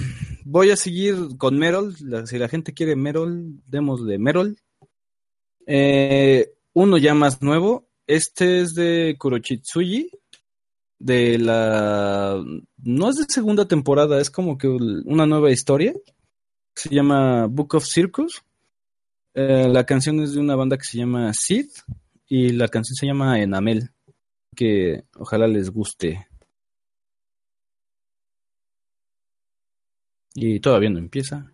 [0.44, 1.96] voy a seguir con Merol.
[2.26, 4.58] Si la gente quiere Merol, démosle Merol.
[5.68, 7.88] Eh, uno ya más nuevo.
[8.08, 10.10] Este es de Kurochitsuji.
[10.98, 12.44] De la.
[12.78, 15.94] No es de segunda temporada, es como que una nueva historia.
[16.74, 18.42] Se llama Book of Circus.
[19.36, 21.68] Eh, la canción es de una banda que se llama Sid
[22.28, 23.92] y la canción se llama Enamel,
[24.56, 26.31] que ojalá les guste.
[30.34, 31.52] Y todavía no empieza.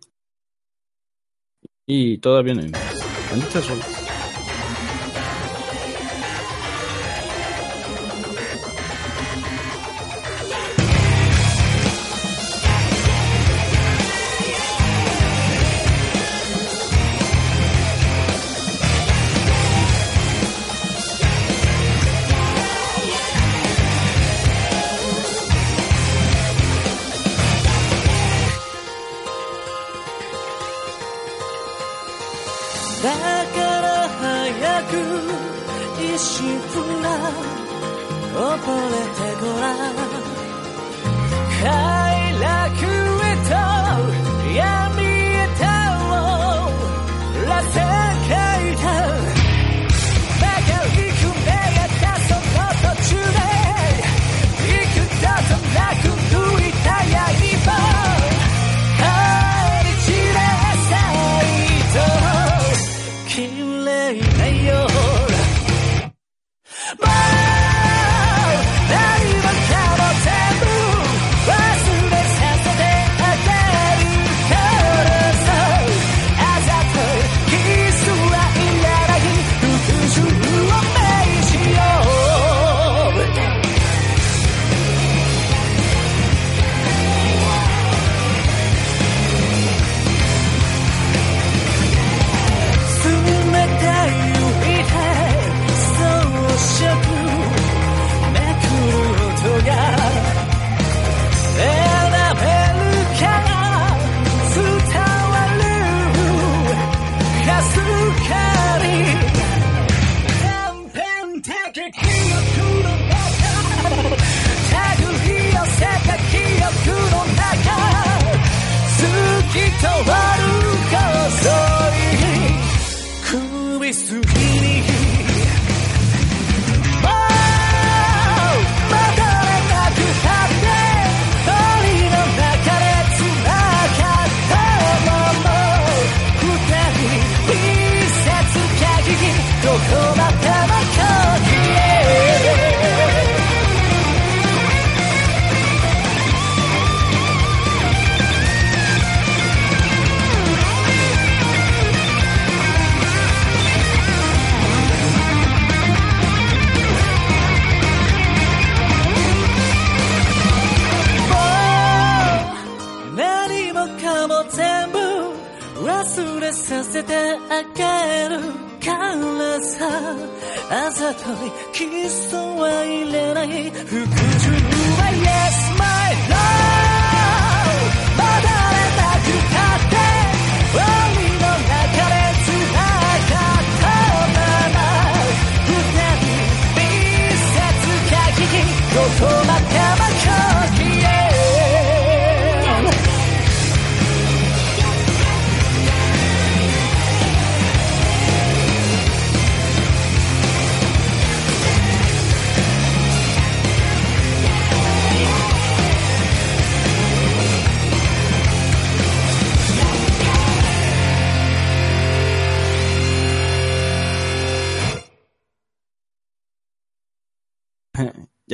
[1.86, 3.97] Y todavía no empieza.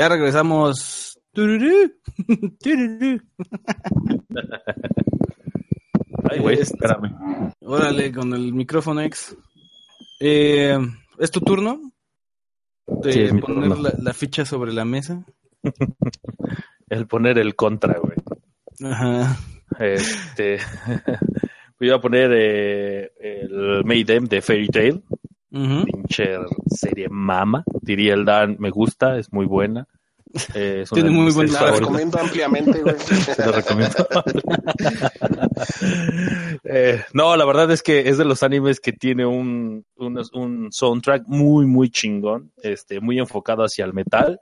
[0.04, 1.18] Ya regresamos.
[1.32, 1.90] Tururú,
[2.62, 3.22] tururú.
[6.30, 7.16] Ay, güey, espérame.
[7.62, 9.34] Órale, con el micrófono ex.
[10.20, 10.76] Eh,
[11.18, 11.80] ¿Es tu turno?
[12.86, 13.82] De Sí, es mi poner turno.
[13.82, 15.24] La, la ficha sobre la mesa.
[16.90, 18.18] El poner el contra, güey.
[18.82, 19.38] Ajá.
[19.80, 20.58] Este.
[21.80, 25.02] Voy a poner eh, el Maidem de Fairy Tail.
[25.54, 25.84] Ujú.
[25.84, 26.36] Pinche
[26.66, 27.64] serie mama.
[27.80, 29.86] Diría el Dan, me gusta, es muy buena.
[30.52, 32.96] Eh, es Tiene muy buen La recomiendo ampliamente, güey.
[33.38, 34.08] Lo recomiendo.
[36.66, 40.72] Eh, no, la verdad es que es de los animes que tiene un, un, un
[40.72, 44.40] soundtrack muy, muy chingón, este, muy enfocado hacia el metal,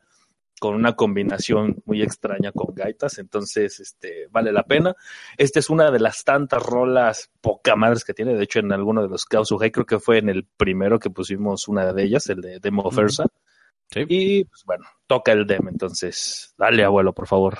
[0.62, 4.94] con una combinación muy extraña con gaitas, entonces este, vale la pena.
[5.36, 9.02] Esta es una de las tantas rolas poca madres que tiene, de hecho en alguno
[9.02, 12.42] de los Kausuhai creo que fue en el primero que pusimos una de ellas, el
[12.42, 13.24] de Demo Versa.
[13.90, 14.04] Sí.
[14.08, 17.58] Y pues bueno, toca el dem, entonces dale abuelo, por favor.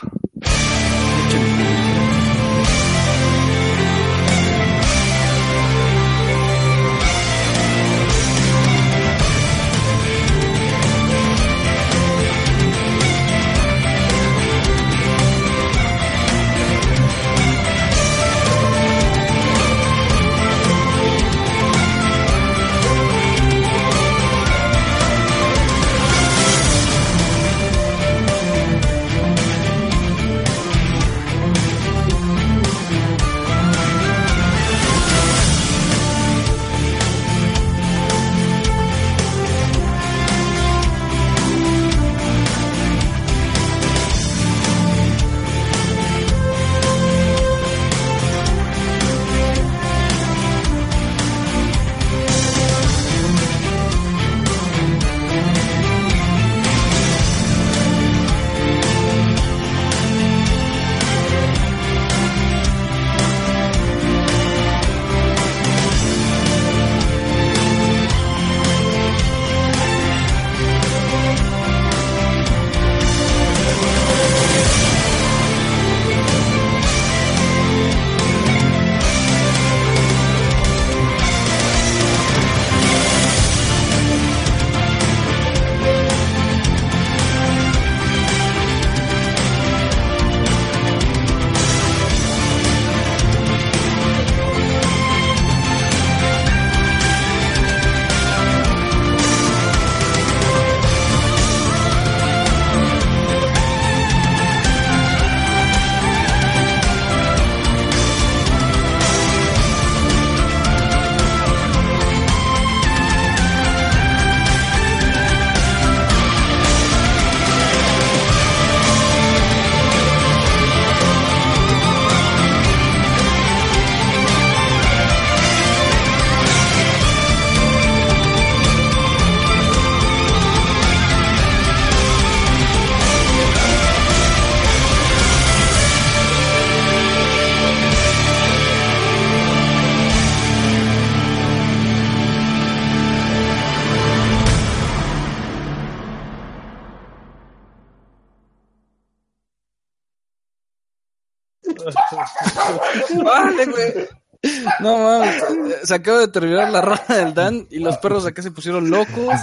[155.93, 159.35] Se acaba de terminar la ronda del Dan y los perros acá se pusieron locos.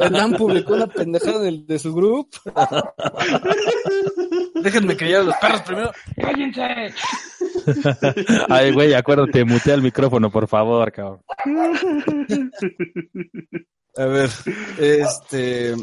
[0.00, 2.36] El Dan publicó una pendejada del- de, su grupo.
[4.62, 5.92] Déjenme callar a los perros primero.
[6.20, 6.94] ¡Cállense!
[8.48, 11.20] Ay, güey, acuérdate, mutea el micrófono, por favor, cabrón.
[13.96, 14.30] A ver,
[14.78, 15.74] este.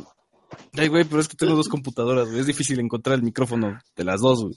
[0.77, 2.41] Ay, güey, pero es que tengo dos computadoras, güey.
[2.41, 4.55] Es difícil encontrar el micrófono de las dos, güey.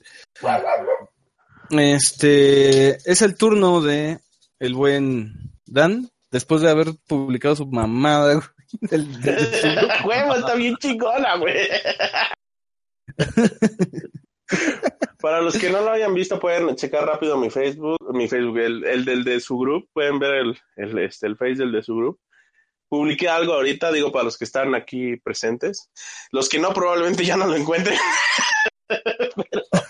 [1.70, 2.96] Este.
[3.10, 4.18] Es el turno de
[4.62, 8.46] el buen Dan, después de haber publicado su mamada, güey,
[8.82, 11.68] del- del- de su- Huevo, está bien chingona, güey.
[15.20, 18.84] Para los que no lo hayan visto, pueden checar rápido mi Facebook, mi Facebook, el,
[18.84, 21.96] el del de su grupo, pueden ver el, el, este, el Face del de su
[21.96, 22.20] grupo.
[22.88, 25.88] Publiqué algo ahorita, digo, para los que están aquí presentes.
[26.30, 27.96] Los que no, probablemente ya no lo encuentren.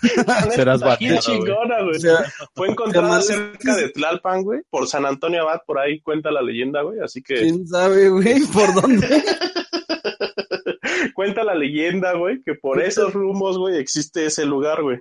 [0.54, 1.96] Serás bateado, chingona, güey.
[1.96, 2.24] o sea,
[2.54, 6.82] Fue encontrada cerca de Tlalpan, güey, por San Antonio Abad, por ahí cuenta la leyenda,
[6.82, 7.00] güey.
[7.00, 9.06] Así que quién sabe, güey, por dónde.
[11.14, 14.98] cuenta la leyenda, güey, que por esos rumbos, güey, existe ese lugar, güey.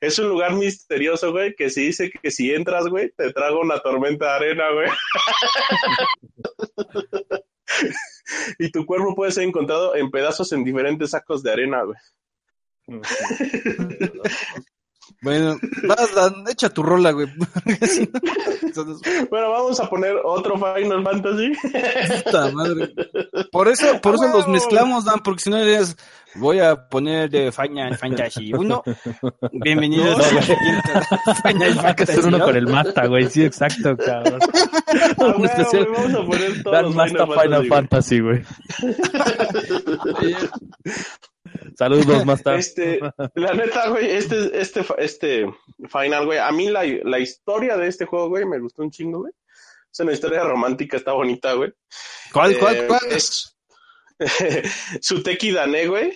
[0.00, 3.78] Es un lugar misterioso, güey, que se dice que si entras, güey, te traga una
[3.80, 4.88] tormenta de arena, güey.
[8.58, 11.98] y tu cuerpo puede ser encontrado en pedazos en diferentes sacos de arena, güey.
[15.20, 17.28] Bueno, vas, Dan, echa tu rola, güey.
[18.76, 18.84] No,
[19.30, 21.52] Bueno, vamos a poner otro Final Fantasy.
[22.24, 22.92] puta madre.
[23.52, 25.96] Por eso, por eso los mezclamos, Dan, porque si no dirías,
[26.34, 28.82] voy a poner de Final Fantasy 1.
[29.52, 30.90] Bienvenidos a la siguiente
[31.44, 32.44] Final Hay que hacer Fantasy, uno ¿no?
[32.46, 33.30] con el Masta, güey.
[33.30, 34.40] Sí, exacto, cabrón.
[34.42, 35.86] Ah, Un güey, especial.
[35.86, 38.42] güey, vamos a poner todos Dan los Masta Final Fantasy, güey.
[41.76, 42.56] Saludos, Masta.
[42.56, 43.00] Este,
[43.34, 45.46] la neta, güey, este, este, este
[45.88, 49.20] final, güey, a mí la, la historia de este juego, güey, me gustó un chingo,
[49.20, 49.32] güey.
[49.92, 51.72] Es una historia romántica, está bonita, güey.
[52.32, 53.00] ¿Cuál, cuál, Eh, cuál?
[53.10, 53.56] Es
[55.00, 56.12] Suteki Dane, güey,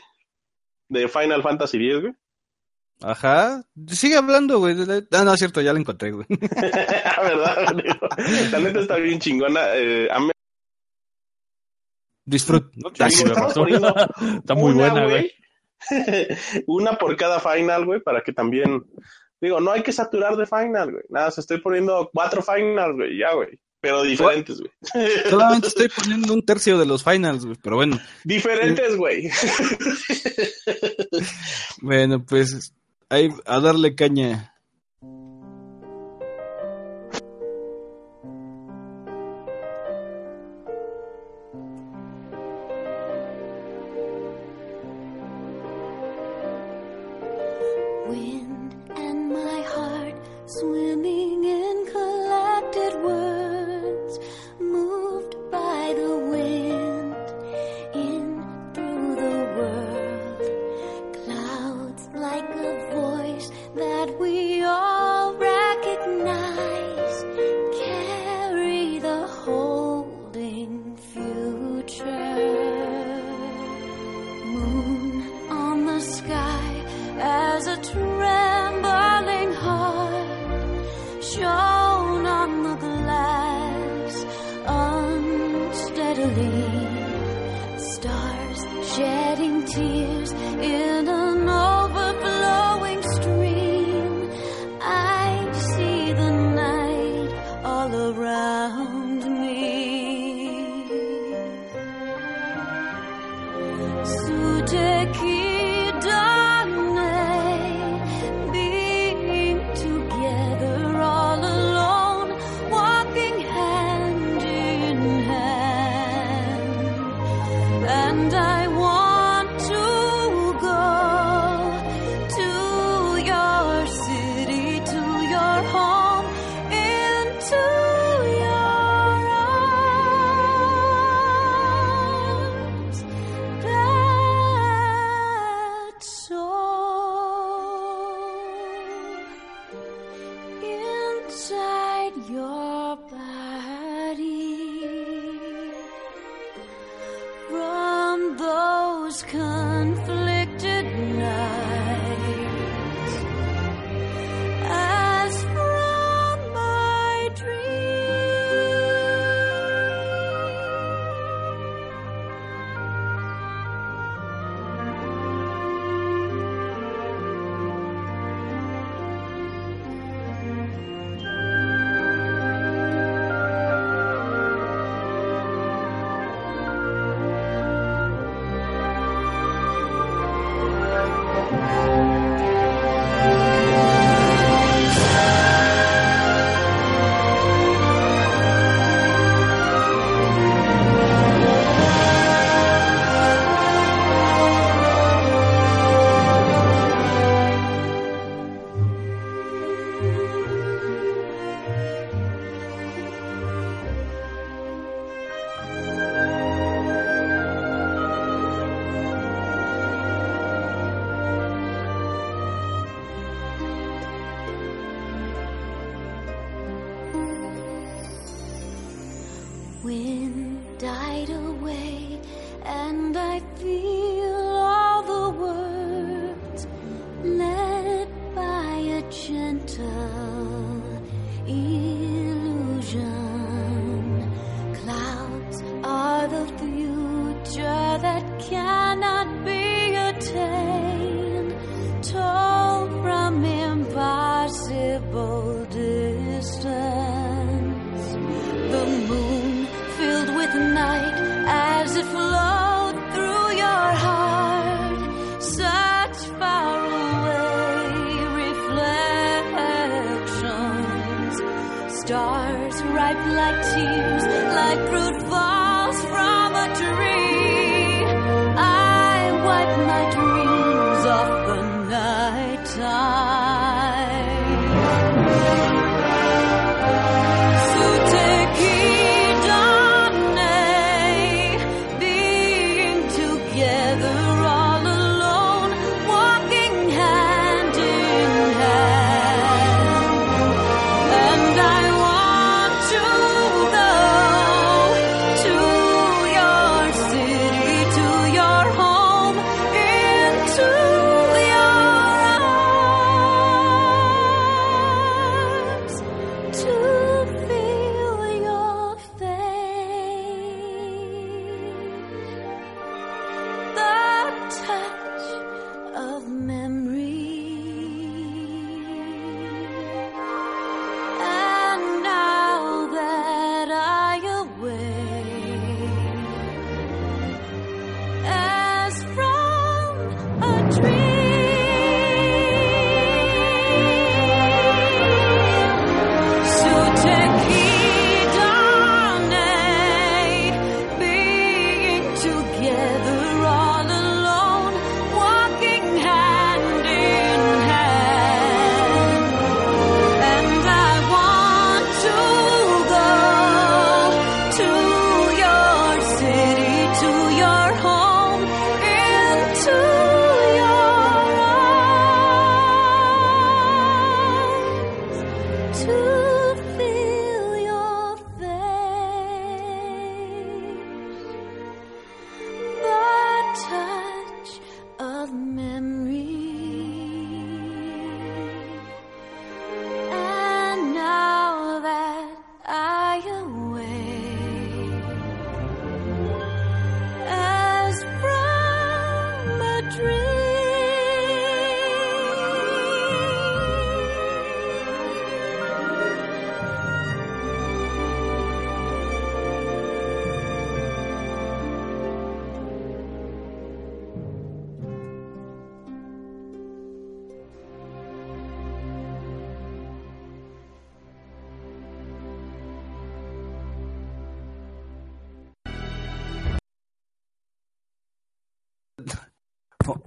[0.89, 2.13] de Final Fantasy X, güey.
[3.01, 3.63] Ajá.
[3.87, 4.75] Sigue hablando, güey.
[5.13, 6.27] Ah, no, es cierto, ya la encontré, güey.
[6.31, 7.77] ¿Verdad?
[8.51, 9.61] La neta está bien chingona.
[9.75, 10.31] Eh, a mí
[12.29, 12.69] Disfruta.
[14.37, 15.33] Está muy una, buena, güey.
[16.67, 18.85] una por cada final, güey, para que también.
[19.41, 21.05] Digo, no hay que saturar de final, güey.
[21.09, 23.59] Nada, se estoy poniendo cuatro finals, güey, ya, güey.
[23.81, 24.73] Pero diferentes, güey.
[25.31, 27.57] Solamente estoy poniendo un tercio de los finals, güey.
[27.63, 27.99] Pero bueno.
[28.25, 29.31] Diferentes, güey.
[31.81, 32.75] Bueno, pues
[33.09, 34.53] ahí a darle caña.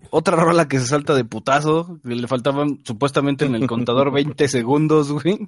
[0.09, 4.47] Otra rola que se salta de putazo, que le faltaban supuestamente en el contador 20
[4.47, 5.39] segundos, güey.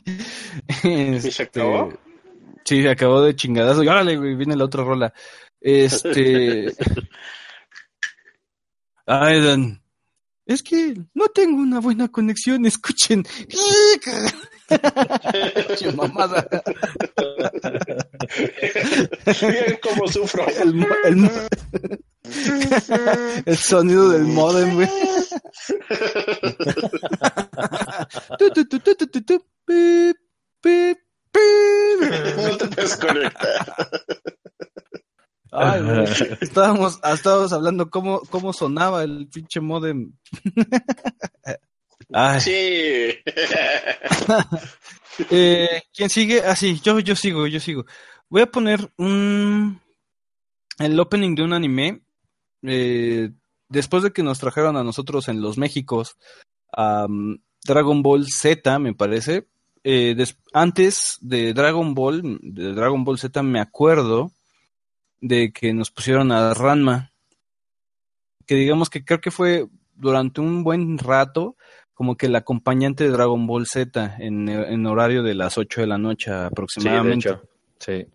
[0.84, 1.94] ¿Y se acabó?
[2.66, 3.84] Sí, se acabó de chingadazo.
[3.84, 5.14] Y órale, güey, viene la otra rola.
[5.60, 6.74] Este.
[9.06, 9.82] Ay, Dan.
[10.46, 13.26] Es que no tengo una buena conexión, escuchen.
[15.96, 16.48] Mamada.
[19.42, 20.46] Miren cómo sufro.
[20.48, 21.30] El, el,
[23.46, 24.90] el sonido del modem, güey.
[28.40, 29.46] Tu, tu, tu, tu, tu, tu, tu.
[29.66, 30.18] Pip,
[30.62, 30.98] pip,
[31.32, 32.12] pip.
[32.36, 33.66] No te puedes conectar.
[35.52, 36.06] Ay, güey.
[36.42, 40.14] Estábamos, estábamos hablando cómo, cómo sonaba el pinche modem.
[42.14, 42.42] Ay.
[42.42, 43.20] Sí.
[45.30, 46.42] Eh, ¿Quién sigue?
[46.44, 47.86] Ah, sí, yo, yo sigo, yo sigo.
[48.30, 49.80] Voy a poner un
[50.80, 52.02] el opening de un anime.
[52.64, 53.30] eh,
[53.70, 56.18] después de que nos trajeron a nosotros en los Méxicos
[56.72, 59.48] am, Dragon Ball Z, me parece.
[59.84, 60.16] Eh,
[60.52, 64.32] antes de Dragon Ball, de Dragon Ball Z, me acuerdo
[65.22, 67.12] de que nos pusieron a Ranma.
[68.48, 71.56] Que digamos que creo que fue durante un buen rato
[71.94, 75.88] como que el acompañante de Dragon Ball Z en, en horario de las 8 de
[75.88, 77.30] la noche Sí, de aproximadamente.
[77.30, 77.42] hecho.
[77.80, 78.06] Sí.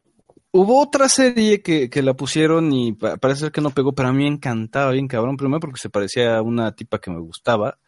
[0.51, 4.09] Hubo otra serie que, que la pusieron y pa- parece ser que no pegó, pero
[4.09, 7.21] a mí me encantaba bien cabrón, primero porque se parecía a una tipa que me
[7.21, 7.79] gustaba.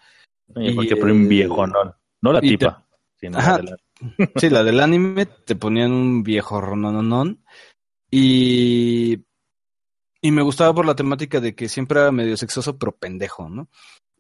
[0.56, 2.84] Y Y, porque un viejo, no, no la te- tipa.
[3.18, 3.60] sino Ajá.
[3.62, 3.76] la
[4.36, 7.42] Sí, la del anime te ponían un viejo ronononón
[8.10, 9.18] y
[10.22, 13.68] y me gustaba por la temática de que siempre era medio sexoso pero pendejo, ¿no?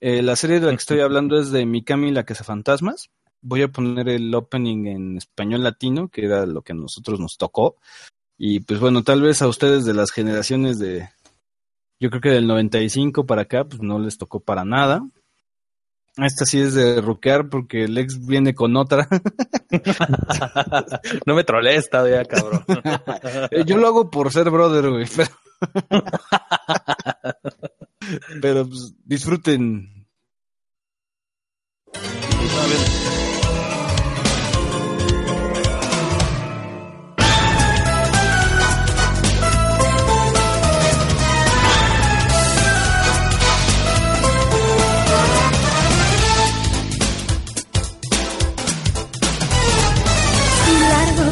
[0.00, 3.10] Eh, la serie de la que estoy hablando es de Mikami la Fantasmas.
[3.42, 7.36] voy a poner el opening en español latino, que era lo que a nosotros nos
[7.36, 7.76] tocó.
[8.38, 11.10] Y pues bueno, tal vez a ustedes de las generaciones de,
[12.00, 15.06] yo creo que del 95 para acá, pues no les tocó para nada.
[16.16, 19.06] Esta sí es de rockear porque el ex viene con otra.
[21.26, 22.64] no me trolees todavía, cabrón.
[23.66, 25.06] Yo lo hago por ser brother, güey.
[25.14, 25.30] Pero,
[28.40, 30.00] pero pues, disfruten.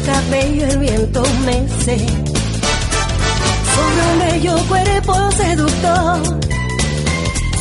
[0.05, 1.97] Cabello el viento mece
[3.75, 6.58] sobre un bello cuerpo seductor.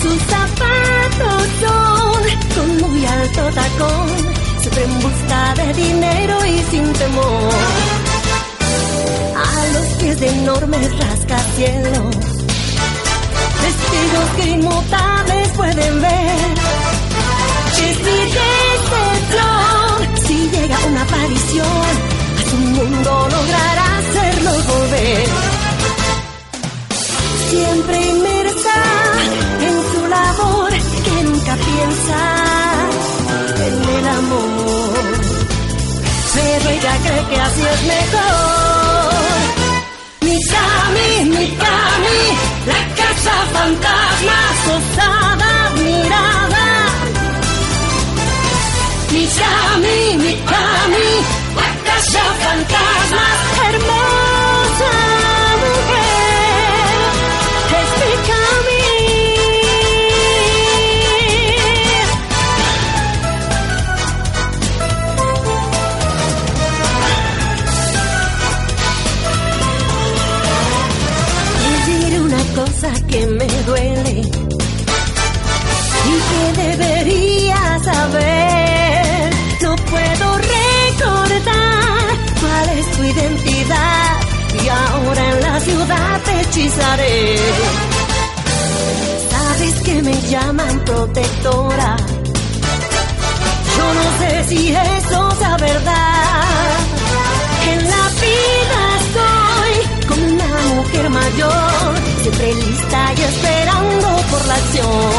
[0.03, 2.23] Sus zapatos son
[2.55, 4.09] con muy alto tacón,
[4.61, 7.53] siempre en busca de dinero y sin temor.
[9.37, 12.17] A los pies de enormes rascacielos,
[13.65, 16.49] vestidos que inmutables pueden ver.
[17.89, 18.19] Es mi
[19.31, 22.19] flor si llega una aparición
[22.51, 25.29] su mundo logrará hacerlo volver.
[27.51, 28.98] Siempre inmersa
[31.79, 32.21] nunca piensa
[33.67, 34.95] en el amor.
[36.35, 39.15] Pero ella cree que así es mejor.
[40.21, 42.21] Mi Cami, mi Cami,
[42.67, 44.39] la casa fantasma,
[44.77, 46.67] osada mirada.
[49.13, 51.09] Mi Cami, mi Cami,
[51.85, 53.27] casa fantasma,
[90.31, 91.97] llaman protectora.
[93.77, 96.79] Yo no sé si eso es verdad.
[97.73, 105.13] En la vida estoy como una mujer mayor, siempre lista y esperando por la acción.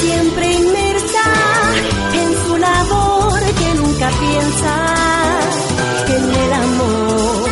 [0.00, 1.26] Siempre inmersa
[2.20, 4.74] en su labor que nunca piensa
[6.08, 7.50] en el amor.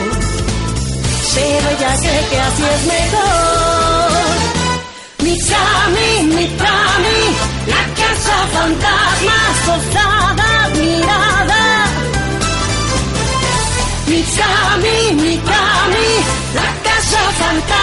[1.35, 3.60] Pero ella cree que así es mejor.
[5.61, 7.19] Mi Chami, mi Chami,
[7.67, 9.39] la casa fantasma,
[9.75, 11.63] osada mirada.
[14.07, 16.09] Mi Chami, mi Chami,
[16.55, 17.80] la casa fantasma,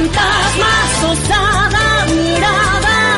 [0.00, 3.16] fantasmas, osada mirada.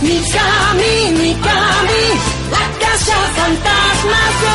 [0.00, 2.04] Mi Cami, mi Cami,
[2.50, 4.53] la casa fantasmas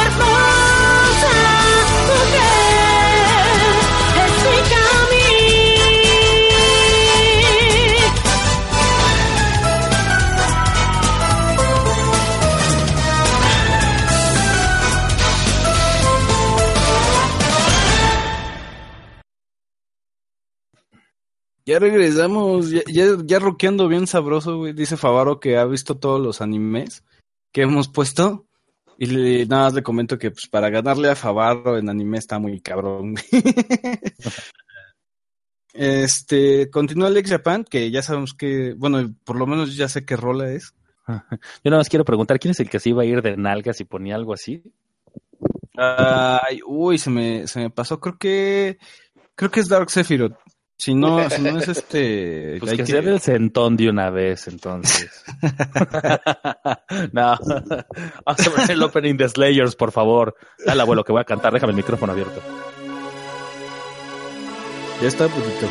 [21.80, 24.74] Ya regresamos, ya, ya, ya rockeando bien sabroso, güey.
[24.74, 27.06] Dice Favaro que ha visto todos los animes
[27.54, 28.46] que hemos puesto.
[28.98, 32.38] Y le- nada más le comento que pues para ganarle a Favaro en anime está
[32.38, 33.16] muy cabrón.
[35.74, 40.18] este, continúa Alex Japan, que ya sabemos que, bueno, por lo menos ya sé qué
[40.18, 40.74] rola es.
[41.08, 43.80] Yo nada más quiero preguntar, ¿quién es el que se iba a ir de nalgas
[43.80, 44.62] y ponía algo así?
[45.78, 48.80] Ay, uy, se me, se me pasó, creo que,
[49.36, 50.36] creo que es Dark Sephiroth.
[50.82, 52.56] Si no, si no es este...
[52.62, 55.26] Pues hay que que- sea del centón de una vez, entonces.
[57.12, 57.38] no.
[58.26, 60.36] Vamos a poner el opening de Slayers, por favor.
[60.66, 61.52] Dale, abuelo, que voy a cantar.
[61.52, 62.42] Déjame el micrófono abierto.
[65.02, 65.68] Ya está, putito.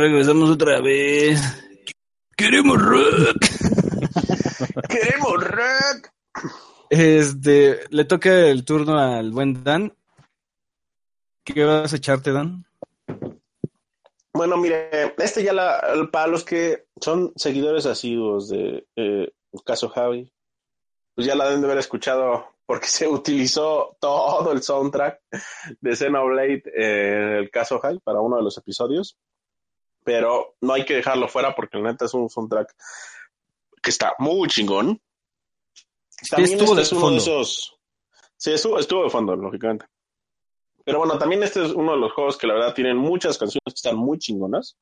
[0.00, 1.40] Regresamos otra vez.
[2.36, 3.36] Queremos rock.
[4.88, 6.08] ¡Queremos rock!
[6.88, 9.94] Este, le toca el turno al buen Dan.
[11.44, 12.64] ¿Qué vas a echarte, Dan?
[14.32, 19.90] Bueno, mire, este ya la, para los que son seguidores asiduos de eh, el caso
[19.90, 20.32] Javi,
[21.14, 25.20] pues ya la deben de haber escuchado porque se utilizó todo el soundtrack
[25.80, 29.18] de Xenoblade eh, en el caso Javi para uno de los episodios.
[30.04, 32.74] Pero no hay que dejarlo fuera porque la neta es un soundtrack
[33.82, 35.00] que está muy chingón.
[36.30, 37.14] También estuvo este de es uno fondo.
[37.14, 37.78] de esos.
[38.36, 39.86] Sí, estuvo, estuvo de fondo, lógicamente.
[40.84, 43.62] Pero bueno, también este es uno de los juegos que la verdad tienen muchas canciones
[43.66, 44.76] que están muy chingonas.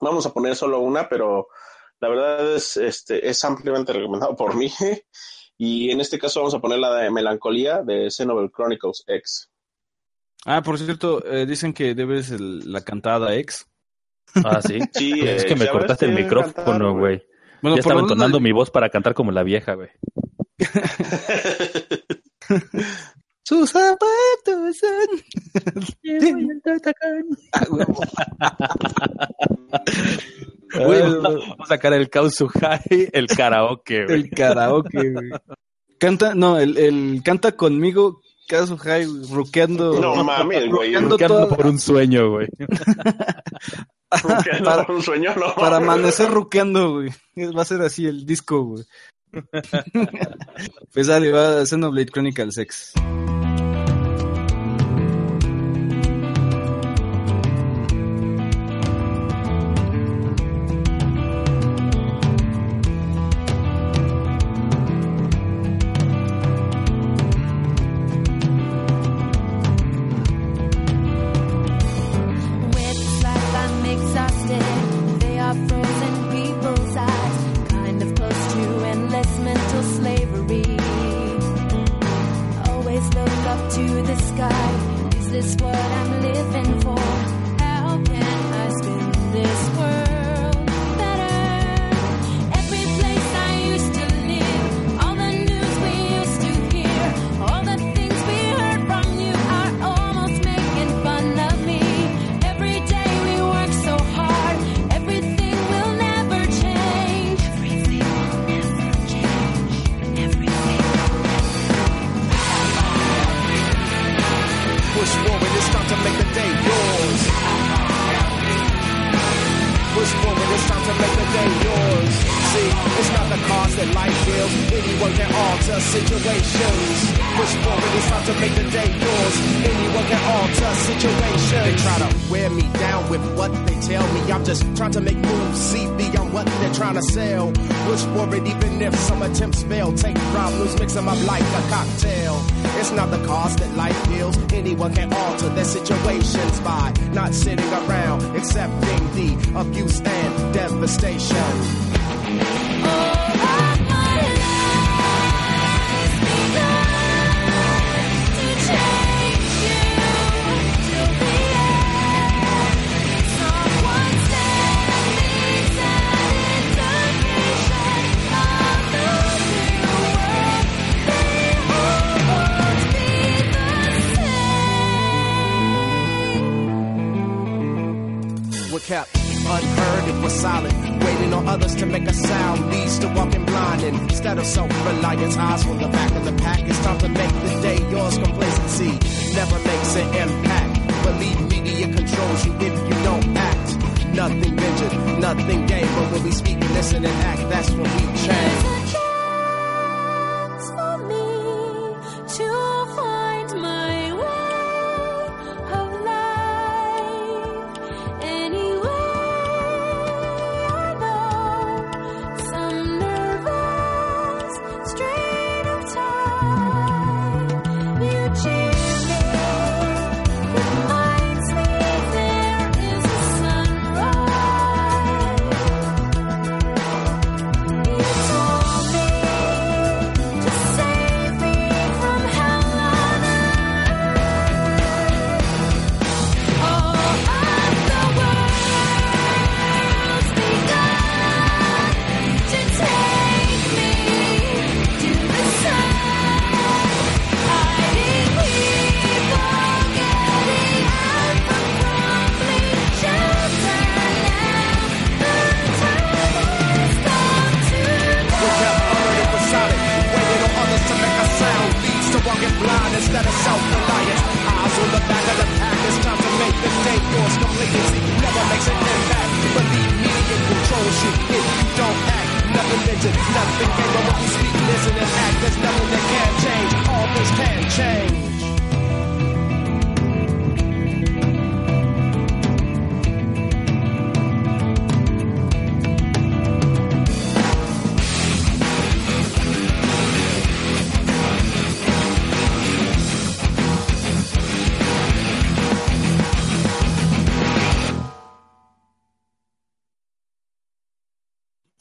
[0.00, 1.48] Vamos a poner solo una, pero
[2.00, 4.70] la verdad es, este, es ampliamente recomendado por mí.
[5.58, 9.51] Y en este caso vamos a poner la de Melancolía de Xenoblade Chronicles X.
[10.44, 13.66] Ah, por cierto, eh, dicen que debes el- la cantada ex.
[14.34, 14.78] Ah, sí.
[14.94, 17.22] Sí, es eh, que me ya cortaste el micrófono, güey.
[17.60, 19.90] Bueno, ya estaba entonando mi voz para cantar como la vieja, güey.
[23.44, 25.08] Sus zapatos son.
[30.74, 30.84] Ah.
[30.86, 34.20] Güey, vamos a sacar el Kausu High, el karaoke, güey.
[34.20, 35.30] El karaoke, güey.
[35.98, 38.20] Canta, no, el, el canta conmigo,
[38.52, 39.98] Caso High, ruqueando.
[39.98, 40.94] No mames, güey.
[40.94, 42.48] ruqueando por un sueño, güey.
[44.62, 45.54] Para, un sueño, no.
[45.54, 47.08] para amanecer ruqueando, güey.
[47.34, 48.84] Es- Va a ser así el disco, güey.
[50.92, 52.92] pues dale, va a Xenoblade Chronicles X.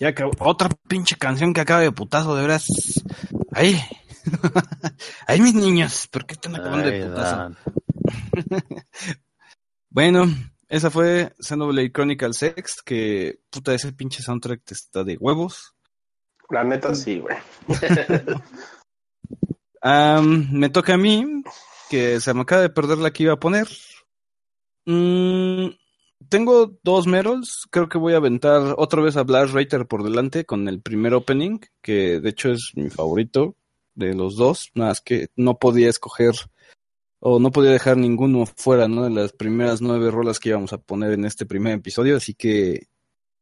[0.02, 0.32] Ya acabó.
[0.40, 2.66] Otra pinche canción que acaba de putazo, de veras.
[3.52, 3.80] Ay.
[5.28, 7.36] Ay, mis niños, ¿por qué están acabando de Ay, putazo?
[7.38, 7.58] Dan.
[9.94, 10.26] Bueno,
[10.70, 15.76] esa fue Xenoblade Chronicles X, que puta, ese pinche soundtrack está de huevos.
[16.50, 17.38] La neta sí, güey.
[19.82, 21.44] Am, me toca a mí,
[21.90, 23.68] que se me acaba de perder la que iba a poner.
[24.86, 25.68] Mm,
[26.30, 30.46] tengo dos medals, creo que voy a aventar otra vez a Blast Rater por delante
[30.46, 33.56] con el primer opening, que de hecho es mi favorito
[33.96, 36.36] de los dos, nada más que no podía escoger
[37.20, 39.04] o no podía dejar ninguno fuera, ¿no?
[39.04, 42.88] De las primeras nueve rolas que íbamos a poner en este primer episodio, así que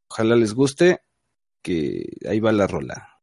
[0.09, 1.01] ojalá les guste,
[1.61, 3.18] que ahí va la rola.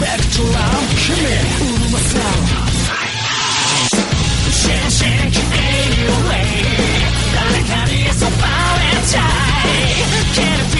[0.00, 2.46] Back to round, come here, ooh, my sound.
[4.50, 6.92] Shake, shake, anyway.
[7.32, 8.46] 誰そば
[8.78, 9.72] れちゃい。
[10.34, 10.75] Can you feel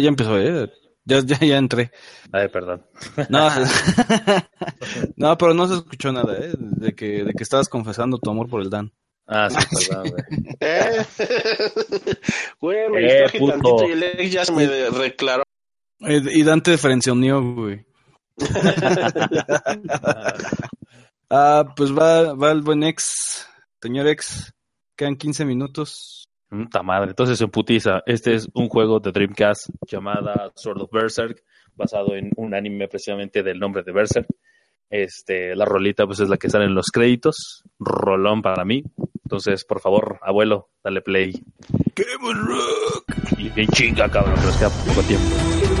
[0.00, 0.70] Ya empezó, ¿eh?
[1.04, 1.90] Ya, ya, ya entré.
[2.32, 2.84] Ay, perdón.
[3.28, 3.48] No,
[5.16, 6.52] no, pero no se escuchó nada, ¿eh?
[6.58, 8.92] De que, de que estabas confesando tu amor por el Dan.
[9.26, 9.56] Ah, sí,
[9.88, 10.22] perdón, güey.
[10.60, 11.06] ¿Eh?
[12.60, 13.88] Güey, me Eh, puto.
[13.88, 15.44] y el ex ya se me reclaró.
[16.00, 17.84] Eh, y Dan te frencionó, güey.
[21.30, 23.46] ah, pues va, va el buen ex.
[23.82, 24.52] Señor ex,
[24.96, 26.19] quedan 15 minutos.
[26.50, 27.10] Puta madre.
[27.10, 31.44] Entonces, en putiza, este es un juego de Dreamcast llamada Sword of Berserk,
[31.76, 34.26] basado en un anime precisamente del nombre de Berserk.
[34.90, 37.62] Este, la rolita pues es la que sale en los créditos.
[37.78, 38.82] Rolón para mí.
[39.24, 41.32] Entonces, por favor, abuelo, dale play.
[41.94, 43.38] ¡Queremos rock!
[43.38, 45.79] Y bien chinga, cabrón, pero es que a poco tiempo.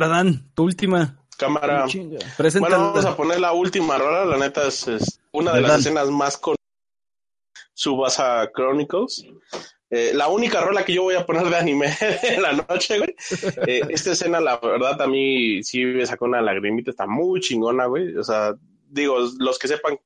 [0.00, 1.16] Dan, tu última.
[1.36, 1.86] Cámara.
[2.58, 4.24] Bueno, vamos a poner la última rola.
[4.24, 5.76] La neta es, es una de ¿Verdad?
[5.76, 6.56] las escenas más con
[7.74, 9.26] Subasa Chronicles.
[9.90, 13.14] Eh, la única rola que yo voy a poner de anime en la noche, güey.
[13.66, 17.86] Eh, esta escena, la verdad, a mí sí me sacó una lagrimita, está muy chingona,
[17.86, 18.16] güey.
[18.16, 18.54] O sea,
[18.88, 19.98] digo, los que sepan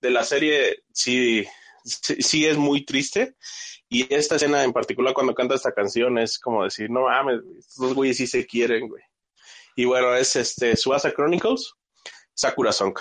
[0.00, 1.44] de la serie, sí,
[1.84, 3.36] sí, sí es muy triste.
[3.88, 7.94] Y esta escena en particular, cuando canta esta canción, es como decir, no mames, estos
[7.94, 9.02] güeyes sí se quieren, güey.
[9.76, 11.72] Y bueno, es este Suasa Chronicles,
[12.34, 12.98] Sakura Song.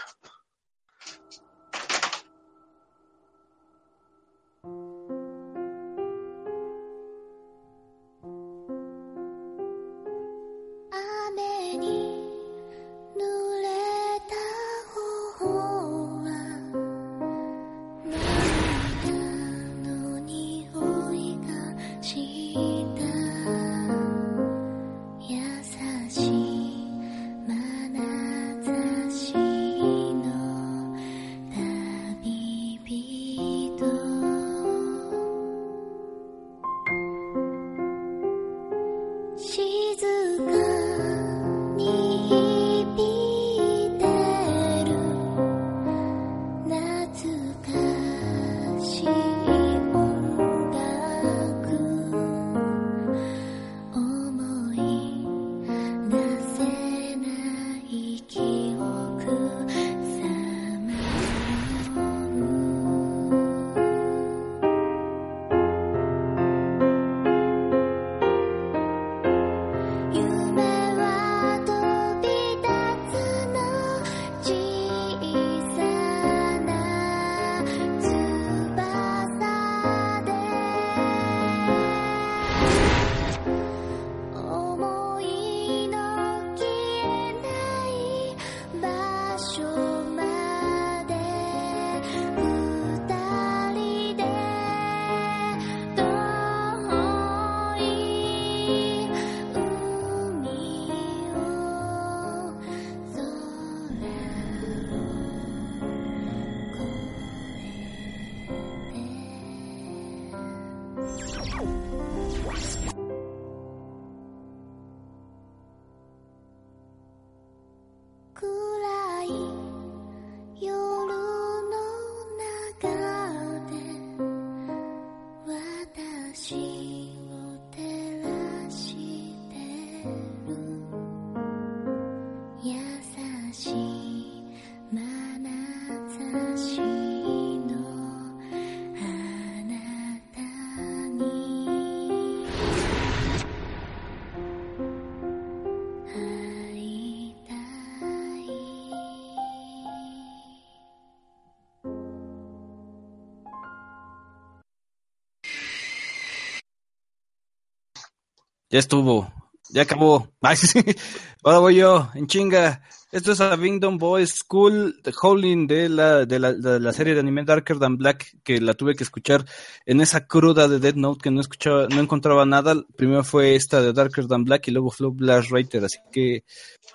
[158.71, 159.31] Ya estuvo.
[159.69, 160.29] Ya acabó.
[161.43, 162.81] Ahora voy yo, en chinga.
[163.11, 167.13] Esto es a Abingdon Boys School The Howling de la, de, la, de la serie
[167.13, 169.45] de anime Darker Than Black, que la tuve que escuchar
[169.85, 172.73] en esa cruda de Dead Note que no escuchaba, no encontraba nada.
[172.95, 176.45] Primero fue esta de Darker Than Black y luego Flow Blast Writer, así que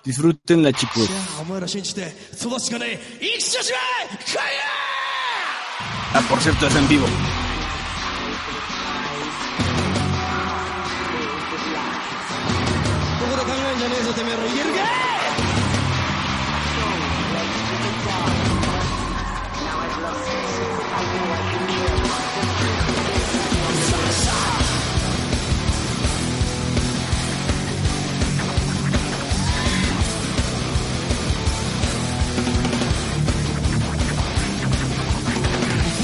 [0.03, 1.07] disfrútenla, chicos.
[6.13, 7.05] Ah, por cierto, es en vivo.
[14.07, 14.81] Cuando te me reyergue.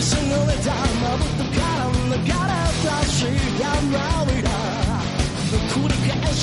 [0.02, 1.43] Sing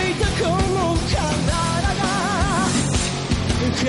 [0.00, 0.57] いけるか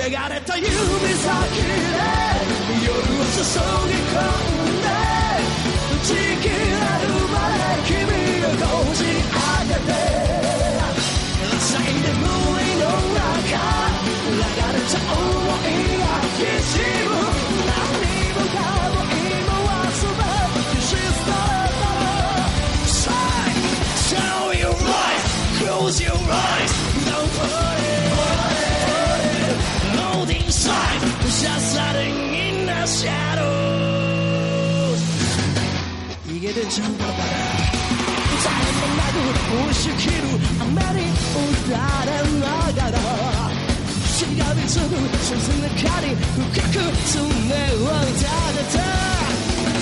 [0.30, 1.68] れた指先で
[2.86, 4.88] 夜を注ぎ込んで
[6.02, 9.92] ちぎれるまで君をこじ開けて
[11.56, 13.28] 浅い眠りの中
[14.26, 15.12] 流れた想
[15.56, 16.70] いがきし
[17.06, 17.12] む
[17.66, 17.70] 何
[18.32, 18.58] もか
[18.88, 21.94] も今は全て消し去れたら
[22.86, 23.12] Say,
[24.14, 25.22] tell me your mind,
[25.58, 26.74] close your eyes,
[30.61, 33.81] outside, just hiding in the shadows.
[36.27, 37.17] You get a jump up
[38.33, 38.63] It's all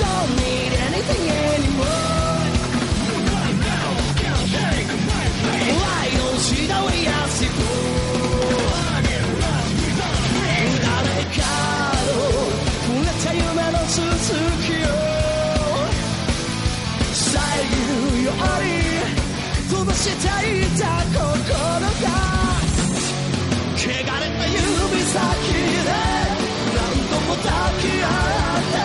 [0.04, 2.40] Don't need anything anymore.
[5.80, 7.30] Why don't you know we have
[14.00, 14.88] 続きを
[17.14, 17.20] 遮
[17.88, 18.72] るように
[19.70, 22.08] 飛ばしていた心が
[23.76, 24.64] 汚れた指
[25.04, 25.16] 先
[25.54, 25.90] で
[26.76, 26.80] 何
[27.10, 27.48] 度も抱
[27.80, 28.76] き合って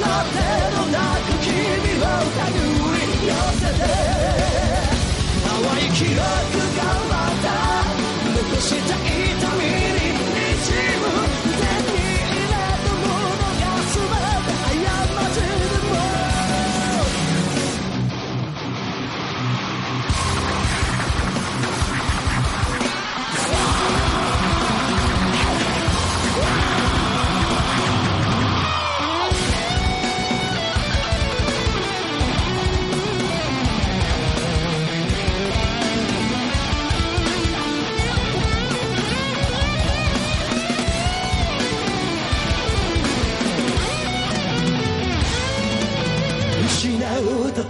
[0.00, 0.36] なって
[0.76, 3.84] もなく君を手繰り寄せて
[5.44, 6.18] 淡い記憶
[6.76, 7.46] がまた
[8.34, 9.31] 残した痛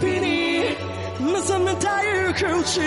[0.02, 0.76] うたびに
[1.20, 2.82] 目覚めたゆく力で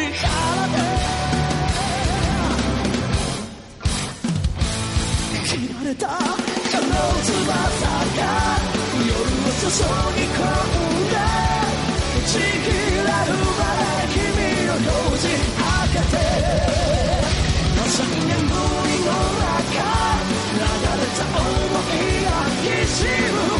[5.46, 8.22] 切られたこの翼が
[9.00, 9.72] 夜を注
[10.14, 11.16] ぎ込んで
[12.26, 14.20] ちぎれるまで君
[14.70, 16.18] を閉じ開けて
[17.86, 17.88] 3
[18.28, 19.80] 年ぶりの中
[20.52, 21.40] 流れた想
[21.76, 22.28] いが
[22.62, 22.96] きし
[23.32, 23.55] む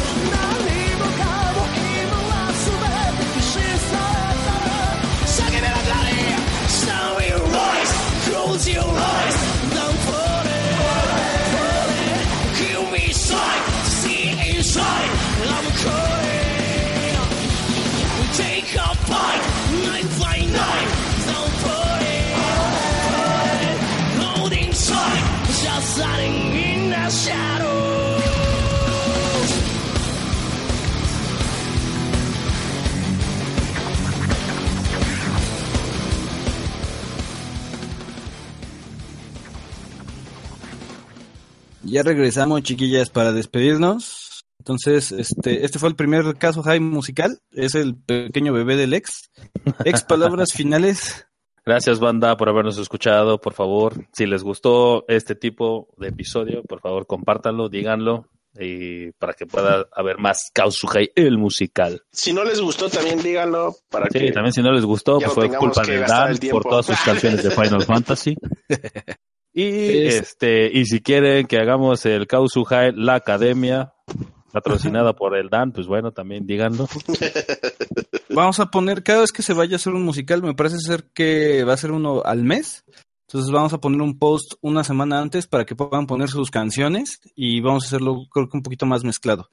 [41.96, 44.44] Ya regresamos, chiquillas, para despedirnos.
[44.58, 47.38] Entonces, este, este fue el primer caso high musical.
[47.52, 49.30] Es el pequeño bebé del ex.
[49.84, 51.26] Ex palabras finales.
[51.66, 53.40] Gracias, banda, por habernos escuchado.
[53.40, 58.28] Por favor, si les gustó este tipo de episodio, por favor, compártanlo, díganlo.
[58.58, 62.02] Y para que pueda haber más Kausuhai, el musical.
[62.12, 65.32] Si no les gustó, también díganlo para Sí, que también si no les gustó, pues
[65.32, 68.36] fue culpa de Dan por todas sus canciones de Final Fantasy.
[69.58, 73.94] Y Es- este, y si quieren que hagamos el Kausuhai, la academia,
[74.56, 76.88] patrocinada por el Dan, pues bueno, también díganlo.
[78.30, 81.04] Vamos a poner, cada vez que se vaya a hacer un musical, me parece ser
[81.12, 82.84] que va a ser uno al mes.
[83.28, 87.20] Entonces vamos a poner un post una semana antes para que puedan poner sus canciones
[87.34, 89.50] y vamos a hacerlo creo que un poquito más mezclado.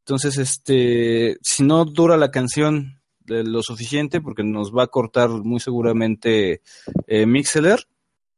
[0.00, 5.30] Entonces, este, si no dura la canción de lo suficiente, porque nos va a cortar
[5.30, 6.60] muy seguramente
[7.06, 7.86] eh, Mixeler,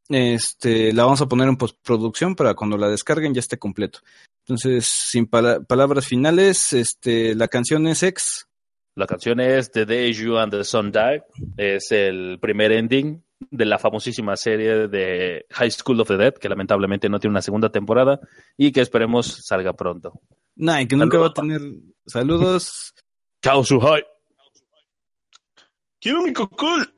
[0.08, 4.00] este, la vamos a poner en postproducción para cuando la descarguen ya esté completo.
[4.49, 8.47] Entonces, sin pala- palabras finales, este, la canción es ex.
[8.94, 11.23] La canción es The Day You and the Sun Die.
[11.57, 16.49] Es el primer ending de la famosísima serie de High School of the Dead, que
[16.49, 18.20] lamentablemente no tiene una segunda temporada
[18.57, 20.20] y que esperemos salga pronto.
[20.55, 21.58] Nah, y que nunca va a Saludos.
[21.60, 22.94] tener saludos.
[23.42, 24.05] Kausuhai.
[26.00, 26.95] Quiero mi cocol.「